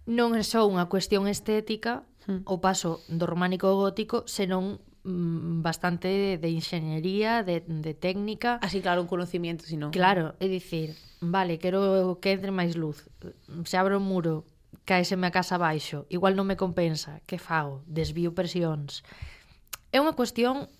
non 0.06 0.38
é 0.38 0.46
só 0.46 0.70
unha 0.70 0.86
cuestión 0.86 1.26
estética 1.26 2.06
hmm. 2.30 2.46
o 2.46 2.62
paso 2.62 3.02
do 3.10 3.26
románico 3.26 3.66
ao 3.66 3.82
gótico, 3.82 4.22
senón 4.30 4.78
mm, 5.02 5.66
bastante 5.66 6.38
de 6.38 6.50
enxeñería, 6.54 7.42
de, 7.42 7.66
de 7.66 7.94
técnica. 7.98 8.62
Así, 8.62 8.82
claro, 8.82 9.02
un 9.02 9.10
conocimiento, 9.10 9.66
sino... 9.66 9.90
Claro, 9.90 10.38
é 10.38 10.46
dicir, 10.46 10.94
vale, 11.22 11.58
quero 11.58 12.22
que 12.22 12.34
entre 12.34 12.54
máis 12.54 12.78
luz, 12.78 13.10
se 13.66 13.78
abre 13.78 13.98
un 13.98 14.06
muro, 14.06 14.46
caeseme 14.86 15.30
a 15.30 15.34
casa 15.34 15.58
baixo, 15.58 16.06
igual 16.10 16.38
non 16.38 16.46
me 16.46 16.58
compensa, 16.58 17.22
que 17.30 17.42
fago? 17.42 17.82
Desvío 17.86 18.34
presións, 18.34 19.06
é 19.92 19.98
unha 20.00 20.16
cuestión 20.16 20.72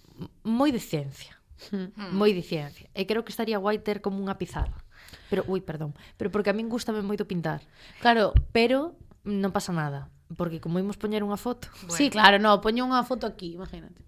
moi 0.42 0.72
de 0.72 0.80
ciencia. 0.80 1.38
Hmm. 1.70 1.94
Moi 2.16 2.34
de 2.34 2.42
ciencia. 2.42 2.90
E 2.98 3.06
creo 3.06 3.22
que 3.22 3.32
estaría 3.32 3.62
guai 3.62 3.84
ter 3.84 4.02
como 4.02 4.18
unha 4.18 4.40
pizarra. 4.40 4.82
Pero, 5.30 5.46
ui, 5.48 5.62
perdón. 5.62 5.94
Pero 6.18 6.32
porque 6.32 6.50
a 6.50 6.58
min 6.58 6.72
gustame 6.72 7.04
moito 7.04 7.28
pintar. 7.28 7.64
Claro, 8.00 8.34
pero 8.52 8.96
non 9.24 9.54
pasa 9.54 9.72
nada. 9.76 10.10
Porque 10.40 10.64
como 10.64 10.80
imos 10.80 10.96
poñer 10.96 11.22
unha 11.22 11.38
foto... 11.38 11.68
Bueno. 11.86 11.96
Sí, 11.96 12.08
claro, 12.08 12.40
no, 12.40 12.64
poño 12.64 12.88
unha 12.88 13.04
foto 13.04 13.28
aquí, 13.28 13.54
imagínate. 13.56 14.00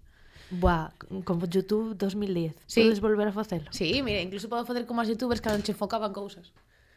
Buah, 0.50 0.92
como 1.24 1.46
YouTube 1.48 1.96
2010. 1.96 2.56
Sí. 2.66 2.84
Podes 2.84 3.00
volver 3.00 3.28
a 3.28 3.34
facelo. 3.36 3.68
Sí, 3.72 4.00
mira, 4.02 4.20
incluso 4.20 4.48
podo 4.48 4.64
facer 4.64 4.84
como 4.88 5.00
as 5.00 5.08
youtubers 5.08 5.40
que 5.40 5.48
non 5.52 5.64
che 5.64 5.72
enfocaban 5.72 6.12
cousas. 6.12 6.52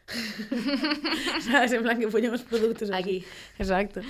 Sabes, 1.44 1.72
en 1.76 1.84
plan 1.84 2.00
que 2.00 2.08
poñemos 2.08 2.40
produtos 2.44 2.88
aquí. 2.88 3.24
aquí. 3.24 3.26
Exacto 3.60 4.00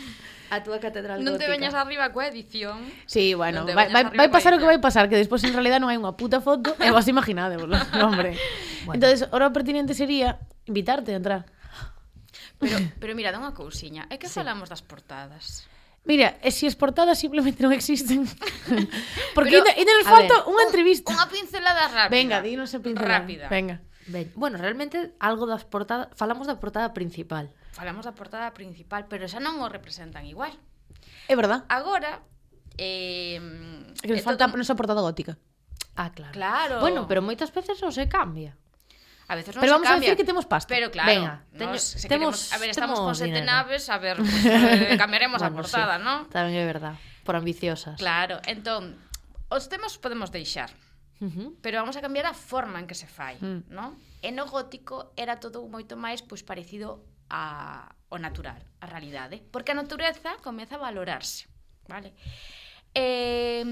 a 0.50 0.64
túa 0.64 0.80
catedral 0.80 1.20
Non 1.20 1.36
te 1.36 1.44
gótica. 1.44 1.54
veñas 1.54 1.74
arriba 1.76 2.08
coa 2.12 2.28
edición. 2.28 2.84
Sí, 3.04 3.32
bueno, 3.36 3.68
vai, 3.68 3.92
vai, 3.92 4.04
vai 4.12 4.28
pasar 4.32 4.52
o 4.54 4.58
que 4.60 4.68
vai 4.68 4.80
pasar, 4.80 5.08
que 5.08 5.16
despois 5.16 5.44
en 5.44 5.52
realidad 5.52 5.78
non 5.80 5.92
hai 5.92 5.98
unha 6.00 6.16
puta 6.16 6.40
foto, 6.40 6.74
e 6.80 6.88
vos 6.88 7.06
imaginádevoslo, 7.08 7.76
hombre. 8.04 8.36
Bueno. 8.88 8.96
Entonces, 8.96 9.28
ora 9.32 9.52
pertinente 9.52 9.92
sería 9.92 10.40
invitarte 10.64 11.12
a 11.12 11.20
entrar. 11.20 11.42
Pero, 12.58 12.76
pero 12.98 13.12
mira, 13.14 13.30
dá 13.30 13.38
unha 13.38 13.54
cousiña. 13.54 14.10
É 14.10 14.18
que 14.18 14.26
sí. 14.26 14.40
falamos 14.42 14.66
das 14.66 14.82
portadas. 14.82 15.68
Mira, 16.08 16.40
e 16.42 16.50
se 16.50 16.64
as 16.64 16.74
portadas 16.74 17.20
simplemente 17.20 17.60
non 17.60 17.70
existen. 17.70 18.24
Porque 19.36 19.60
ainda 19.60 19.92
nos 19.94 20.08
falta 20.08 20.48
unha 20.48 20.64
entrevista. 20.66 21.12
Unha 21.12 21.28
pincelada 21.28 21.84
rápida. 21.86 22.14
Venga, 22.16 22.36
dinos 22.40 22.72
a 22.72 22.80
pincelada. 22.80 23.22
Rápida. 23.22 23.46
Venga. 23.52 23.76
Ben, 24.08 24.32
bueno, 24.34 24.56
realmente 24.56 25.12
algo 25.20 25.44
das 25.44 25.68
portadas, 25.68 26.08
falamos 26.16 26.48
da 26.48 26.56
portada 26.56 26.96
principal 26.96 27.52
falamos 27.72 28.04
da 28.08 28.12
portada 28.16 28.52
principal, 28.54 29.06
pero 29.08 29.28
xa 29.28 29.38
non 29.38 29.60
o 29.60 29.66
representan 29.68 30.24
igual. 30.24 30.52
É 31.28 31.34
verdad. 31.36 31.64
Agora, 31.68 32.24
eh, 32.78 33.38
que 34.00 34.12
nos 34.14 34.24
falta 34.24 34.48
todo... 34.48 34.56
nosa 34.56 34.74
portada 34.78 35.02
gótica. 35.04 35.36
Ah, 35.98 36.10
claro. 36.14 36.32
Claro. 36.32 36.76
Bueno, 36.80 37.10
pero 37.10 37.20
moitas 37.20 37.50
veces 37.50 37.82
non 37.82 37.90
se 37.90 38.06
cambia. 38.06 38.54
A 39.28 39.36
veces 39.36 39.52
non 39.52 39.60
pero 39.60 39.74
se 39.74 39.76
vamos 39.76 39.88
cambia. 39.90 40.08
a 40.08 40.14
decir 40.14 40.16
que 40.16 40.24
temos 40.24 40.46
pasta. 40.48 40.70
Pero 40.72 40.88
claro, 40.88 41.10
Venga, 41.10 41.34
teño, 41.52 41.76
nos, 41.76 41.82
se 41.82 42.08
temos, 42.08 42.48
queremos, 42.48 42.52
a 42.54 42.58
ver, 42.58 42.70
estamos 42.70 42.98
con 43.02 43.14
sete 43.14 43.34
dinero. 43.34 43.50
naves, 43.50 43.84
a 43.90 43.98
ver, 43.98 44.16
pues, 44.22 44.46
eh, 44.46 44.96
cambiaremos 44.96 45.42
bueno, 45.42 45.52
a 45.52 45.58
portada, 45.58 45.94
sí. 45.98 46.04
non? 46.06 46.18
Tamén 46.32 46.56
é 46.56 46.64
verdad, 46.64 46.96
por 47.28 47.36
ambiciosas. 47.36 48.00
Claro, 48.00 48.40
entón, 48.48 48.96
os 49.52 49.68
temas 49.68 50.00
podemos 50.00 50.32
deixar, 50.32 50.72
uh 51.20 51.28
-huh. 51.28 51.48
pero 51.60 51.82
vamos 51.82 51.98
a 51.98 52.00
cambiar 52.00 52.24
a 52.24 52.32
forma 52.32 52.80
en 52.80 52.88
que 52.88 52.96
se 52.96 53.10
fai, 53.10 53.36
mm. 53.36 53.44
uh 53.44 53.60
-huh. 53.60 53.74
non? 53.74 53.90
E 54.24 54.32
no 54.32 54.48
gótico 54.48 55.12
era 55.18 55.36
todo 55.42 55.60
moito 55.68 55.98
máis 55.98 56.24
pois 56.24 56.40
parecido 56.40 57.04
a, 57.30 57.94
o 58.08 58.18
natural, 58.18 58.60
a 58.80 58.86
realidade, 58.86 59.42
porque 59.52 59.72
a 59.72 59.78
natureza 59.78 60.36
comeza 60.42 60.76
a 60.76 60.84
valorarse, 60.84 61.48
vale? 61.86 62.12
Eh, 62.94 63.62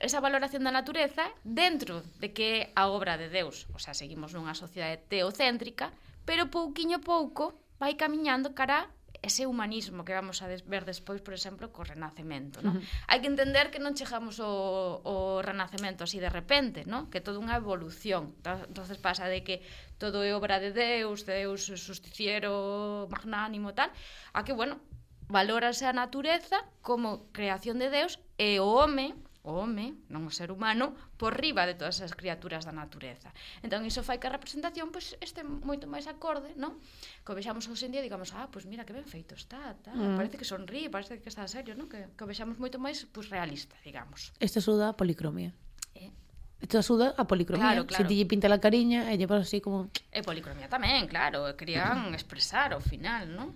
esa 0.00 0.24
valoración 0.24 0.64
da 0.64 0.74
natureza 0.74 1.28
dentro 1.44 2.02
de 2.18 2.32
que 2.32 2.46
é 2.48 2.60
a 2.74 2.88
obra 2.88 3.20
de 3.20 3.28
Deus, 3.28 3.68
o 3.76 3.78
sea, 3.78 3.94
seguimos 3.94 4.32
nunha 4.32 4.56
sociedade 4.56 5.04
teocéntrica, 5.06 5.92
pero 6.24 6.50
pouquiño 6.50 6.98
a 6.98 7.04
pouco 7.04 7.54
vai 7.78 7.94
camiñando 7.94 8.56
cara 8.56 8.88
ese 9.22 9.46
humanismo 9.46 10.04
que 10.04 10.12
vamos 10.12 10.42
a 10.42 10.50
ver 10.50 10.84
despois, 10.84 11.22
por 11.22 11.32
exemplo, 11.32 11.70
co 11.70 11.86
Renacemento, 11.86 12.58
non? 12.58 12.76
Uh 12.76 12.82
-huh. 12.82 13.06
Hai 13.06 13.22
que 13.22 13.30
entender 13.30 13.70
que 13.70 13.78
non 13.78 13.94
chegamos 13.94 14.42
ao, 14.42 14.98
ao 15.06 15.38
Renacemento 15.46 16.02
así 16.02 16.18
de 16.18 16.26
repente, 16.26 16.82
non? 16.84 17.06
Que 17.06 17.22
todo 17.22 17.38
unha 17.38 17.54
evolución. 17.54 18.34
Entonces 18.42 18.98
pasa 18.98 19.30
de 19.30 19.46
que 19.46 19.62
todo 20.02 20.26
é 20.26 20.34
obra 20.34 20.58
de 20.58 20.74
Deus, 20.74 21.22
Deus 21.22 21.70
justiciero, 21.70 23.06
magnánimo, 23.06 23.70
tal, 23.78 23.94
a 24.34 24.42
que, 24.42 24.50
bueno, 24.52 24.82
valórase 25.30 25.86
a 25.86 25.94
natureza 25.94 26.58
como 26.82 27.30
creación 27.30 27.78
de 27.78 27.88
Deus 27.94 28.18
e 28.36 28.58
o 28.58 28.66
home 28.66 29.14
o 29.42 29.58
home, 29.58 29.98
non 30.06 30.22
o 30.26 30.32
ser 30.32 30.54
humano, 30.54 30.94
por 31.18 31.34
riba 31.34 31.66
de 31.66 31.74
todas 31.74 31.98
as 31.98 32.14
criaturas 32.14 32.62
da 32.62 32.70
natureza. 32.70 33.34
Entón, 33.62 33.82
iso 33.82 34.06
fai 34.06 34.22
que 34.22 34.30
a 34.30 34.34
representación 34.34 34.94
pois, 34.94 35.18
este 35.18 35.42
moito 35.42 35.90
máis 35.90 36.06
acorde, 36.06 36.54
non? 36.54 36.78
Que 37.26 37.30
o 37.30 37.36
vexamos 37.36 37.66
hoxe 37.66 37.90
en 37.90 37.98
día, 37.98 38.02
digamos, 38.06 38.30
ah, 38.38 38.46
pois 38.46 38.64
mira 38.70 38.86
que 38.86 38.94
ben 38.94 39.06
feito 39.06 39.34
está, 39.34 39.74
tá, 39.82 39.90
mm. 39.90 40.14
parece 40.14 40.38
que 40.38 40.46
sonríe, 40.46 40.86
parece 40.90 41.18
que 41.18 41.30
está 41.30 41.42
serio, 41.50 41.74
non? 41.74 41.90
Que, 41.90 42.14
que 42.14 42.22
o 42.22 42.28
vexamos 42.30 42.56
moito 42.62 42.78
máis 42.78 43.02
pois, 43.10 43.26
realista, 43.28 43.74
digamos. 43.82 44.30
Esta 44.38 44.62
suda 44.62 44.90
a 44.90 44.94
policromía. 44.94 45.50
Eh? 45.98 46.14
Isto 46.62 46.78
axuda 46.78 47.10
a 47.18 47.26
policromía. 47.26 47.74
Claro, 47.74 47.86
claro. 47.90 48.06
Se 48.06 48.08
ti 48.08 48.14
lle 48.14 48.26
pinta 48.30 48.46
la 48.46 48.62
cariña 48.62 49.10
e 49.10 49.18
lle 49.18 49.26
pasa 49.26 49.42
así 49.42 49.58
como... 49.58 49.90
E 50.14 50.22
policromía 50.22 50.70
tamén, 50.70 51.10
claro. 51.10 51.50
Querían 51.58 52.14
expresar 52.14 52.70
ao 52.70 52.78
final, 52.78 53.26
non? 53.26 53.50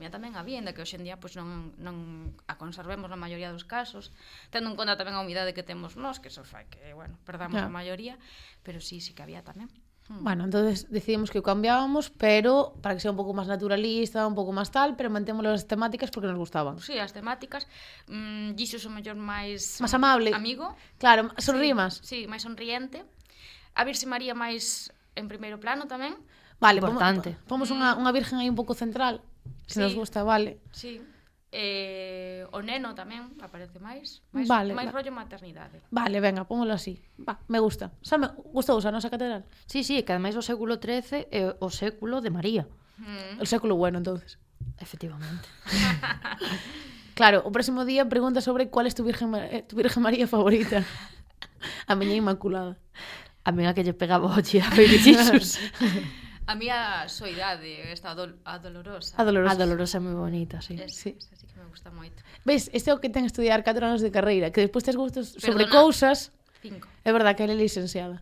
taxidermia 0.00 0.10
tamén 0.10 0.32
a 0.36 0.42
venda, 0.42 0.72
que 0.72 0.80
hoxendía 0.80 1.20
pois, 1.20 1.36
non, 1.36 1.76
non 1.76 2.32
a 2.48 2.56
conservemos 2.56 3.12
na 3.12 3.20
maioría 3.20 3.52
dos 3.52 3.68
casos, 3.68 4.08
tendo 4.48 4.72
en 4.72 4.76
conta 4.76 4.96
tamén 4.96 5.12
a 5.12 5.20
humidade 5.20 5.52
que 5.52 5.60
temos 5.60 6.00
nós, 6.00 6.16
que 6.18 6.32
eso 6.32 6.40
fai 6.40 6.64
que, 6.72 6.96
bueno, 6.96 7.20
perdamos 7.28 7.60
claro. 7.60 7.68
a 7.68 7.72
maioría, 7.72 8.16
pero 8.64 8.80
sí, 8.80 9.04
sí 9.04 9.12
que 9.12 9.20
había 9.20 9.44
tamén. 9.44 9.68
Hmm. 10.08 10.24
Bueno, 10.24 10.48
entonces 10.48 10.88
decidimos 10.88 11.28
que 11.28 11.38
o 11.38 11.44
cambiábamos, 11.44 12.08
pero 12.10 12.74
para 12.80 12.96
que 12.96 13.04
sea 13.04 13.12
un 13.12 13.20
pouco 13.20 13.36
máis 13.36 13.46
naturalista, 13.46 14.24
un 14.24 14.34
pouco 14.34 14.56
máis 14.56 14.72
tal, 14.72 14.96
pero 14.96 15.12
mantemos 15.12 15.44
as 15.44 15.68
temáticas 15.68 16.08
porque 16.08 16.26
nos 16.26 16.40
gustaban. 16.40 16.80
Sí, 16.80 16.96
as 16.96 17.12
temáticas, 17.12 17.68
mm, 18.08 18.56
Giso 18.56 18.80
o 18.80 18.90
mellor 18.90 19.20
máis... 19.20 19.78
Máis 19.84 19.94
amable. 19.94 20.32
Amigo. 20.32 20.72
Claro, 20.96 21.28
sonríe 21.36 21.76
sí, 21.76 21.78
máis. 21.78 21.94
Sí, 22.00 22.18
máis 22.24 22.42
sonriente. 22.42 23.04
A 23.76 23.84
Virxe 23.84 24.08
María 24.08 24.32
máis 24.34 24.90
en 25.14 25.28
primeiro 25.28 25.60
plano 25.60 25.84
tamén. 25.86 26.16
Vale, 26.60 26.82
importante. 26.82 27.38
Pomos, 27.48 27.68
pomos 27.68 27.68
unha, 27.72 27.96
unha 27.96 28.12
virgen 28.12 28.36
aí 28.42 28.50
un 28.50 28.58
pouco 28.58 28.76
central. 28.76 29.24
Se 29.66 29.74
sí. 29.74 29.80
nos 29.80 29.94
gusta, 29.94 30.22
vale. 30.22 30.58
Sí. 30.72 31.00
Eh, 31.52 32.46
o 32.54 32.62
neno 32.62 32.94
tamén 32.94 33.34
aparece 33.42 33.82
máis, 33.82 34.22
máis, 34.30 34.46
vale, 34.46 34.70
máis 34.70 34.86
va. 34.86 35.02
rollo 35.02 35.10
maternidade. 35.10 35.82
Vale, 35.90 36.22
venga, 36.22 36.46
pómolo 36.46 36.78
así. 36.78 37.02
Va, 37.18 37.42
me 37.50 37.58
gusta. 37.58 37.90
Xa 38.06 38.22
me 38.22 38.30
gustou 38.54 38.78
a 38.78 38.94
nosa 38.94 39.10
catedral. 39.10 39.42
Sí, 39.66 39.82
sí, 39.82 39.98
que 40.06 40.14
ademais 40.14 40.38
o 40.38 40.46
século 40.46 40.78
XIII 40.78 41.26
é 41.34 41.50
o 41.58 41.68
século 41.74 42.22
de 42.22 42.30
María. 42.30 42.70
Mm. 43.02 43.42
El 43.42 43.48
século 43.50 43.74
bueno, 43.74 43.98
entonces. 43.98 44.38
Efectivamente. 44.78 45.50
claro, 47.18 47.42
o 47.42 47.50
próximo 47.50 47.82
día 47.82 48.06
pregunta 48.06 48.38
sobre 48.38 48.70
cuál 48.70 48.86
é 48.86 48.94
tu 48.94 49.02
virgen, 49.02 49.34
eh, 49.34 49.66
tu 49.66 49.74
virgen 49.74 50.06
María 50.06 50.30
favorita. 50.30 50.86
a 51.90 51.98
miña 51.98 52.14
inmaculada. 52.14 52.78
A 53.42 53.50
miña 53.50 53.74
que 53.74 53.82
lle 53.82 53.90
pegaba 53.90 54.30
o 54.30 54.38
chía 54.38 54.62
a 54.62 54.70
Jesús. 54.70 55.58
A 56.50 56.56
mí 56.56 56.66
a 56.68 57.06
soidade, 57.06 57.78
esta 57.94 58.10
a 58.10 58.58
dolorosa. 58.58 59.14
A 59.14 59.22
dolorosa. 59.22 59.54
A 59.54 59.60
dolorosa 59.62 59.96
é 59.98 60.02
moi 60.02 60.18
bonita, 60.18 60.58
sí. 60.58 60.74
Es, 60.74 60.98
sí. 60.98 61.14
Esa 61.14 61.38
sí 61.38 61.46
que 61.46 61.54
me 61.54 61.70
gusta 61.70 61.94
moito. 61.94 62.26
Ves, 62.42 62.66
este 62.74 62.90
é 62.90 62.94
o 62.94 62.98
que 62.98 63.06
ten 63.06 63.22
estudiar 63.22 63.62
4 63.62 63.70
anos 63.86 64.02
de 64.02 64.10
carreira, 64.10 64.50
que 64.50 64.58
despois 64.58 64.82
tes 64.82 64.98
gustos 64.98 65.38
Perdona, 65.38 65.46
sobre 65.46 65.64
cousas... 65.70 66.34
Cinco. 66.58 66.90
É 67.06 67.14
verdad 67.14 67.38
que 67.38 67.46
ela 67.46 67.54
é 67.54 67.58
licenciada. 67.62 68.18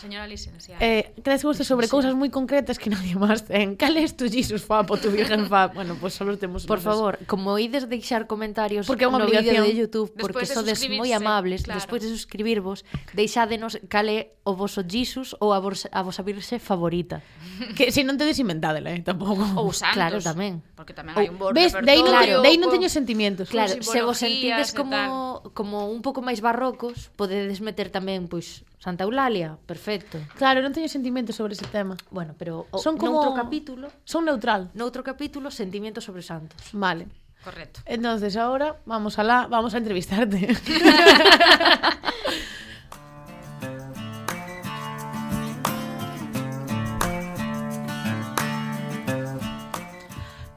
Señora 0.00 0.26
licenciada. 0.26 0.80
Eh, 0.80 1.12
crees 1.22 1.44
gustos 1.44 1.66
sobre 1.66 1.84
cousas 1.88 2.16
moi 2.16 2.32
concretas 2.32 2.80
que 2.80 2.88
nadie 2.88 3.16
máis 3.20 3.44
ten. 3.44 3.76
ésto 4.00 4.24
Jesus 4.28 4.64
fa 4.64 4.80
po 4.88 4.96
tu 4.96 5.12
virgen 5.12 5.44
fa? 5.44 5.68
Bueno, 5.68 5.92
pois 6.00 6.12
pues 6.12 6.12
solo 6.16 6.40
temos 6.40 6.64
Por 6.64 6.80
unos. 6.80 6.88
favor, 6.88 7.12
como 7.28 7.60
ides 7.60 7.84
deixar 7.84 8.24
comentarios 8.24 8.88
porque 8.88 9.04
é 9.04 9.08
unha 9.12 9.20
no 9.20 9.28
vídeo 9.28 9.60
de 9.60 9.76
YouTube, 9.76 10.08
porque 10.16 10.48
de 10.48 10.52
sodes 10.52 10.80
moi 10.88 11.12
amables, 11.12 11.68
claro. 11.68 11.76
despois 11.76 12.00
de 12.00 12.08
suscribirvos, 12.08 12.88
deixádenos 13.12 13.76
cal 13.92 14.08
é 14.08 14.32
o 14.44 14.56
voso 14.56 14.80
Jesus 14.80 15.36
ou 15.36 15.52
a, 15.52 15.60
vos, 15.60 15.84
a 15.92 16.00
vosa 16.00 16.24
virxe 16.24 16.56
favorita. 16.56 17.20
Que 17.76 17.92
se 17.92 18.00
si 18.00 18.08
non 18.08 18.16
tedes 18.16 18.40
inventádela, 18.40 18.88
eh, 18.88 19.04
tampouco. 19.04 19.44
Ou 19.60 19.68
santos. 19.76 20.00
Claro, 20.00 20.16
tamén. 20.24 20.64
Porque 20.72 20.96
tamén 20.96 21.12
ou, 21.12 21.20
hai 21.20 21.28
un 21.28 21.36
bordo 21.36 21.60
Ves, 21.60 21.76
dei 21.84 22.00
non, 22.00 22.08
claro, 22.08 22.40
aí 22.40 22.56
non 22.56 22.72
teño 22.72 22.88
sentimientos. 22.88 23.52
Claro, 23.52 23.76
se 23.84 24.00
vos 24.00 24.16
sentides 24.16 24.72
como, 24.72 25.44
como 25.52 25.92
un 25.92 26.00
pouco 26.00 26.24
máis 26.24 26.40
barrocos, 26.40 27.12
podedes 27.20 27.60
meter 27.60 27.92
tamén, 27.92 28.32
pois, 28.32 28.64
Santa 28.80 29.04
Eulalia, 29.04 29.58
perfecto. 29.68 30.16
Claro, 30.40 30.64
non 30.64 30.72
teño 30.72 30.88
sentimientos 30.88 31.36
sobre 31.36 31.52
ese 31.52 31.68
tema. 31.68 32.00
Bueno, 32.08 32.32
pero 32.32 32.64
o, 32.72 32.80
Son 32.80 32.96
como- 32.96 33.20
noutro 33.20 33.36
capítulo, 33.36 33.92
Son 34.08 34.24
neutral. 34.24 34.72
noutro 34.72 35.04
capítulo, 35.04 35.52
sentimientos 35.52 36.02
sobre 36.08 36.24
santos. 36.24 36.56
Vale. 36.72 37.04
Correcto. 37.44 37.80
Entonces 37.84 38.36
ahora 38.40 38.80
vamos 38.88 39.20
a 39.20 39.22
la, 39.24 39.46
vamos 39.52 39.76
a 39.76 39.78
entrevistarte. 39.78 40.48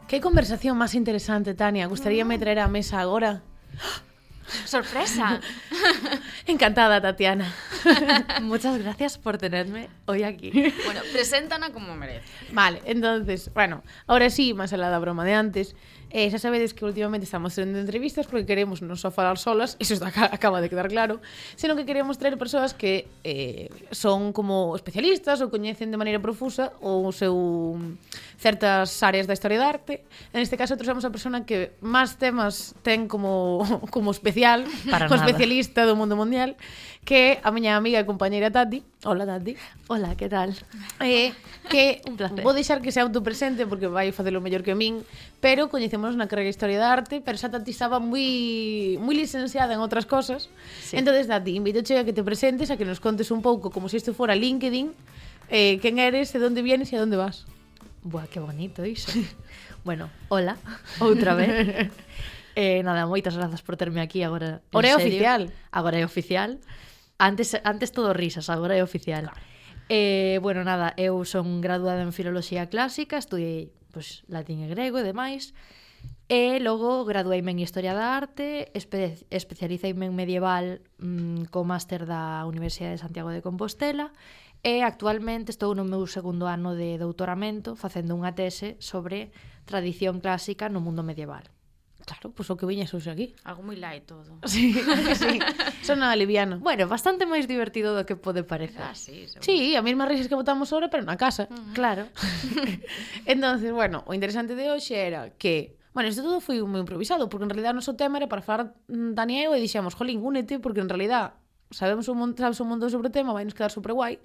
Qué 0.07 0.21
conversación 0.21 0.77
más 0.77 0.93
interesante, 0.95 1.53
Tania. 1.53 1.87
Gustaríame 1.87 2.37
traer 2.37 2.59
a 2.59 2.67
mesa 2.67 2.99
agora. 2.99 3.41
Sorpresa. 4.65 5.39
Encantada, 6.47 7.01
Tatiana. 7.01 7.53
Muchas 8.41 8.77
gracias 8.77 9.17
por 9.17 9.37
tenerme 9.37 9.89
hoy 10.05 10.23
aquí. 10.23 10.51
bueno, 10.85 11.01
preséntana 11.11 11.71
como 11.71 11.95
merece. 11.95 12.25
Vale, 12.51 12.81
entonces, 12.85 13.51
bueno, 13.53 13.83
ahora 14.07 14.29
sí, 14.29 14.53
máis 14.53 14.73
alá 14.73 14.89
da 14.89 14.99
broma 14.99 15.23
de 15.25 15.33
antes, 15.33 15.75
E 16.13 16.29
xa 16.29 16.37
sabedes 16.37 16.77
que 16.77 16.85
últimamente 16.85 17.25
estamos 17.25 17.57
tendo 17.57 17.81
entrevistas 17.81 18.29
porque 18.29 18.45
queremos 18.45 18.85
non 18.85 18.93
só 19.01 19.09
falar 19.09 19.41
solas, 19.41 19.73
iso 19.81 19.97
está, 19.97 20.13
acaba 20.29 20.61
de 20.61 20.69
quedar 20.69 20.85
claro, 20.85 21.17
senón 21.57 21.73
que 21.73 21.89
queremos 21.89 22.21
traer 22.21 22.37
persoas 22.37 22.77
que 22.77 23.09
eh, 23.25 23.73
son 23.89 24.29
como 24.29 24.77
especialistas 24.77 25.41
ou 25.41 25.49
coñecen 25.49 25.89
de 25.89 25.97
maneira 25.97 26.21
profusa 26.21 26.69
o 26.85 27.09
seu 27.09 27.33
certas 28.37 28.93
áreas 29.01 29.25
da 29.25 29.33
historia 29.33 29.57
da 29.57 29.73
arte. 29.73 30.05
En 30.37 30.45
este 30.45 30.53
caso 30.53 30.77
trouxemos 30.77 31.01
a 31.01 31.09
persona 31.09 31.49
que 31.49 31.73
máis 31.81 32.13
temas 32.21 32.77
ten 32.85 33.09
como 33.09 33.65
como 33.93 34.13
especial, 34.13 34.69
Para 34.85 35.09
como 35.09 35.17
nada. 35.17 35.33
especialista 35.33 35.89
do 35.89 35.97
mundo 35.97 36.13
mundial 36.13 36.53
que 37.03 37.39
a 37.43 37.51
miña 37.51 37.75
amiga 37.75 37.99
e 37.99 38.07
compañeira 38.07 38.47
Tati, 38.47 38.79
hola 39.03 39.27
Tati. 39.27 39.59
Hola, 39.91 40.15
que 40.15 40.31
tal? 40.31 40.55
Eh, 41.03 41.35
que 41.67 41.99
un 42.07 42.15
placer. 42.15 42.39
Vou 42.43 42.55
deixar 42.55 42.79
que 42.79 42.95
se 42.95 43.03
autopresente 43.03 43.67
porque 43.67 43.91
vai 43.91 44.15
facelo 44.15 44.39
mellor 44.39 44.63
que 44.63 44.71
min, 44.71 45.03
pero 45.43 45.67
coñecemos 45.67 46.15
na 46.15 46.31
carreira 46.31 46.47
de 46.47 46.55
Historia 46.55 46.79
da 46.79 46.95
Arte, 46.95 47.19
pero 47.19 47.35
xa 47.35 47.51
Tati 47.51 47.75
estaba 47.75 47.99
moi 47.99 48.95
moi 49.03 49.15
licenciada 49.19 49.75
en 49.75 49.83
outras 49.83 50.07
cosas. 50.07 50.47
Sí. 50.79 50.95
Entonces 50.95 51.27
Tati, 51.27 51.59
invitoche 51.59 51.99
a 51.99 52.07
que 52.07 52.15
te 52.15 52.23
presentes, 52.23 52.71
a 52.71 52.79
que 52.79 52.87
nos 52.87 53.03
contes 53.03 53.35
un 53.35 53.43
pouco 53.43 53.67
como 53.67 53.91
se 53.91 53.99
si 53.99 54.07
isto 54.07 54.15
fora 54.15 54.31
LinkedIn, 54.31 54.95
eh, 55.51 55.83
quen 55.83 55.99
eres, 55.99 56.31
de 56.31 56.39
onde 56.39 56.63
vienes 56.63 56.95
e 56.95 56.95
a 56.95 57.03
onde 57.03 57.19
vas. 57.19 57.43
Buah, 58.07 58.31
que 58.31 58.39
bonito 58.39 58.87
iso. 58.87 59.11
bueno, 59.83 60.07
hola, 60.31 60.55
outra 61.03 61.35
vez. 61.35 61.91
eh, 62.55 62.79
nada, 62.79 63.03
moitas 63.11 63.35
grazas 63.35 63.59
por 63.59 63.75
terme 63.75 63.99
aquí 63.99 64.23
agora. 64.23 64.63
Agora 64.71 64.87
é 64.87 64.95
oficial. 64.95 65.51
Agora 65.67 65.99
é 65.99 66.07
oficial. 66.07 66.63
Antes, 67.23 67.55
antes 67.63 67.95
todo 67.95 68.11
risas, 68.11 68.51
agora 68.51 68.75
é 68.75 68.83
oficial. 68.83 69.31
Claro. 69.31 69.39
Eh, 69.87 70.43
bueno, 70.43 70.67
nada, 70.67 70.91
eu 70.99 71.23
son 71.23 71.63
graduada 71.63 72.03
en 72.03 72.11
Filoloxía 72.11 72.67
Clásica, 72.67 73.15
estudiei 73.15 73.71
pues, 73.95 74.27
latín 74.27 74.59
e 74.59 74.67
grego 74.67 74.99
e 74.99 75.07
demais, 75.07 75.55
e 76.27 76.59
logo 76.59 77.07
gradueime 77.07 77.55
en 77.55 77.63
Historia 77.63 77.95
da 77.95 78.19
Arte, 78.19 78.75
espe 78.75 79.23
especialiceime 79.31 80.11
en 80.11 80.19
medieval 80.19 80.83
mmm, 80.99 81.47
co 81.47 81.63
máster 81.63 82.03
da 82.03 82.43
Universidade 82.43 82.99
de 82.99 83.03
Santiago 83.07 83.31
de 83.31 83.39
Compostela, 83.39 84.11
e 84.59 84.83
actualmente 84.83 85.55
estou 85.55 85.71
no 85.79 85.87
meu 85.87 86.03
segundo 86.11 86.51
ano 86.51 86.75
de 86.75 86.99
doutoramento 86.99 87.79
facendo 87.79 88.19
unha 88.19 88.35
tese 88.35 88.75
sobre 88.83 89.31
tradición 89.63 90.19
clásica 90.19 90.67
no 90.67 90.83
mundo 90.83 91.07
medieval. 91.07 91.47
Claro, 92.03 92.35
pois 92.35 92.47
pues, 92.47 92.49
o 92.51 92.57
que 92.59 92.67
viñas 92.67 92.91
hoxe 92.91 93.09
aquí. 93.09 93.31
Algo 93.47 93.63
moi 93.63 93.79
light 93.79 94.03
todo. 94.03 94.27
Sí, 94.47 94.75
sí. 95.15 95.39
Son 95.87 95.99
nada 96.03 96.15
liviano. 96.19 96.59
Bueno, 96.59 96.87
bastante 96.87 97.23
máis 97.23 97.47
divertido 97.47 97.95
do 97.95 98.03
que 98.03 98.19
pode 98.19 98.43
parecer. 98.43 98.83
Ah, 98.83 98.95
sí, 98.95 99.27
seguro. 99.27 99.47
Sí, 99.47 99.75
a 99.75 99.81
mesma 99.81 100.03
risas 100.03 100.27
que 100.27 100.35
botamos 100.35 100.71
ahora, 100.75 100.91
pero 100.91 101.07
na 101.07 101.15
casa. 101.15 101.47
Uh 101.47 101.55
-huh. 101.55 101.73
Claro. 101.73 102.11
Entonces, 103.25 103.71
bueno, 103.71 104.03
o 104.03 104.11
interesante 104.11 104.55
de 104.55 104.67
hoxe 104.67 104.99
era 104.99 105.31
que 105.39 105.79
Bueno, 105.93 106.09
isto 106.09 106.25
todo 106.25 106.41
foi 106.41 106.57
moi 106.65 106.81
improvisado, 106.81 107.29
porque 107.29 107.45
en 107.45 107.53
realidad 107.53 107.71
o 107.71 107.79
noso 107.79 107.93
tema 107.93 108.17
era 108.17 108.25
para 108.25 108.41
falar 108.41 108.73
mm, 108.89 109.13
Dani 109.13 109.37
e 109.37 109.45
eu 109.45 109.53
e 109.53 109.61
dixemos, 109.61 109.93
jolín, 109.93 110.25
únete, 110.25 110.57
porque 110.57 110.81
en 110.81 110.89
realidad 110.89 111.37
sabemos 111.69 112.09
un, 112.09 112.33
sabes 112.33 112.57
un 112.59 112.67
montón 112.67 112.89
sobre 112.89 113.07
o 113.07 113.13
tema, 113.13 113.29
vai 113.29 113.45
nos 113.45 113.53
quedar 113.53 113.69
super 113.69 113.93
guai. 113.93 114.17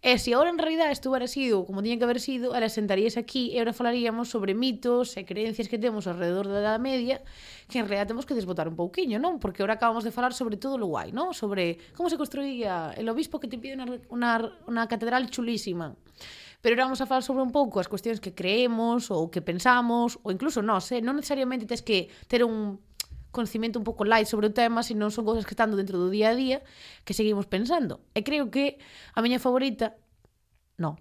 E 0.00 0.16
se 0.16 0.32
ahora 0.32 0.48
en 0.48 0.56
realidad 0.56 0.90
estuvera 0.90 1.28
sido 1.28 1.68
como 1.68 1.82
tiña 1.84 1.98
que 2.00 2.04
haber 2.04 2.20
sido, 2.24 2.56
era 2.56 2.72
sentarías 2.72 3.20
aquí 3.20 3.52
e 3.52 3.60
ahora 3.60 3.76
falaríamos 3.76 4.32
sobre 4.32 4.56
mitos 4.56 5.12
e 5.20 5.28
creencias 5.28 5.68
que 5.68 5.76
temos 5.76 6.08
alrededor 6.08 6.48
da 6.48 6.64
Edad 6.64 6.80
Media 6.80 7.20
que 7.68 7.84
en 7.84 7.84
realidad 7.84 8.08
temos 8.08 8.24
que 8.24 8.32
desbotar 8.32 8.64
un 8.64 8.80
pouquiño, 8.80 9.20
non? 9.20 9.36
Porque 9.36 9.60
ahora 9.60 9.76
acabamos 9.76 10.00
de 10.00 10.08
falar 10.08 10.32
sobre 10.32 10.56
todo 10.56 10.80
lo 10.80 10.88
guai, 10.88 11.12
non? 11.12 11.36
Sobre 11.36 11.76
como 11.92 12.08
se 12.08 12.16
construía 12.16 12.96
el 12.96 13.12
obispo 13.12 13.36
que 13.36 13.44
te 13.44 13.60
pide 13.60 13.76
unha, 13.76 14.00
unha, 14.08 14.32
unha 14.64 14.88
catedral 14.88 15.28
chulísima. 15.28 15.92
Pero 16.64 16.80
ahora 16.80 16.88
vamos 16.88 17.04
a 17.04 17.08
falar 17.08 17.20
sobre 17.20 17.44
un 17.44 17.52
pouco 17.52 17.76
as 17.76 17.88
cuestións 17.92 18.24
que 18.24 18.32
creemos 18.32 19.12
ou 19.12 19.28
que 19.28 19.44
pensamos 19.44 20.16
ou 20.24 20.32
incluso 20.32 20.64
nós, 20.64 20.88
eh? 20.96 21.04
non 21.04 21.20
necesariamente 21.20 21.68
tes 21.68 21.84
que 21.84 22.08
ter 22.24 22.40
un 22.40 22.80
conocimento 23.30 23.78
un 23.78 23.86
pouco 23.86 24.04
light 24.04 24.26
sobre 24.26 24.50
o 24.50 24.54
tema, 24.54 24.82
se 24.82 24.94
non 24.94 25.14
son 25.14 25.24
cousas 25.24 25.46
que 25.46 25.54
están 25.54 25.72
dentro 25.74 25.98
do 25.98 26.10
día 26.10 26.30
a 26.30 26.36
día 26.36 26.58
que 27.06 27.14
seguimos 27.14 27.46
pensando. 27.46 28.02
E 28.14 28.26
creo 28.26 28.50
que 28.50 28.78
a 29.14 29.22
miña 29.22 29.38
favorita, 29.38 29.96
non, 30.78 30.98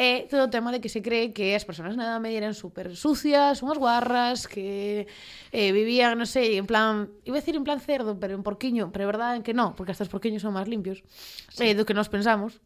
é 0.00 0.24
todo 0.32 0.48
o 0.48 0.52
tema 0.52 0.72
de 0.72 0.80
que 0.80 0.88
se 0.88 1.04
cree 1.04 1.36
que 1.36 1.52
as 1.52 1.68
persoas 1.68 1.92
na 1.92 2.08
edad 2.08 2.24
media 2.24 2.40
eran 2.40 2.56
super 2.56 2.96
sucias, 2.96 3.60
unhas 3.60 3.76
guarras, 3.76 4.48
que 4.48 5.04
eh, 5.52 5.70
vivían, 5.76 6.16
non 6.16 6.24
sei, 6.24 6.56
en 6.56 6.64
plan, 6.64 7.12
iba 7.28 7.36
a 7.36 7.42
decir 7.44 7.52
en 7.52 7.68
plan 7.68 7.84
cerdo, 7.84 8.16
pero 8.16 8.32
en 8.32 8.40
porquiño, 8.40 8.88
pero 8.96 9.04
é 9.04 9.10
verdade 9.12 9.44
que 9.44 9.52
non, 9.52 9.76
porque 9.76 9.92
hasta 9.92 10.08
os 10.08 10.12
porquiños 10.12 10.40
son 10.40 10.56
máis 10.56 10.72
limpios 10.72 11.04
sí. 11.52 11.68
eh, 11.68 11.74
do 11.76 11.84
que 11.84 11.92
nós 11.92 12.08
pensamos, 12.08 12.64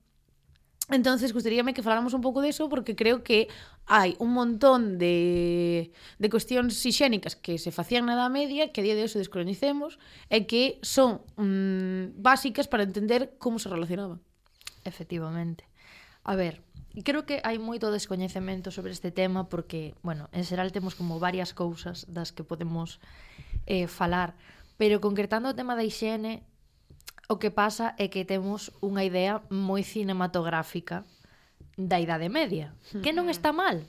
Entonces, 0.91 1.33
gustaríame 1.33 1.73
que 1.73 1.83
faláramos 1.83 2.13
un 2.13 2.21
pouco 2.21 2.45
deso 2.45 2.69
porque 2.69 2.93
creo 2.93 3.25
que 3.25 3.49
hai 3.89 4.21
un 4.21 4.37
montón 4.37 5.01
de, 5.01 5.93
de 6.21 6.29
cuestións 6.29 6.77
higiénicas 6.85 7.41
que 7.41 7.57
se 7.57 7.73
facían 7.73 8.05
na 8.05 8.21
Edad 8.21 8.29
Media 8.29 8.69
que 8.69 8.85
a 8.85 8.85
día 8.85 8.93
de 8.93 9.09
hoxe 9.09 9.17
descoñecemos 9.17 9.97
e 10.29 10.45
que 10.45 10.77
son 10.85 11.25
mm, 11.41 12.21
básicas 12.21 12.69
para 12.69 12.85
entender 12.85 13.41
como 13.41 13.57
se 13.57 13.73
relacionaban. 13.73 14.21
Efectivamente. 14.85 15.65
A 16.21 16.37
ver, 16.37 16.61
creo 17.01 17.25
que 17.25 17.41
hai 17.41 17.57
moito 17.57 17.89
descoñecemento 17.89 18.69
sobre 18.69 18.93
este 18.93 19.09
tema 19.09 19.49
porque, 19.49 19.97
bueno, 20.05 20.29
en 20.37 20.45
xeral 20.45 20.69
temos 20.69 20.93
como 20.93 21.17
varias 21.17 21.57
cousas 21.57 22.05
das 22.13 22.29
que 22.37 22.45
podemos 22.45 23.01
eh, 23.65 23.89
falar, 23.89 24.37
pero 24.77 25.01
concretando 25.01 25.49
o 25.49 25.57
tema 25.57 25.75
da 25.75 25.85
higiene, 25.85 26.45
O 27.29 27.41
que 27.41 27.51
pasa 27.51 27.97
é 27.97 28.13
que 28.13 28.29
temos 28.29 28.69
unha 28.85 29.01
idea 29.01 29.41
moi 29.49 29.81
cinematográfica 29.81 31.09
da 31.75 31.99
Idade 31.99 32.29
Media, 32.29 32.77
que 33.03 33.17
non 33.17 33.33
está 33.33 33.51
mal, 33.51 33.83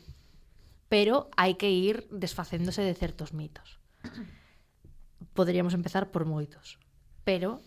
pero 0.88 1.28
hai 1.36 1.60
que 1.60 1.68
ir 1.68 2.08
desfacéndose 2.10 2.82
de 2.82 2.96
certos 2.96 3.36
mitos. 3.36 3.78
Poderíamos 5.36 5.76
empezar 5.76 6.16
por 6.16 6.24
moitos, 6.24 6.80
pero 7.28 7.60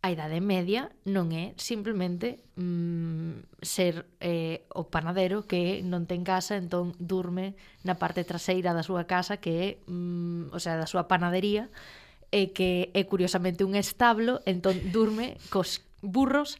a 0.00 0.08
Idade 0.08 0.40
Media 0.40 0.88
non 1.04 1.28
é 1.36 1.52
simplemente 1.60 2.40
mm, 2.56 3.60
ser 3.60 4.08
eh, 4.24 4.64
o 4.72 4.88
panadero 4.88 5.44
que 5.44 5.84
non 5.84 6.08
ten 6.08 6.24
casa, 6.24 6.56
entón 6.56 6.96
durme 6.96 7.52
na 7.84 8.00
parte 8.00 8.24
traseira 8.24 8.72
da 8.72 8.80
súa 8.80 9.04
casa 9.04 9.36
que 9.36 9.52
é, 9.60 9.68
mm, 9.84 10.56
o 10.56 10.58
sea, 10.58 10.80
da 10.80 10.88
súa 10.88 11.04
panadería, 11.04 11.68
é 12.30 12.54
que 12.54 12.94
é 12.94 13.02
curiosamente 13.04 13.66
un 13.66 13.74
establo, 13.74 14.40
entón 14.46 14.78
durme 14.94 15.36
cos 15.50 15.82
burros. 16.02 16.58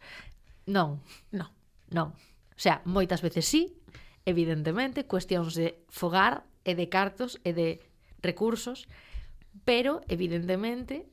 Non, 0.66 1.02
non, 1.30 1.50
non. 1.90 2.14
O 2.54 2.60
sea, 2.60 2.82
moitas 2.84 3.22
veces 3.22 3.46
sí, 3.46 3.78
evidentemente, 4.26 5.06
cuestións 5.06 5.54
de 5.54 5.78
fogar 5.88 6.44
e 6.66 6.74
de 6.74 6.86
cartos 6.92 7.40
e 7.46 7.54
de 7.54 7.80
recursos, 8.20 8.90
pero 9.64 10.02
evidentemente 10.10 11.08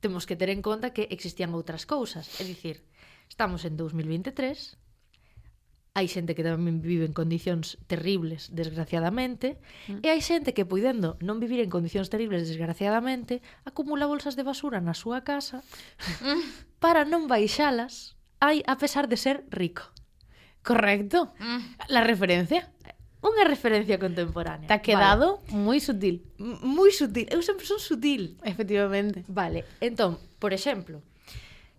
temos 0.00 0.26
que 0.26 0.36
ter 0.36 0.50
en 0.50 0.62
conta 0.62 0.92
que 0.92 1.08
existían 1.10 1.52
outras 1.56 1.84
cousas, 1.88 2.28
é 2.40 2.44
dicir, 2.44 2.84
estamos 3.28 3.64
en 3.64 3.76
2023, 3.76 4.76
hai 5.94 6.10
xente 6.10 6.34
que 6.34 6.42
tamén 6.42 6.82
vive 6.82 7.06
en 7.06 7.14
condicións 7.14 7.78
terribles, 7.86 8.50
desgraciadamente, 8.50 9.62
mm. 9.86 10.02
e 10.02 10.10
hai 10.10 10.18
xente 10.18 10.50
que, 10.50 10.66
poidendo 10.66 11.14
non 11.22 11.38
vivir 11.38 11.62
en 11.62 11.70
condicións 11.70 12.10
terribles, 12.10 12.50
desgraciadamente, 12.50 13.38
acumula 13.62 14.10
bolsas 14.10 14.34
de 14.34 14.42
basura 14.42 14.82
na 14.82 14.98
súa 14.98 15.22
casa 15.22 15.62
mm. 16.18 16.42
para 16.82 17.06
non 17.06 17.30
baixalas, 17.30 18.18
ai, 18.42 18.66
a 18.66 18.74
pesar 18.74 19.06
de 19.06 19.14
ser 19.14 19.46
rico. 19.54 19.94
Correcto. 20.66 21.30
Mm. 21.38 21.62
La 21.94 22.02
referencia. 22.02 22.66
Unha 23.24 23.46
referencia 23.46 23.96
contemporánea. 23.96 24.66
Te 24.68 24.74
ha 24.74 24.82
quedado 24.84 25.40
vale. 25.46 25.56
moi 25.56 25.78
sutil. 25.78 26.26
M 26.42 26.58
moi 26.60 26.90
sutil. 26.90 27.30
Eu 27.30 27.40
sempre 27.40 27.64
son 27.64 27.78
sutil. 27.78 28.36
Efectivamente. 28.42 29.22
Vale. 29.30 29.64
Entón, 29.80 30.18
por 30.42 30.52
exemplo, 30.52 31.00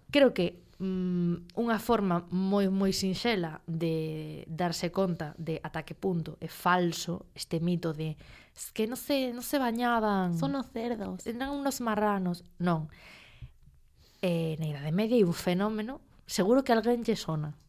creo 0.09 0.33
que 0.33 0.64
mm, 0.79 1.55
unha 1.55 1.77
forma 1.79 2.27
moi 2.31 2.67
moi 2.67 2.91
sinxela 2.91 3.63
de 3.67 4.43
darse 4.47 4.91
conta 4.91 5.31
de 5.39 5.59
ata 5.63 5.87
que 5.87 5.95
punto 5.95 6.35
é 6.43 6.51
falso 6.51 7.31
este 7.35 7.63
mito 7.63 7.95
de 7.95 8.19
es 8.55 8.71
que 8.71 8.87
non 8.87 8.95
se, 8.95 9.35
non 9.35 9.43
se 9.43 9.59
bañaban. 9.59 10.39
Son 10.39 10.55
os 10.55 10.71
cerdos. 10.71 11.27
Eran 11.27 11.51
unos 11.51 11.83
marranos. 11.83 12.47
Non. 12.55 12.87
Eh, 14.23 14.55
na 14.63 14.71
Idade 14.71 14.95
Media 14.95 15.19
hai 15.19 15.27
un 15.27 15.35
fenómeno, 15.35 15.99
seguro 16.23 16.63
que 16.63 16.71
alguén 16.71 17.03
lle 17.03 17.19
sona, 17.19 17.59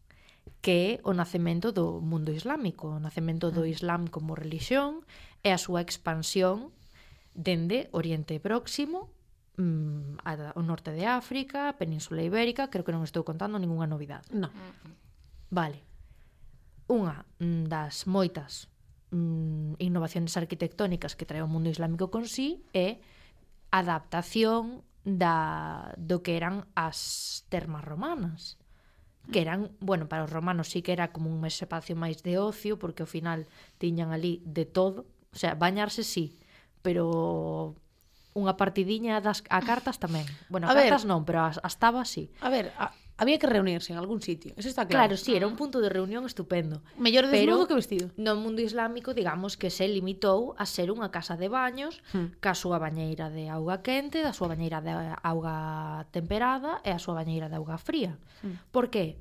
que 0.62 0.76
é 0.78 0.90
o 1.02 1.10
nacemento 1.10 1.74
do 1.74 1.98
mundo 1.98 2.30
islámico, 2.30 2.94
o 2.94 3.02
nacemento 3.02 3.50
do 3.50 3.66
ah. 3.66 3.68
Islam 3.68 4.06
como 4.06 4.38
religión 4.38 5.02
e 5.42 5.50
a 5.50 5.58
súa 5.58 5.82
expansión 5.82 6.70
dende 7.34 7.90
Oriente 7.90 8.38
Próximo 8.38 9.10
mm, 9.56 10.22
a, 10.24 10.52
ao 10.54 10.62
norte 10.62 10.92
de 10.92 11.04
África, 11.04 11.74
Península 11.76 12.22
Ibérica, 12.22 12.68
creo 12.68 12.84
que 12.84 12.94
non 12.94 13.04
estou 13.04 13.24
contando 13.24 13.56
ningunha 13.56 13.88
novidade. 13.88 14.28
Non. 14.32 14.52
Vale. 15.50 15.82
Unha 16.86 17.26
mm, 17.40 17.66
das 17.66 18.06
moitas 18.06 18.70
mm, 19.10 19.80
innovacións 19.82 20.36
arquitectónicas 20.36 21.16
que 21.18 21.26
trae 21.26 21.42
o 21.42 21.50
mundo 21.50 21.72
islámico 21.72 22.12
con 22.12 22.28
sí 22.28 22.62
é 22.76 23.02
a 23.72 23.82
adaptación 23.82 24.86
da, 25.02 25.94
do 25.98 26.22
que 26.22 26.36
eran 26.36 26.66
as 26.74 27.42
termas 27.50 27.82
romanas 27.82 28.58
que 29.32 29.40
eran, 29.40 29.72
bueno, 29.80 30.08
para 30.08 30.24
os 30.24 30.30
romanos 30.30 30.68
sí 30.68 30.82
que 30.82 30.92
era 30.92 31.10
como 31.10 31.34
un 31.34 31.42
espacio 31.44 31.98
máis 31.98 32.22
de 32.22 32.38
ocio, 32.38 32.78
porque 32.78 33.02
ao 33.02 33.10
final 33.10 33.50
tiñan 33.82 34.14
ali 34.14 34.38
de 34.46 34.64
todo, 34.70 35.10
o 35.34 35.38
sea, 35.38 35.58
bañarse 35.58 36.06
sí, 36.06 36.38
pero 36.82 37.74
unha 38.36 38.60
partidiña 38.60 39.24
das 39.24 39.40
a 39.48 39.64
cartas 39.64 39.96
tamén. 39.96 40.28
Bueno, 40.52 40.68
a, 40.68 40.72
a 40.72 40.76
cartas 40.76 41.08
ver, 41.08 41.10
non, 41.10 41.24
pero 41.24 41.48
as, 41.48 41.56
as 41.64 41.80
tabas 41.80 42.12
sí. 42.12 42.28
A 42.44 42.52
ver, 42.52 42.76
a, 42.76 42.92
había 43.16 43.38
que 43.38 43.46
reunirse 43.46 43.92
en 43.92 43.98
algún 43.98 44.20
sitio, 44.20 44.52
eso 44.56 44.68
está 44.68 44.86
claro. 44.86 45.08
Claro, 45.08 45.16
sí, 45.16 45.34
era 45.34 45.46
un 45.46 45.56
punto 45.56 45.80
de 45.80 45.88
reunión 45.88 46.26
estupendo. 46.26 46.82
Mellor 47.00 47.26
desnudo 47.26 47.64
pero, 47.64 47.68
que 47.68 47.74
vestido. 47.74 48.10
No 48.16 48.36
mundo 48.36 48.60
islámico, 48.60 49.14
digamos 49.16 49.56
que 49.56 49.72
se 49.72 49.88
limitou 49.88 50.52
a 50.60 50.68
ser 50.68 50.92
unha 50.92 51.08
casa 51.08 51.40
de 51.40 51.48
baños, 51.48 52.04
hmm. 52.12 52.44
ca 52.44 52.52
súa 52.52 52.76
bañeira 52.76 53.32
de 53.32 53.48
auga 53.48 53.80
quente, 53.80 54.20
da 54.20 54.36
súa 54.36 54.52
bañeira 54.52 54.84
de 54.84 54.92
auga 55.24 56.04
temperada 56.12 56.84
e 56.84 56.92
a 56.92 57.00
súa 57.00 57.16
bañeira 57.16 57.48
de 57.48 57.56
auga 57.56 57.80
fría. 57.80 58.20
Hmm. 58.44 58.60
Por 58.68 58.92
que? 58.92 59.16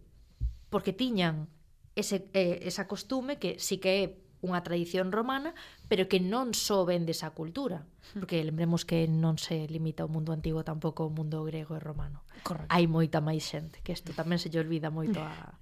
Porque 0.67 0.91
tiñan 0.91 1.47
ese, 1.95 2.27
eh, 2.35 2.67
esa 2.67 2.91
costume 2.91 3.39
que 3.39 3.55
sí 3.63 3.79
que 3.79 3.91
é 4.03 4.05
unha 4.45 4.61
tradición 4.61 5.09
romana, 5.09 5.57
pero 5.89 6.05
que 6.05 6.21
non 6.21 6.53
só 6.53 6.85
ven 6.85 7.09
desa 7.09 7.33
cultura, 7.33 7.81
hmm. 7.81 8.21
porque 8.21 8.45
lembremos 8.45 8.85
que 8.85 9.09
non 9.09 9.41
se 9.41 9.65
limita 9.65 10.05
ao 10.05 10.11
mundo 10.13 10.29
antigo 10.29 10.61
tampouco 10.61 11.03
ao 11.03 11.11
mundo 11.11 11.41
grego 11.41 11.73
e 11.73 11.81
romano. 11.81 12.21
Correcto. 12.45 12.69
Hai 12.69 12.85
moita 12.85 13.19
máis 13.25 13.41
xente, 13.41 13.81
que 13.81 13.97
isto 13.97 14.13
tamén 14.13 14.37
se 14.37 14.53
lle 14.53 14.61
olvida 14.61 14.93
moito 14.93 15.17
a, 15.17 15.57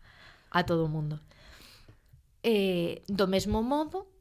a 0.52 0.60
todo 0.68 0.84
o 0.86 0.92
mundo. 0.92 1.24
Eh, 2.44 3.00
do 3.08 3.26
mesmo 3.32 3.64
modo, 3.64 4.12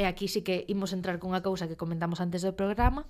e 0.00 0.08
aquí 0.08 0.28
sí 0.28 0.40
que 0.40 0.64
imos 0.72 0.96
entrar 0.96 1.20
cunha 1.20 1.44
cousa 1.44 1.68
que 1.68 1.76
comentamos 1.76 2.24
antes 2.24 2.40
do 2.40 2.56
programa, 2.56 3.04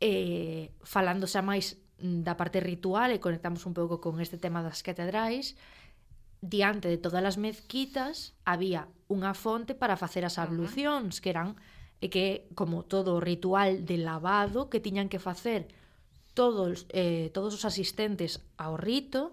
eh, 0.00 0.72
falando 0.84 1.28
xa 1.28 1.44
máis 1.44 1.76
da 1.96 2.36
parte 2.36 2.60
ritual 2.60 3.08
e 3.12 3.24
conectamos 3.24 3.64
un 3.64 3.72
pouco 3.72 4.04
con 4.04 4.20
este 4.20 4.36
tema 4.36 4.60
das 4.60 4.84
catedrais, 4.84 5.56
diante 6.48 6.88
de 6.88 6.98
todas 6.98 7.24
as 7.24 7.36
mezquitas 7.36 8.38
había 8.46 8.86
unha 9.10 9.34
fonte 9.34 9.74
para 9.74 9.98
facer 9.98 10.22
as 10.22 10.38
ablucións, 10.38 11.12
uh 11.12 11.18
-huh. 11.18 11.22
que 11.22 11.30
eran 11.30 11.48
e 12.00 12.06
que 12.12 12.46
como 12.52 12.84
todo 12.84 13.16
o 13.16 13.24
ritual 13.24 13.88
de 13.88 13.96
lavado 13.96 14.68
que 14.68 14.84
tiñan 14.84 15.08
que 15.08 15.18
facer 15.18 15.72
todos 16.36 16.84
eh, 16.92 17.32
todos 17.32 17.56
os 17.56 17.64
asistentes 17.64 18.44
ao 18.60 18.76
rito 18.76 19.32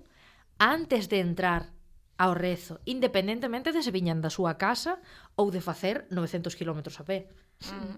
antes 0.57 1.11
de 1.11 1.19
entrar 1.19 1.75
ao 2.15 2.37
rezo, 2.37 2.79
independentemente 2.85 3.75
de 3.75 3.83
se 3.83 3.91
viñan 3.91 4.23
da 4.23 4.31
súa 4.31 4.55
casa 4.55 5.01
ou 5.35 5.51
de 5.51 5.59
facer 5.59 6.07
900 6.13 6.55
km 6.55 6.79
a 6.87 7.03
pé. 7.03 7.27
Uh 7.59 7.67
-huh. 7.67 7.97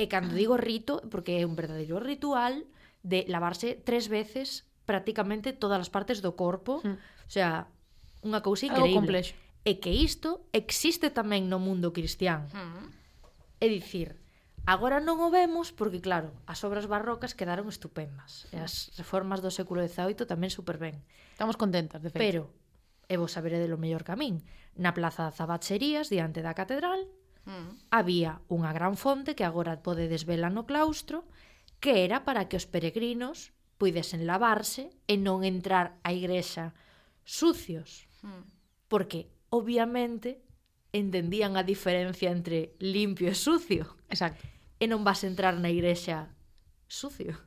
E 0.00 0.04
cando 0.10 0.34
digo 0.34 0.58
rito, 0.58 1.04
porque 1.12 1.38
é 1.38 1.46
un 1.46 1.54
verdadeiro 1.54 2.02
ritual 2.02 2.66
de 3.06 3.22
lavarse 3.28 3.78
tres 3.78 4.08
veces 4.10 4.66
prácticamente 4.82 5.54
todas 5.54 5.78
as 5.78 5.92
partes 5.92 6.18
do 6.24 6.34
corpo, 6.34 6.82
uh 6.82 6.96
-huh. 6.96 6.96
o 6.98 7.30
sea, 7.30 7.70
unha 8.22 8.40
cousa 8.40 8.70
increíble. 8.70 8.94
É 8.94 8.98
complexo. 8.98 9.34
E 9.62 9.78
que 9.78 9.94
isto 9.94 10.46
existe 10.50 11.10
tamén 11.14 11.46
no 11.46 11.62
mundo 11.62 11.94
cristián. 11.94 12.50
Mm. 12.50 12.90
É 13.62 13.66
dicir, 13.70 14.18
agora 14.66 14.98
non 14.98 15.22
o 15.22 15.30
vemos 15.30 15.70
porque, 15.70 16.02
claro, 16.02 16.34
as 16.50 16.62
obras 16.66 16.90
barrocas 16.90 17.38
quedaron 17.38 17.70
estupendas. 17.70 18.50
E 18.50 18.58
as 18.58 18.90
reformas 18.98 19.38
do 19.38 19.54
século 19.54 19.82
XVIII 19.86 20.26
tamén 20.26 20.50
super 20.50 20.82
ben. 20.82 20.98
Estamos 21.30 21.54
contentas, 21.54 22.02
de 22.02 22.10
feito. 22.10 22.22
Pero, 22.22 22.42
e 23.06 23.14
vos 23.18 23.34
saberé 23.34 23.62
de 23.62 23.70
lo 23.70 23.78
mellor 23.78 24.02
camín, 24.02 24.42
na 24.74 24.94
plaza 24.94 25.30
de 25.30 25.34
Zabacherías, 25.38 26.10
diante 26.10 26.42
da 26.42 26.58
catedral, 26.58 27.06
mm. 27.46 27.94
había 27.94 28.42
unha 28.50 28.74
gran 28.74 28.98
fonte 28.98 29.38
que 29.38 29.46
agora 29.46 29.78
podedes 29.78 30.26
vela 30.26 30.50
no 30.50 30.66
claustro, 30.66 31.22
que 31.82 32.02
era 32.06 32.26
para 32.26 32.46
que 32.50 32.58
os 32.58 32.66
peregrinos 32.66 33.54
puidesen 33.78 34.26
lavarse 34.30 34.94
e 35.10 35.18
non 35.18 35.42
entrar 35.42 35.98
á 36.06 36.14
igrexa 36.14 36.74
sucios. 37.26 38.06
Porque, 38.88 39.28
obviamente, 39.48 40.42
entendían 40.92 41.56
a 41.56 41.62
diferencia 41.62 42.30
entre 42.30 42.76
limpio 42.78 43.28
e 43.28 43.34
sucio. 43.34 43.96
Exacto. 44.12 44.44
E 44.78 44.84
non 44.90 45.02
vas 45.06 45.24
entrar 45.24 45.56
na 45.56 45.72
igrexa 45.72 46.28
sucio. 46.90 47.38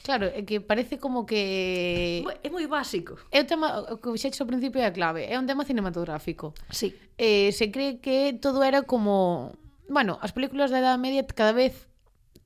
Claro, 0.00 0.32
é 0.32 0.40
que 0.48 0.64
parece 0.64 0.96
como 0.96 1.28
que... 1.28 2.24
É 2.40 2.48
moi 2.48 2.64
básico. 2.64 3.20
É 3.28 3.44
o 3.44 3.46
tema, 3.46 3.84
o 3.92 4.00
que 4.00 4.08
xeches 4.16 4.40
ao 4.40 4.48
principio 4.48 4.80
é 4.80 4.88
a 4.88 4.96
clave, 4.96 5.28
é 5.28 5.36
un 5.36 5.44
tema 5.44 5.68
cinematográfico. 5.68 6.56
Sí. 6.72 6.96
Eh, 7.20 7.52
se 7.52 7.68
cree 7.68 8.00
que 8.00 8.32
todo 8.40 8.64
era 8.64 8.88
como... 8.88 9.52
Bueno, 9.92 10.16
as 10.24 10.32
películas 10.32 10.72
da 10.72 10.80
Edad 10.80 10.96
Media 10.96 11.26
cada 11.28 11.52
vez 11.52 11.89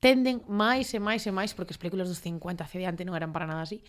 tenden 0.05 0.45
máis 0.45 0.93
e 0.93 1.01
máis 1.01 1.25
e 1.25 1.33
máis, 1.33 1.57
porque 1.57 1.73
as 1.73 1.81
películas 1.81 2.05
dos 2.05 2.21
50 2.21 2.61
hacia 2.61 2.85
diante 2.85 3.01
non 3.01 3.17
eran 3.17 3.33
para 3.33 3.49
nada 3.49 3.65
así, 3.65 3.81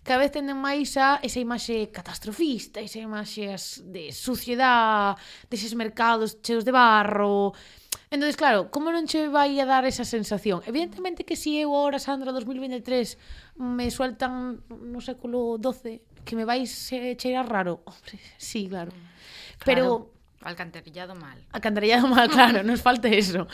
cada 0.00 0.24
vez 0.24 0.32
tenden 0.32 0.56
máis 0.56 0.96
a 0.96 1.20
esa 1.20 1.44
imaxe 1.44 1.92
catastrofista, 1.92 2.80
esa 2.80 3.04
imaxe 3.04 3.52
de 3.84 4.08
suciedade, 4.08 5.20
deses 5.52 5.76
mercados 5.76 6.40
cheos 6.40 6.64
de 6.64 6.72
barro... 6.72 7.52
Entón, 8.08 8.32
claro, 8.32 8.72
como 8.72 8.88
non 8.88 9.04
che 9.04 9.28
vai 9.28 9.60
a 9.60 9.68
dar 9.68 9.84
esa 9.84 10.08
sensación? 10.08 10.64
Evidentemente 10.64 11.28
que 11.28 11.36
si 11.36 11.60
eu 11.60 11.76
ahora, 11.76 12.00
Sandra, 12.00 12.32
2023, 12.32 13.60
me 13.60 13.92
sueltan 13.92 14.64
no 14.72 15.04
século 15.04 15.60
XII, 15.60 16.00
que 16.24 16.32
me 16.32 16.48
vais 16.48 16.72
eh, 16.96 17.12
cheirar 17.20 17.44
raro. 17.44 17.84
Hombre, 17.84 18.16
sí, 18.40 18.64
claro. 18.72 18.96
Mm. 18.96 19.04
claro. 19.60 19.68
Pero 19.68 20.17
Alcantarillado 20.42 21.14
mal. 21.16 21.38
Alcantarillado 21.50 22.06
mal, 22.06 22.30
claro, 22.36 22.62
nos 22.62 22.80
falta 22.80 23.08
eso. 23.08 23.46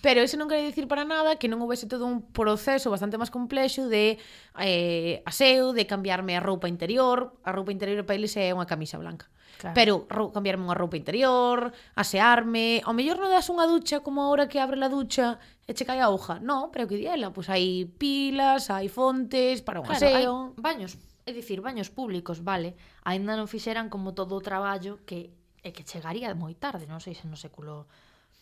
Pero 0.00 0.24
eso 0.24 0.40
non 0.40 0.48
quere 0.48 0.64
dicir 0.64 0.88
para 0.88 1.04
nada 1.04 1.36
que 1.36 1.52
non 1.52 1.60
houvese 1.60 1.84
todo 1.84 2.08
un 2.08 2.24
proceso 2.32 2.88
bastante 2.88 3.20
máis 3.20 3.28
complexo 3.28 3.92
de 3.92 4.16
eh, 4.56 5.20
aseo, 5.28 5.76
de 5.76 5.84
cambiarme 5.84 6.32
a 6.36 6.40
roupa 6.40 6.64
interior. 6.64 7.36
A 7.44 7.52
roupa 7.52 7.76
interior 7.76 8.08
para 8.08 8.16
eles 8.16 8.32
é 8.40 8.56
unha 8.56 8.64
camisa 8.64 8.96
blanca. 8.96 9.28
Claro. 9.60 9.76
Pero 9.76 9.92
rou, 10.08 10.32
cambiarme 10.32 10.64
unha 10.64 10.78
roupa 10.78 10.96
interior, 10.96 11.76
asearme... 11.92 12.80
Ao 12.88 12.96
mellor 12.96 13.20
non 13.20 13.28
das 13.28 13.52
unha 13.52 13.68
ducha 13.68 14.00
como 14.00 14.24
ahora 14.24 14.48
que 14.48 14.56
abre 14.56 14.80
la 14.80 14.88
ducha 14.88 15.36
e 15.68 15.76
che 15.76 15.84
cae 15.84 16.00
a 16.00 16.08
hoja. 16.08 16.40
No, 16.40 16.72
pero 16.72 16.88
que 16.88 16.96
diela, 16.96 17.36
pois 17.36 17.52
pues 17.52 17.52
hai 17.52 17.84
pilas, 17.84 18.72
hai 18.72 18.88
fontes 18.88 19.60
para 19.60 19.84
un 19.84 19.92
claro, 19.92 20.00
aseo... 20.00 20.34
Hai 20.56 20.64
baños, 20.64 20.96
é 21.28 21.36
dicir, 21.36 21.60
baños 21.60 21.92
públicos, 21.92 22.40
vale. 22.40 22.80
Ainda 23.04 23.36
non 23.36 23.44
fixeran 23.44 23.92
como 23.92 24.16
todo 24.16 24.40
o 24.40 24.40
traballo 24.40 25.04
que 25.04 25.36
e 25.60 25.72
que 25.76 25.84
chegaría 25.84 26.32
moi 26.36 26.56
tarde, 26.56 26.88
non 26.88 27.00
sei 27.00 27.12
se 27.16 27.28
no 27.28 27.36
século 27.36 27.88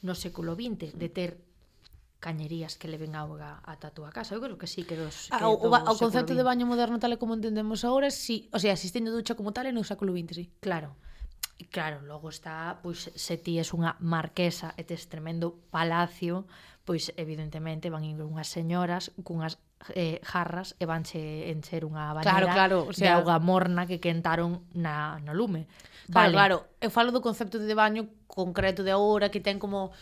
no 0.02 0.14
século 0.14 0.54
XX 0.54 0.94
de 0.94 1.08
ter 1.10 1.30
cañerías 2.18 2.74
que 2.74 2.90
leven 2.90 3.14
auga 3.14 3.62
ata 3.62 3.90
a 3.90 3.94
túa 3.94 4.10
casa. 4.10 4.34
Eu 4.34 4.42
creo 4.42 4.58
que 4.58 4.66
sí 4.66 4.82
que 4.82 4.98
dos 4.98 5.30
que 5.30 5.38
ah, 5.38 5.50
o, 5.50 5.58
do 5.58 5.70
o 5.70 5.94
concepto 5.98 6.34
de 6.34 6.42
baño 6.42 6.66
moderno 6.66 6.98
tal 6.98 7.14
como 7.18 7.34
entendemos 7.34 7.86
agora, 7.86 8.10
si, 8.10 8.50
o 8.50 8.58
sea, 8.58 8.74
existindo 8.74 9.14
ducha 9.14 9.38
como 9.38 9.54
tal 9.54 9.70
no 9.70 9.86
século 9.86 10.14
XX, 10.14 10.34
sí. 10.34 10.44
Claro. 10.58 10.98
E 11.58 11.66
claro, 11.66 12.02
logo 12.06 12.30
está, 12.30 12.78
pois 12.82 13.10
se 13.14 13.34
ti 13.38 13.58
es 13.58 13.74
unha 13.74 13.98
marquesa 13.98 14.74
e 14.78 14.86
tes 14.86 15.10
tremendo 15.10 15.58
palacio, 15.74 16.46
pois 16.86 17.10
evidentemente 17.18 17.90
van 17.90 18.06
ir 18.06 18.18
unhas 18.22 18.50
señoras 18.50 19.10
cunhas 19.22 19.58
eh, 19.94 20.20
jarras 20.24 20.74
e 20.78 20.84
vanche 20.84 21.50
encher 21.50 21.86
unha 21.86 22.12
bañera 22.12 22.30
claro, 22.30 22.46
claro, 22.52 22.78
o 22.90 22.92
sea... 22.92 23.02
de 23.02 23.08
auga 23.22 23.38
morna 23.38 23.86
que 23.86 24.02
quentaron 24.02 24.66
na, 24.74 25.22
no 25.22 25.32
lume. 25.32 25.70
Vale. 26.08 26.32
Claro, 26.32 26.64
claro. 26.64 26.82
Eu 26.82 26.90
falo 26.90 27.12
do 27.12 27.20
concepto 27.20 27.60
de 27.60 27.74
baño 27.76 28.08
concreto 28.26 28.82
de 28.82 28.92
agora 28.92 29.30
que 29.30 29.40
ten 29.40 29.60
como 29.60 29.92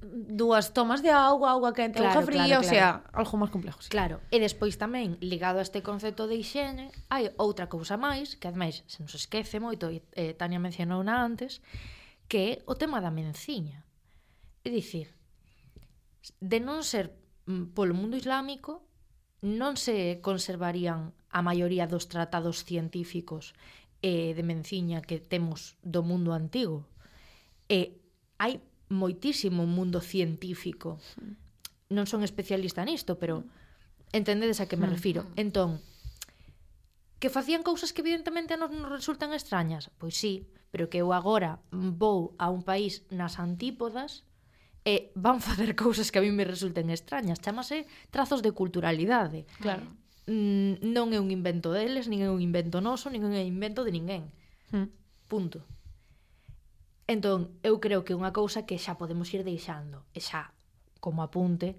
dúas 0.00 0.72
tomas 0.72 1.02
de 1.02 1.10
auga, 1.10 1.50
auga 1.50 1.72
quente, 1.72 1.98
claro, 1.98 2.20
auga 2.20 2.26
fría, 2.26 2.46
claro, 2.46 2.62
claro. 2.62 2.66
o 2.66 2.68
sea, 2.68 2.88
algo 3.12 3.34
máis 3.40 3.50
complejo. 3.50 3.80
Sí. 3.82 3.90
Claro, 3.90 4.20
e 4.30 4.38
despois 4.38 4.76
tamén, 4.76 5.16
ligado 5.24 5.58
a 5.58 5.64
este 5.64 5.80
concepto 5.82 6.28
de 6.28 6.36
higiene, 6.36 6.92
hai 7.10 7.32
outra 7.40 7.66
cousa 7.66 7.96
máis, 7.96 8.36
que 8.36 8.46
ademais 8.46 8.84
se 8.86 9.02
nos 9.02 9.16
esquece 9.16 9.58
moito, 9.58 9.88
e 9.90 10.04
eh, 10.14 10.36
Tania 10.36 10.60
mencionou 10.60 11.00
na 11.02 11.24
antes, 11.24 11.64
que 12.28 12.38
é 12.38 12.52
o 12.68 12.76
tema 12.76 13.00
da 13.00 13.10
menciña. 13.10 13.82
É 14.62 14.68
dicir, 14.70 15.10
de 16.38 16.58
non 16.60 16.84
ser 16.84 17.25
Mm, 17.46 17.70
polo 17.78 17.94
mundo 17.94 18.18
islámico 18.18 18.82
non 19.42 19.78
se 19.78 20.18
conservarían 20.18 21.14
a 21.30 21.40
maioría 21.46 21.86
dos 21.86 22.10
tratados 22.10 22.66
científicos 22.66 23.54
eh, 24.02 24.34
de 24.34 24.42
menciña 24.42 24.98
que 24.98 25.22
temos 25.22 25.78
do 25.86 26.02
mundo 26.02 26.34
antigo. 26.34 26.90
E 27.70 28.02
hai 28.42 28.58
moitísimo 28.90 29.62
mundo 29.66 30.02
científico. 30.02 30.98
Hmm. 31.18 31.38
Non 31.94 32.10
son 32.10 32.26
especialista 32.26 32.82
nisto, 32.82 33.14
pero 33.22 33.46
hmm. 33.46 34.18
entendedes 34.18 34.58
a 34.58 34.66
que 34.66 34.78
me 34.78 34.90
hmm. 34.90 34.94
refiro. 34.98 35.22
Entón, 35.38 35.78
que 37.22 37.30
facían 37.30 37.62
cousas 37.62 37.94
que 37.94 38.02
evidentemente 38.02 38.54
a 38.54 38.60
nos 38.60 38.74
nos 38.74 38.90
resultan 38.90 39.30
extrañas? 39.30 39.94
Pois 40.02 40.18
sí, 40.18 40.50
pero 40.74 40.90
que 40.90 40.98
eu 40.98 41.14
agora 41.14 41.62
vou 41.70 42.34
a 42.42 42.50
un 42.50 42.66
país 42.66 43.06
nas 43.14 43.38
antípodas 43.38 44.26
e 44.86 45.10
van 45.18 45.42
facer 45.46 45.74
cousas 45.74 46.14
que 46.14 46.22
a 46.22 46.24
mí 46.24 46.30
me 46.30 46.46
resulten 46.46 46.88
extrañas. 46.94 47.42
Chámase 47.42 47.90
trazos 48.14 48.40
de 48.40 48.54
culturalidade. 48.54 49.44
Claro. 49.58 49.90
Mm, 50.30 50.86
non 50.94 51.10
é 51.10 51.18
un 51.18 51.34
invento 51.34 51.74
deles, 51.74 52.06
nin 52.06 52.22
é 52.22 52.30
un 52.30 52.38
invento 52.38 52.78
noso, 52.78 53.10
nin 53.10 53.26
é 53.26 53.28
un 53.28 53.34
invento 53.34 53.82
de 53.82 53.90
ninguén. 53.90 54.30
Hmm. 54.70 54.94
Punto. 55.26 55.66
Entón, 57.06 57.54
eu 57.62 57.78
creo 57.78 58.02
que 58.06 58.14
unha 58.14 58.30
cousa 58.30 58.66
que 58.66 58.78
xa 58.78 58.98
podemos 58.98 59.30
ir 59.34 59.42
deixando, 59.46 60.06
e 60.14 60.22
xa, 60.22 60.50
como 60.98 61.22
apunte, 61.22 61.78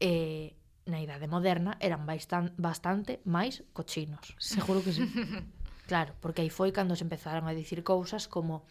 eh, 0.00 0.56
na 0.88 1.04
idade 1.04 1.28
moderna 1.28 1.76
eran 1.80 2.08
bastan, 2.08 2.56
bastante 2.56 3.20
máis 3.28 3.64
cochinos. 3.76 4.32
Seguro 4.40 4.80
que 4.80 4.92
sí. 4.96 5.04
claro, 5.90 6.16
porque 6.24 6.40
aí 6.40 6.48
foi 6.48 6.72
cando 6.72 6.96
se 6.96 7.04
empezaron 7.04 7.44
a 7.44 7.52
dicir 7.52 7.84
cousas 7.84 8.24
como 8.28 8.64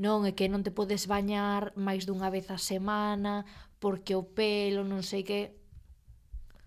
non, 0.00 0.24
é 0.24 0.32
que 0.32 0.48
non 0.48 0.64
te 0.64 0.72
podes 0.72 1.04
bañar 1.04 1.76
máis 1.76 2.08
dunha 2.08 2.32
vez 2.32 2.48
a 2.48 2.56
semana, 2.56 3.44
porque 3.76 4.16
o 4.16 4.24
pelo, 4.24 4.80
non 4.80 5.04
sei 5.04 5.20
que... 5.20 5.52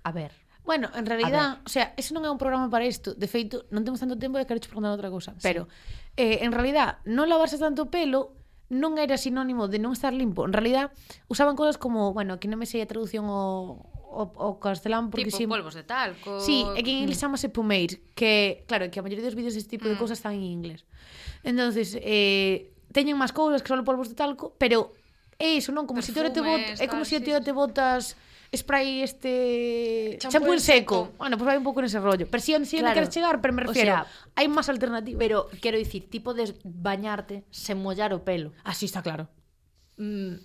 A 0.05 0.13
ver. 0.13 0.37
Bueno, 0.61 0.93
en 0.95 1.05
realidad, 1.05 1.59
o 1.65 1.69
sea, 1.69 1.97
eso 1.97 2.13
non 2.13 2.23
é 2.23 2.29
un 2.29 2.37
programa 2.37 2.69
para 2.69 2.85
isto. 2.85 3.17
De 3.17 3.25
feito, 3.25 3.65
non 3.73 3.81
temos 3.81 3.99
tanto 3.99 4.15
tempo 4.21 4.37
e 4.37 4.45
quero 4.45 4.61
preguntar 4.61 4.93
outra 4.93 5.09
cousa. 5.09 5.33
Sí. 5.35 5.43
Pero, 5.43 5.65
eh, 6.13 6.45
en 6.45 6.53
realidad, 6.53 7.01
non 7.09 7.25
lavarse 7.25 7.57
tanto 7.57 7.89
o 7.89 7.91
pelo 7.91 8.37
non 8.69 9.01
era 9.01 9.17
sinónimo 9.17 9.65
de 9.65 9.81
non 9.81 9.97
estar 9.97 10.13
limpo. 10.13 10.45
En 10.45 10.53
realidad, 10.53 10.93
usaban 11.25 11.57
cosas 11.57 11.81
como, 11.81 12.13
bueno, 12.13 12.37
que 12.37 12.45
non 12.45 12.61
me 12.61 12.69
sei 12.69 12.85
a 12.85 12.87
traducción 12.87 13.27
o, 13.27 13.81
o, 14.13 14.23
o 14.29 14.61
castelán 14.61 15.09
porque 15.09 15.27
tipo 15.27 15.41
si... 15.41 15.49
polvos 15.49 15.73
de 15.73 15.83
talco. 15.83 16.37
Sí, 16.37 16.63
é 16.77 16.85
que 16.85 16.93
en 16.93 17.05
inglés 17.05 17.17
chamase 17.17 17.49
pomade, 17.49 17.99
que 18.13 18.63
claro, 18.69 18.87
que 18.93 19.01
a 19.01 19.03
maioría 19.03 19.25
dos 19.25 19.35
vídeos 19.35 19.57
deste 19.57 19.73
tipo 19.73 19.89
mm. 19.89 19.91
de 19.93 19.97
cousas 19.97 20.21
están 20.21 20.37
en 20.37 20.45
inglés. 20.47 20.85
Entonces, 21.41 21.97
eh 21.99 22.72
teñen 22.93 23.17
máis 23.17 23.33
cousas 23.33 23.65
que 23.65 23.69
son 23.73 23.81
polvos 23.81 24.07
de 24.07 24.15
talco, 24.15 24.53
pero 24.61 24.93
é 25.41 25.57
iso, 25.59 25.73
non? 25.73 25.89
Como 25.89 25.99
Perfumes, 25.99 26.29
se 26.29 26.31
te 26.31 26.41
bot, 26.45 26.63
é 26.79 26.85
como 26.87 27.03
se 27.03 27.17
si 27.17 27.25
te, 27.25 27.33
sí, 27.33 27.41
te 27.41 27.51
botas 27.51 28.15
spray 28.55 29.01
este 29.01 30.17
champú 30.19 30.53
en 30.53 30.59
seco. 30.59 31.09
seco. 31.09 31.17
Bueno, 31.17 31.37
pues 31.37 31.45
vai 31.49 31.57
un 31.57 31.65
pouco 31.65 31.81
nese 31.81 31.99
rollo. 31.99 32.29
Pero 32.29 32.41
si 32.41 32.53
en 32.53 32.65
si 32.65 32.77
claro. 32.79 32.93
queres 32.93 33.09
chegar, 33.09 33.41
pero 33.41 33.53
me 33.53 33.65
refiero, 33.65 33.93
o 33.93 34.05
sea, 34.05 34.07
hai 34.37 34.47
máis 34.47 34.69
alternativas. 34.69 35.17
Pero 35.17 35.49
quero 35.57 35.75
dicir, 35.81 36.05
tipo 36.07 36.37
de 36.37 36.53
bañarte 36.63 37.43
sen 37.49 37.81
mollar 37.81 38.13
o 38.13 38.21
pelo. 38.21 38.53
Así 38.63 38.85
está 38.85 39.01
claro. 39.01 39.27
Mm, 39.97 40.37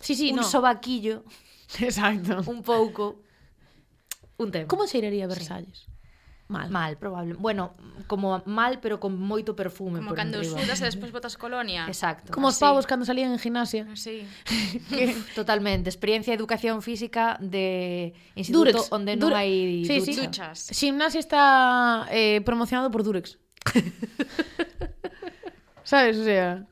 sí, 0.00 0.12
sí, 0.14 0.36
un 0.36 0.44
no. 0.44 0.46
sobaquillo. 0.46 1.24
Exacto. 1.80 2.44
Un 2.44 2.60
pouco. 2.60 3.24
Un 4.36 4.52
tema. 4.52 4.68
Como 4.68 4.84
se 4.86 5.00
iría 5.00 5.24
a 5.24 5.32
Versalles? 5.32 5.88
Sí. 5.88 5.95
Mal. 6.48 6.70
Mal, 6.70 6.96
probable. 6.96 7.34
Bueno, 7.34 7.74
como 8.06 8.40
mal, 8.46 8.78
pero 8.78 9.02
con 9.02 9.18
moito 9.18 9.58
perfume 9.58 9.98
Como 9.98 10.14
por 10.14 10.16
cando 10.16 10.38
enriba. 10.38 10.62
sudas 10.62 10.78
e 10.78 10.86
despois 10.90 11.10
botas 11.10 11.34
colonia. 11.34 11.90
Exacto. 11.90 12.30
Como 12.30 12.46
os 12.46 12.58
pavos 12.62 12.86
cando 12.86 13.02
salían 13.02 13.34
en 13.34 13.42
gimnasia. 13.42 13.82
Ah, 13.90 13.98
sí. 13.98 14.22
Totalmente. 15.34 15.90
Experiencia 15.90 16.30
de 16.30 16.38
educación 16.38 16.86
física 16.86 17.34
de 17.42 18.14
instituto 18.38 18.78
Durex. 18.78 18.94
onde 18.94 19.18
non 19.18 19.34
Durex. 19.34 19.42
hai 19.42 19.82
sí, 19.90 19.98
ducha. 19.98 20.06
sí. 20.06 20.14
duchas. 20.22 20.58
Gimnasia 20.70 21.18
está 21.18 21.42
eh, 22.14 22.38
promocionado 22.46 22.94
por 22.94 23.02
Durex. 23.02 23.42
Sabes, 25.82 26.16
o 26.18 26.24
sea... 26.24 26.62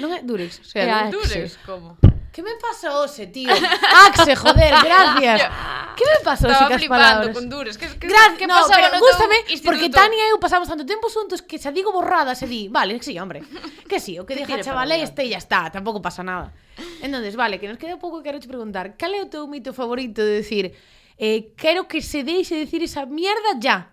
Non 0.00 0.12
é 0.16 0.20
Durex. 0.24 0.60
O 0.60 0.64
sea, 0.68 1.08
Durex, 1.12 1.56
como? 1.64 1.96
¿Qué 2.32 2.42
me 2.42 2.54
pasa 2.56 2.96
Ose, 2.98 3.26
tío? 3.26 3.50
Axe, 4.06 4.36
joder, 4.36 4.74
gracias. 4.84 5.50
¿Qué 5.96 6.04
me 6.04 6.24
pasa 6.24 6.46
Ose 6.46 6.52
Estaba 6.52 6.68
cas 6.70 6.78
flipando 6.78 7.04
palabras? 7.04 7.34
con 7.36 7.48
Durex. 7.50 7.76
Que, 7.78 7.86
que, 7.98 8.06
Gracias, 8.06 8.38
que 8.38 8.46
no, 8.46 8.54
pasaba 8.54 8.74
pero 8.76 8.94
no 8.94 9.00
gústame 9.00 9.36
porque? 9.64 9.90
Tania 9.90 10.24
e 10.26 10.30
eu 10.30 10.38
pasamos 10.38 10.68
tanto 10.68 10.86
tempo 10.86 11.10
xuntos 11.10 11.42
que 11.42 11.58
se 11.58 11.72
digo 11.72 11.90
borradas 11.92 12.40
e 12.42 12.46
di, 12.46 12.68
vale, 12.68 13.02
sí, 13.02 13.18
hombre. 13.18 13.42
Que 13.88 13.98
sí, 13.98 14.18
o 14.18 14.24
que 14.24 14.34
Que 14.38 14.46
diga 14.46 14.46
tire 14.46 14.62
para 14.62 14.64
chavalé 14.64 14.94
adelante. 14.94 15.22
este 15.22 15.22
e 15.26 15.28
ya 15.34 15.38
está, 15.38 15.70
tampouco 15.70 16.00
pasa 16.00 16.22
nada. 16.22 16.54
Entonces, 17.02 17.34
vale, 17.34 17.58
que 17.58 17.66
nos 17.66 17.78
queda 17.78 17.98
pouco 17.98 18.22
que 18.22 18.30
quero 18.30 18.38
che 18.38 18.46
preguntar, 18.46 18.96
cal 18.96 19.12
é 19.12 19.20
o 19.20 19.26
teu 19.26 19.46
mito 19.50 19.74
favorito 19.74 20.22
de 20.22 20.40
decir, 20.40 20.72
eh, 21.18 21.52
quero 21.58 21.88
que 21.90 22.00
se 22.00 22.22
deixe 22.22 22.54
de 22.54 22.64
decir 22.64 22.82
esa 22.82 23.04
mierda 23.06 23.58
ya? 23.58 23.90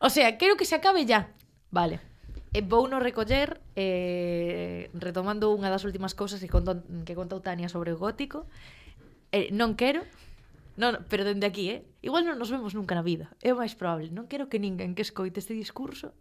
O 0.00 0.08
sea, 0.08 0.38
quero 0.38 0.56
que 0.56 0.64
se 0.64 0.74
acabe 0.74 1.04
ya. 1.04 1.28
Vale. 1.70 2.07
E 2.56 2.64
vou 2.64 2.88
no 2.88 2.96
recoller 2.96 3.60
eh, 3.76 4.88
retomando 4.96 5.52
unha 5.52 5.68
das 5.68 5.84
últimas 5.84 6.16
cousas 6.16 6.40
que 6.40 6.48
contou, 6.48 6.80
que 7.04 7.12
contou 7.12 7.44
Tania 7.44 7.68
sobre 7.68 7.92
o 7.92 8.00
gótico. 8.00 8.48
Eh, 9.30 9.52
non 9.52 9.76
quero, 9.76 10.00
non, 10.80 11.04
pero 11.12 11.28
dende 11.28 11.44
aquí, 11.44 11.68
eh? 11.68 11.84
Igual 12.00 12.24
non 12.24 12.40
nos 12.40 12.48
vemos 12.48 12.72
nunca 12.72 12.96
na 12.96 13.04
vida. 13.04 13.28
É 13.44 13.52
o 13.52 13.60
máis 13.60 13.76
probable. 13.76 14.08
Non 14.08 14.30
quero 14.32 14.48
que 14.48 14.56
ninguén 14.56 14.96
que 14.96 15.04
escoite 15.04 15.44
este 15.44 15.52
discurso 15.52 16.16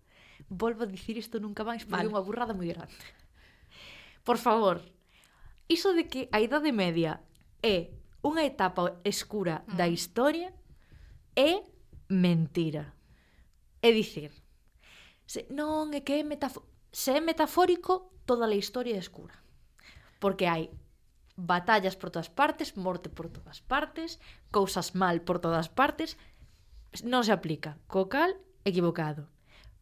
volva 0.49 0.83
a 0.83 0.91
dicir 0.91 1.17
isto 1.17 1.39
nunca 1.39 1.63
máis 1.63 1.87
porque 1.87 2.03
é 2.03 2.07
vale. 2.07 2.13
unha 2.13 2.23
burrada 2.23 2.51
moi 2.51 2.67
grande. 2.67 2.93
Por 4.27 4.35
favor, 4.35 4.83
iso 5.71 5.95
de 5.95 6.11
que 6.11 6.27
a 6.35 6.43
Idade 6.43 6.75
Media 6.75 7.23
é 7.63 7.95
unha 8.19 8.43
etapa 8.43 8.99
escura 9.07 9.63
mm. 9.63 9.79
da 9.79 9.87
historia 9.87 10.51
é 11.37 11.63
mentira. 12.11 12.93
É 13.79 13.93
dicir, 13.93 14.33
Se, 15.27 15.43
non, 15.51 15.91
é 15.91 16.01
que 16.01 16.17
é 16.17 16.23
metafórico. 16.23 16.71
Se 16.87 17.11
é 17.11 17.21
metafórico, 17.21 18.15
toda 18.23 18.47
a 18.47 18.55
historia 18.55 18.95
é 18.95 19.03
escura. 19.03 19.35
Porque 20.23 20.47
hai 20.47 20.71
batallas 21.35 21.99
por 21.99 22.09
todas 22.09 22.31
partes, 22.31 22.73
morte 22.79 23.11
por 23.11 23.29
todas 23.29 23.61
partes, 23.61 24.17
cousas 24.49 24.95
mal 24.95 25.21
por 25.21 25.37
todas 25.37 25.69
partes, 25.69 26.17
non 27.05 27.21
se 27.21 27.35
aplica. 27.35 27.77
Co 27.85 28.09
cal, 28.09 28.39
equivocado. 28.65 29.27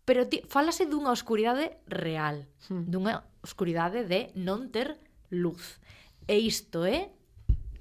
Pero 0.03 0.27
ti, 0.27 0.43
falase 0.49 0.89
dunha 0.89 1.13
oscuridade 1.13 1.79
real, 1.87 2.45
hmm. 2.67 2.89
dunha 2.89 3.23
oscuridade 3.45 4.03
de 4.03 4.33
non 4.35 4.73
ter 4.73 4.97
luz. 5.31 5.79
E 6.27 6.41
isto 6.41 6.83
é 6.83 7.13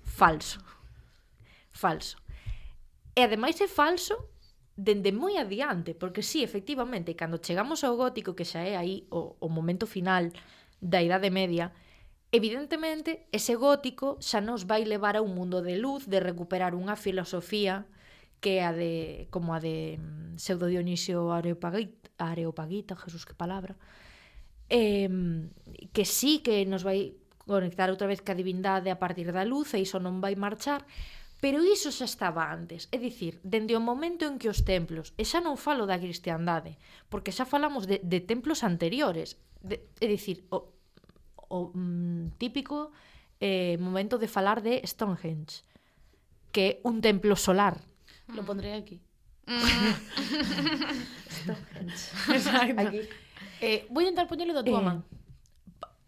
falso. 0.05 0.61
Falso. 1.73 2.21
E 3.17 3.25
ademais 3.25 3.59
é 3.61 3.69
falso 3.69 4.34
dende 4.75 5.15
moi 5.15 5.39
adiante, 5.39 5.95
porque 5.95 6.23
sí, 6.23 6.43
efectivamente, 6.43 7.15
cando 7.15 7.39
chegamos 7.39 7.87
ao 7.87 7.95
gótico, 7.95 8.35
que 8.35 8.45
xa 8.45 8.67
é 8.67 8.75
aí 8.75 9.07
o, 9.11 9.39
o 9.39 9.49
momento 9.49 9.87
final 9.87 10.35
da 10.83 10.99
Idade 11.01 11.31
Media, 11.31 11.71
evidentemente, 12.35 13.31
ese 13.31 13.55
gótico 13.55 14.19
xa 14.19 14.43
nos 14.43 14.67
vai 14.67 14.83
levar 14.83 15.15
a 15.15 15.23
un 15.23 15.39
mundo 15.39 15.63
de 15.63 15.79
luz, 15.79 16.11
de 16.11 16.19
recuperar 16.19 16.75
unha 16.75 16.99
filosofía 16.99 17.87
que 18.43 18.61
é 18.61 18.69
a 18.69 18.77
de, 18.77 19.25
como 19.33 19.57
a 19.57 19.61
de 19.63 19.97
mm, 19.97 20.37
Pseudo 20.37 20.69
Dionisio 20.69 21.33
Areopagita, 21.33 22.11
Areopagita 22.19 22.93
Jesús, 22.93 23.25
que 23.25 23.33
palabra, 23.33 23.79
eh, 24.69 25.09
que 25.95 26.05
sí 26.05 26.45
que 26.45 26.67
nos 26.67 26.85
vai 26.85 27.17
conectar 27.47 27.89
outra 27.89 28.11
vez 28.11 28.21
ca 28.21 28.35
divindade 28.35 28.91
a 28.91 28.99
partir 28.99 29.33
da 29.33 29.49
luz 29.49 29.73
e 29.73 29.81
iso 29.81 29.97
non 29.97 30.21
vai 30.21 30.37
marchar, 30.37 30.85
Pero 31.45 31.61
iso 31.61 31.93
xa 31.93 32.09
estaba 32.09 32.49
antes, 32.49 32.89
é 32.89 32.97
dicir, 32.97 33.37
dende 33.45 33.77
o 33.77 33.83
momento 33.85 34.25
en 34.25 34.41
que 34.41 34.49
os 34.49 34.65
templos, 34.65 35.13
e 35.21 35.29
xa 35.29 35.45
non 35.45 35.61
falo 35.61 35.85
da 35.85 36.01
cristiandade, 36.01 36.81
porque 37.13 37.37
xa 37.37 37.45
falamos 37.45 37.85
de, 37.85 38.01
de 38.01 38.25
templos 38.25 38.65
anteriores, 38.65 39.37
de, 39.61 39.85
é 40.01 40.09
dicir, 40.09 40.49
o, 40.49 40.73
o 41.53 41.69
mm, 41.77 42.41
típico 42.41 42.97
eh, 43.45 43.77
momento 43.77 44.17
de 44.17 44.25
falar 44.25 44.65
de 44.65 44.81
Stonehenge, 44.89 45.69
que 46.49 46.65
é 46.65 46.73
un 46.81 47.05
templo 47.05 47.37
solar. 47.37 47.77
Lo 48.33 48.41
mm. 48.41 48.49
pondré 48.49 48.73
aquí. 48.73 49.05
Mm. 49.45 49.61
Stonehenge. 51.45 52.05
Exacto. 52.41 52.81
Aquí. 52.89 53.05
Eh, 53.61 53.85
voy 53.93 54.09
a 54.09 54.17
intentar 54.17 54.33
poñelo 54.33 54.57
da 54.57 54.65
túa 54.65 54.81
eh, 54.81 54.87
man. 54.89 55.05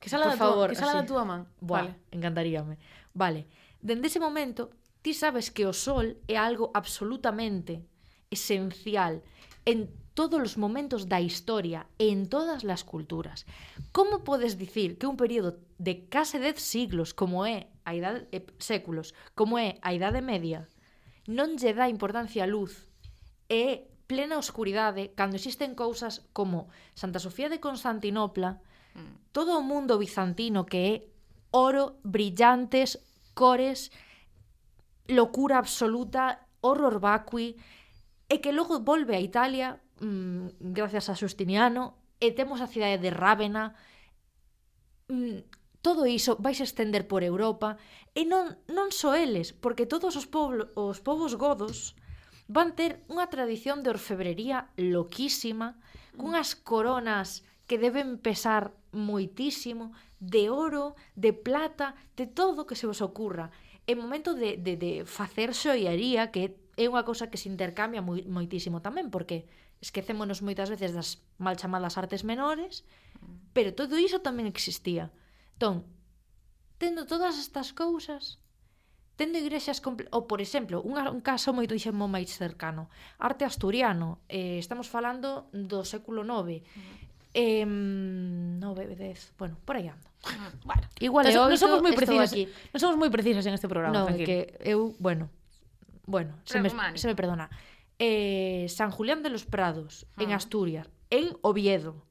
Que 0.01 0.09
sala, 0.09 0.33
da, 0.33 0.41
favor, 0.41 0.73
túa, 0.73 0.73
que 0.73 0.81
sala 0.81 0.97
da 0.97 1.05
túa 1.05 1.29
man. 1.29 1.45
Buah, 1.61 1.93
vale. 1.93 2.01
encantaríame. 2.09 2.81
Vale. 3.13 3.45
Dende 3.85 4.09
ese 4.09 4.17
momento, 4.17 4.73
Ti 5.07 5.15
sabes 5.15 5.53
que 5.55 5.71
o 5.71 5.73
sol 5.73 6.19
é 6.27 6.35
algo 6.35 6.75
absolutamente 6.75 7.87
esencial 8.27 9.23
en 9.63 9.87
todos 10.19 10.43
os 10.43 10.59
momentos 10.59 11.07
da 11.07 11.23
historia 11.23 11.87
e 11.95 12.11
en 12.11 12.27
todas 12.27 12.67
as 12.67 12.83
culturas. 12.83 13.47
Como 13.95 14.27
podes 14.27 14.59
dicir 14.59 14.99
que 14.99 15.07
un 15.07 15.15
período 15.15 15.63
de 15.79 16.11
case 16.11 16.43
10 16.43 16.59
siglos 16.59 17.15
como 17.15 17.47
é 17.47 17.71
a 17.87 17.95
idade 17.95 18.27
eh, 18.35 18.51
séculos, 18.59 19.15
como 19.39 19.63
é 19.63 19.79
a 19.87 19.95
Idade 19.95 20.27
Media, 20.27 20.67
non 21.31 21.55
lle 21.55 21.71
dá 21.71 21.87
importancia 21.87 22.43
a 22.43 22.51
luz 22.51 22.91
e 23.47 23.87
plena 24.11 24.43
oscuridade 24.43 25.15
cando 25.15 25.39
existen 25.39 25.79
cousas 25.79 26.27
como 26.35 26.67
Santa 26.99 27.23
Sofía 27.23 27.47
de 27.47 27.63
Constantinopla, 27.63 28.59
mm. 28.99 29.31
todo 29.31 29.55
o 29.55 29.63
mundo 29.63 30.03
bizantino 30.03 30.67
que 30.67 30.81
é 30.83 30.95
oro, 31.55 32.03
brillantes, 32.03 32.99
cores, 33.39 33.95
locura 35.09 35.59
absoluta, 35.59 36.47
horror 36.61 36.99
vacui, 36.99 37.57
e 38.27 38.43
que 38.43 38.51
logo 38.51 38.83
volve 38.83 39.15
a 39.15 39.23
Italia 39.23 39.79
mm, 40.01 40.61
gracias 40.61 41.09
a 41.09 41.15
Justiniano, 41.15 41.97
e 42.21 42.33
temos 42.33 42.61
a 42.61 42.71
cidade 42.71 42.99
de 42.99 43.11
Rávena, 43.13 43.77
mm, 45.09 45.45
todo 45.85 46.07
iso 46.07 46.37
vais 46.41 46.59
estender 46.61 47.07
por 47.07 47.23
Europa 47.23 47.77
e 48.17 48.27
non, 48.27 48.59
non 48.67 48.91
só 48.91 49.15
eles, 49.15 49.55
porque 49.55 49.87
todos 49.87 50.17
os, 50.19 50.27
poblo, 50.27 50.73
os 50.75 50.99
povos 50.99 51.39
godos 51.39 51.95
van 52.51 52.75
ter 52.75 53.03
unha 53.07 53.31
tradición 53.31 53.87
de 53.87 53.93
orfebrería 53.95 54.73
loquísima, 54.75 55.79
cunhas 56.19 56.59
coronas 56.59 57.47
que 57.67 57.79
deben 57.79 58.19
pesar 58.19 58.75
moitísimo, 58.95 59.93
de 60.19 60.49
oro, 60.49 60.97
de 61.15 61.35
plata, 61.35 61.95
de 62.17 62.27
todo 62.27 62.65
o 62.65 62.67
que 62.67 62.79
se 62.79 62.89
vos 62.89 63.03
ocurra 63.05 63.53
é 63.87 63.95
momento 63.95 64.35
de, 64.35 64.59
de, 64.59 64.75
de 64.77 64.93
facer 65.07 65.55
xoiaría 65.55 66.35
que 66.35 66.59
é 66.77 66.85
unha 66.91 67.07
cousa 67.07 67.31
que 67.31 67.41
se 67.41 67.49
intercambia 67.49 68.03
moi, 68.03 68.27
moitísimo 68.27 68.83
tamén 68.83 69.09
porque 69.09 69.47
esquecémonos 69.79 70.43
moitas 70.43 70.69
veces 70.69 70.93
das 70.93 71.23
mal 71.39 71.55
chamadas 71.55 71.97
artes 71.97 72.27
menores 72.27 72.83
mm. 73.23 73.55
pero 73.55 73.73
todo 73.73 73.97
iso 73.97 74.21
tamén 74.21 74.51
existía 74.51 75.15
entón, 75.57 75.87
tendo 76.83 77.07
todas 77.07 77.39
estas 77.39 77.73
cousas 77.73 78.43
tendo 79.17 79.41
igrexas 79.41 79.81
ou 80.13 80.29
por 80.29 80.45
exemplo, 80.45 80.85
un, 80.85 81.01
un 81.01 81.25
caso 81.25 81.57
moito 81.57 81.73
xemo 81.73 82.05
máis 82.05 82.29
cercano, 82.37 82.93
arte 83.17 83.49
asturiano, 83.49 84.21
eh, 84.29 84.61
estamos 84.61 84.93
falando 84.93 85.49
do 85.57 85.89
século 85.89 86.21
IX. 86.21 86.37
Uh 86.37 86.45
-huh. 86.45 87.06
Eh, 87.39 87.67
9, 87.67 88.97
10, 88.97 89.35
bueno, 89.37 89.59
por 89.63 89.77
aí 89.77 89.89
ando. 89.89 90.09
Mm, 90.25 90.65
bueno, 90.65 90.89
igual, 91.01 91.27
Entonces, 91.27 91.37
eh, 91.37 91.53
non 91.53 91.61
somos 91.61 91.81
moi 91.85 91.93
precisas 91.93 92.33
aquí. 92.33 92.49
Non 92.73 92.81
somos 92.81 92.97
moi 92.97 93.13
precisas 93.13 93.45
en 93.45 93.53
este 93.53 93.69
programa, 93.69 93.93
no, 93.93 94.09
tranquilo. 94.09 94.25
que 94.25 94.57
eu, 94.65 94.97
bueno, 94.97 95.29
bueno, 96.09 96.41
se 96.49 96.65
me, 96.65 96.73
se 96.97 97.05
me 97.05 97.13
perdona. 97.13 97.53
Eh, 98.01 98.65
San 98.73 98.89
Julián 98.89 99.21
de 99.21 99.29
los 99.29 99.45
Prados, 99.45 100.09
ah. 100.17 100.25
en 100.25 100.33
mm. 100.33 100.41
Asturias, 100.41 100.89
en 101.13 101.37
Oviedo. 101.45 102.09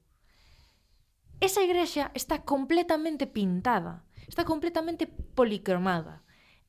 Esa 1.42 1.66
igrexa 1.66 2.14
está 2.14 2.46
completamente 2.46 3.26
pintada, 3.26 4.06
está 4.30 4.46
completamente 4.46 5.10
policromada. 5.10 6.22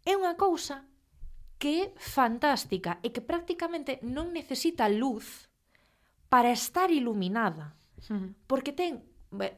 É 0.09 0.17
unha 0.17 0.33
cousa 0.33 0.89
que 1.61 1.93
é 1.93 1.93
fantástica 2.01 3.05
e 3.05 3.13
que 3.13 3.21
prácticamente 3.21 4.01
non 4.01 4.33
necesita 4.33 4.89
luz 4.89 5.53
para 6.33 6.49
estar 6.57 6.89
iluminada. 6.89 7.77
Porque 8.47 8.73
ten, 8.73 9.03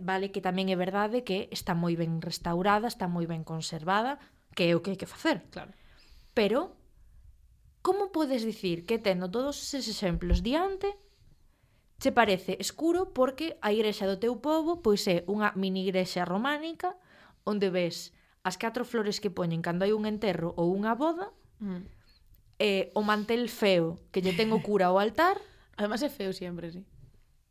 vale 0.01 0.31
que 0.33 0.41
tamén 0.41 0.71
é 0.73 0.77
verdade 0.79 1.27
que 1.27 1.51
está 1.51 1.75
moi 1.75 1.95
ben 1.99 2.23
restaurada, 2.23 2.89
está 2.89 3.11
moi 3.11 3.27
ben 3.27 3.45
conservada, 3.45 4.17
que 4.57 4.71
é 4.71 4.73
o 4.75 4.83
que 4.83 4.95
hai 4.95 4.99
que 5.01 5.11
facer. 5.11 5.45
Claro. 5.51 5.75
Pero 6.33 6.79
como 7.83 8.11
podes 8.15 8.43
dicir 8.43 8.87
que 8.87 8.99
tendo 8.99 9.31
todos 9.31 9.59
eses 9.61 9.87
exemplos 9.89 10.43
diante 10.43 10.95
che 11.99 12.15
parece 12.15 12.55
escuro 12.63 13.11
porque 13.11 13.59
a 13.59 13.75
igrexa 13.75 14.07
do 14.07 14.23
teu 14.23 14.39
povo 14.39 14.83
pois 14.87 15.03
é 15.11 15.27
unha 15.27 15.51
mini 15.59 15.83
igrexa 15.83 16.23
románica 16.23 16.95
onde 17.43 17.75
ves 17.75 18.15
as 18.47 18.55
catro 18.55 18.87
flores 18.87 19.19
que 19.19 19.35
poñen 19.35 19.67
cando 19.67 19.83
hai 19.83 19.91
un 19.91 20.07
enterro 20.07 20.55
ou 20.55 20.71
unha 20.71 20.95
boda 20.95 21.35
mm. 21.59 21.83
e 22.63 22.95
o 22.95 23.03
mantel 23.03 23.51
feo 23.51 23.99
que 24.15 24.23
lle 24.23 24.35
ten 24.35 24.55
o 24.55 24.63
cura 24.63 24.95
ao 24.95 25.03
altar 25.03 25.43
Además 25.79 26.03
é 26.03 26.09
feo 26.09 26.33
sempre, 26.33 26.73
sí. 26.73 26.85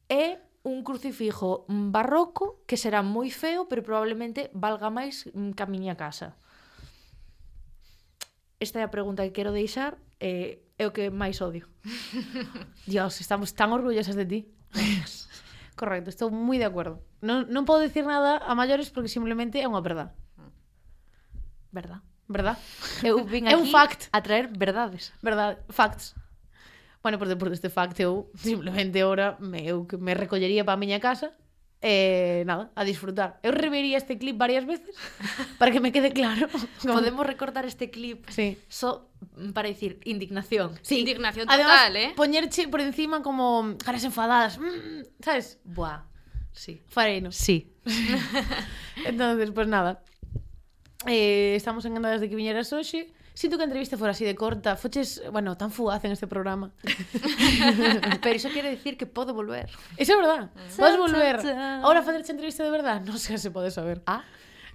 E 0.09 0.37
un 0.67 0.83
crucifijo 0.83 1.65
barroco 1.67 2.59
que 2.67 2.75
será 2.75 2.99
moi 2.99 3.31
feo, 3.31 3.71
pero 3.71 3.87
probablemente 3.87 4.51
valga 4.51 4.91
máis 4.91 5.31
mm, 5.31 5.55
que 5.55 5.63
a 5.63 5.71
miña 5.71 5.95
casa. 5.95 6.35
Esta 8.59 8.81
é 8.81 8.83
a 8.83 8.91
pregunta 8.91 9.23
que 9.23 9.31
quero 9.31 9.55
deixar, 9.55 9.95
eh, 10.19 10.59
é 10.75 10.83
o 10.83 10.91
que 10.91 11.07
máis 11.07 11.39
odio. 11.39 11.71
Dios, 12.91 13.23
estamos 13.23 13.55
tan 13.55 13.71
orgullosas 13.71 14.19
de 14.19 14.25
ti. 14.27 14.39
Correcto, 15.79 16.11
estou 16.11 16.27
moi 16.27 16.59
de 16.59 16.67
acordo. 16.67 16.99
Non, 17.23 17.47
non 17.47 17.63
podo 17.63 17.85
dicir 17.85 18.03
nada 18.03 18.41
a 18.43 18.51
maiores 18.51 18.91
porque 18.91 19.07
simplemente 19.07 19.63
é 19.63 19.67
unha 19.69 19.79
verdade. 19.79 20.11
Verdad. 21.71 22.03
Verdad? 22.27 22.59
Eu 23.07 23.23
vin 23.23 23.47
aquí 23.47 23.55
é 23.55 23.57
un 23.57 23.71
fact. 23.71 24.11
a 24.11 24.19
traer 24.19 24.51
verdades. 24.51 25.15
Verdade, 25.23 25.63
facts. 25.71 26.11
Bueno, 27.07 27.19
por 27.19 27.29
deporte 27.29 27.51
deste 27.55 27.69
fact 27.69 27.97
eu 28.03 28.27
simplemente 28.35 28.99
ahora 28.99 29.39
me, 29.39 29.63
eu 29.63 29.87
que 29.87 29.95
me 29.95 30.11
recollería 30.11 30.67
para 30.67 30.75
a 30.75 30.81
miña 30.83 30.99
casa 30.99 31.31
eh, 31.79 32.43
nada, 32.45 32.69
a 32.75 32.83
disfrutar. 32.83 33.39
Eu 33.47 33.55
revería 33.55 33.95
este 33.95 34.19
clip 34.19 34.35
varias 34.35 34.67
veces 34.67 34.91
para 35.57 35.71
que 35.71 35.79
me 35.79 35.93
quede 35.95 36.11
claro. 36.11 36.49
Como... 36.51 36.67
Podemos 36.99 37.23
recortar 37.25 37.63
este 37.63 37.89
clip 37.89 38.27
sí. 38.27 38.57
so 38.67 39.07
para 39.53 39.69
decir 39.69 40.01
indignación. 40.03 40.75
Sí. 40.81 40.99
Indignación 40.99 41.47
total, 41.47 41.63
Además, 41.63 41.95
eh. 41.95 42.11
Poñerche 42.13 42.67
por 42.67 42.81
encima 42.81 43.23
como 43.23 43.77
caras 43.79 44.03
enfadadas. 44.03 44.59
Mm, 44.59 45.23
¿Sabes? 45.23 45.61
Buah. 45.63 46.03
Sí. 46.51 46.81
Fareino. 46.89 47.31
Sí. 47.31 47.71
Entonces, 49.05 49.51
pues 49.51 49.67
nada. 49.69 50.03
Eh, 51.05 51.53
estamos 51.55 51.85
encantadas 51.85 52.19
de 52.19 52.27
que 52.27 52.35
viñeras 52.35 52.73
hoxe. 52.73 53.15
Sinto 53.37 53.55
que 53.55 53.61
a 53.61 53.69
entrevista 53.69 54.01
fora 54.01 54.17
así 54.17 54.25
de 54.25 54.33
corta, 54.33 54.73
foches, 54.73 55.21
bueno, 55.29 55.53
tan 55.55 55.69
fugaz 55.69 56.03
en 56.05 56.11
este 56.11 56.25
programa. 56.25 56.71
Pero 58.23 58.33
iso 58.33 58.49
quere 58.49 58.73
decir 58.73 58.97
que 58.97 59.05
podo 59.05 59.37
volver. 59.37 59.69
Eso 59.93 60.13
é 60.13 60.17
verdad. 60.17 60.49
Mm. 60.49 60.81
Vas 60.81 60.97
volver. 60.97 61.35
Ahora 61.85 62.01
facerche 62.01 62.33
entrevista 62.33 62.65
de 62.65 62.73
verdad, 62.73 62.97
non 63.05 63.21
sei 63.21 63.37
se 63.37 63.53
pode 63.53 63.69
saber. 63.69 64.01
Ah. 64.09 64.25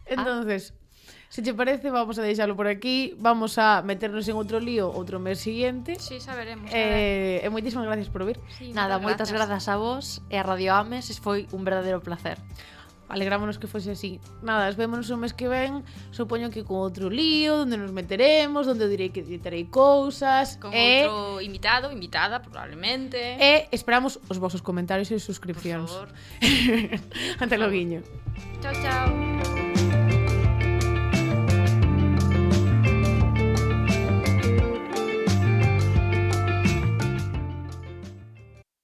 Entonces, 0.06 0.70
ah. 0.70 1.26
se 1.26 1.42
che 1.42 1.58
parece, 1.58 1.90
vamos 1.90 2.14
a 2.18 2.22
deixalo 2.22 2.54
por 2.54 2.70
aquí, 2.70 3.18
vamos 3.18 3.58
a 3.58 3.82
meternos 3.82 4.30
en 4.30 4.38
outro 4.38 4.62
lío 4.62 4.94
outro 4.94 5.18
mes 5.18 5.42
siguiente. 5.42 5.98
Sí, 5.98 6.22
xa 6.22 6.38
veremos. 6.38 6.70
Eh, 6.70 7.42
e 7.42 7.48
moitísimas 7.50 7.90
gracias 7.90 8.14
por 8.14 8.22
vir. 8.22 8.38
Sí, 8.62 8.70
Nada, 8.70 9.02
moitas 9.02 9.34
grazas. 9.34 9.58
grazas 9.58 9.74
a 9.74 9.76
vos 9.82 10.22
e 10.30 10.38
a 10.38 10.46
Radio 10.46 10.78
Ames, 10.78 11.10
foi 11.18 11.50
un 11.50 11.66
verdadeiro 11.66 11.98
placer 11.98 12.38
alegrámonos 13.12 13.60
que 13.60 13.68
fose 13.68 13.92
así. 13.92 14.18
Nada, 14.42 14.72
vémonos 14.72 15.12
o 15.12 15.16
mes 15.20 15.36
que 15.36 15.46
ven, 15.46 15.84
supoño 16.10 16.48
que 16.48 16.64
con 16.64 16.80
outro 16.80 17.12
lío, 17.12 17.68
onde 17.68 17.76
nos 17.76 17.92
meteremos, 17.92 18.64
onde 18.64 18.88
direi 18.88 19.12
que 19.12 19.20
editarei 19.20 19.68
cousas. 19.68 20.56
Con 20.56 20.72
e... 20.72 21.04
outro 21.04 21.44
invitado, 21.44 21.92
invitada, 21.92 22.40
probablemente. 22.40 23.20
E 23.36 23.68
esperamos 23.70 24.16
os 24.32 24.40
vosos 24.40 24.64
comentarios 24.64 25.12
e 25.12 25.20
suscripcións. 25.20 25.92
Por 25.92 26.08
favor. 26.08 26.10
Ante 27.44 27.54
logo 27.60 27.76
guiño. 27.76 28.00
Chao, 28.64 28.72
chao. 28.80 29.61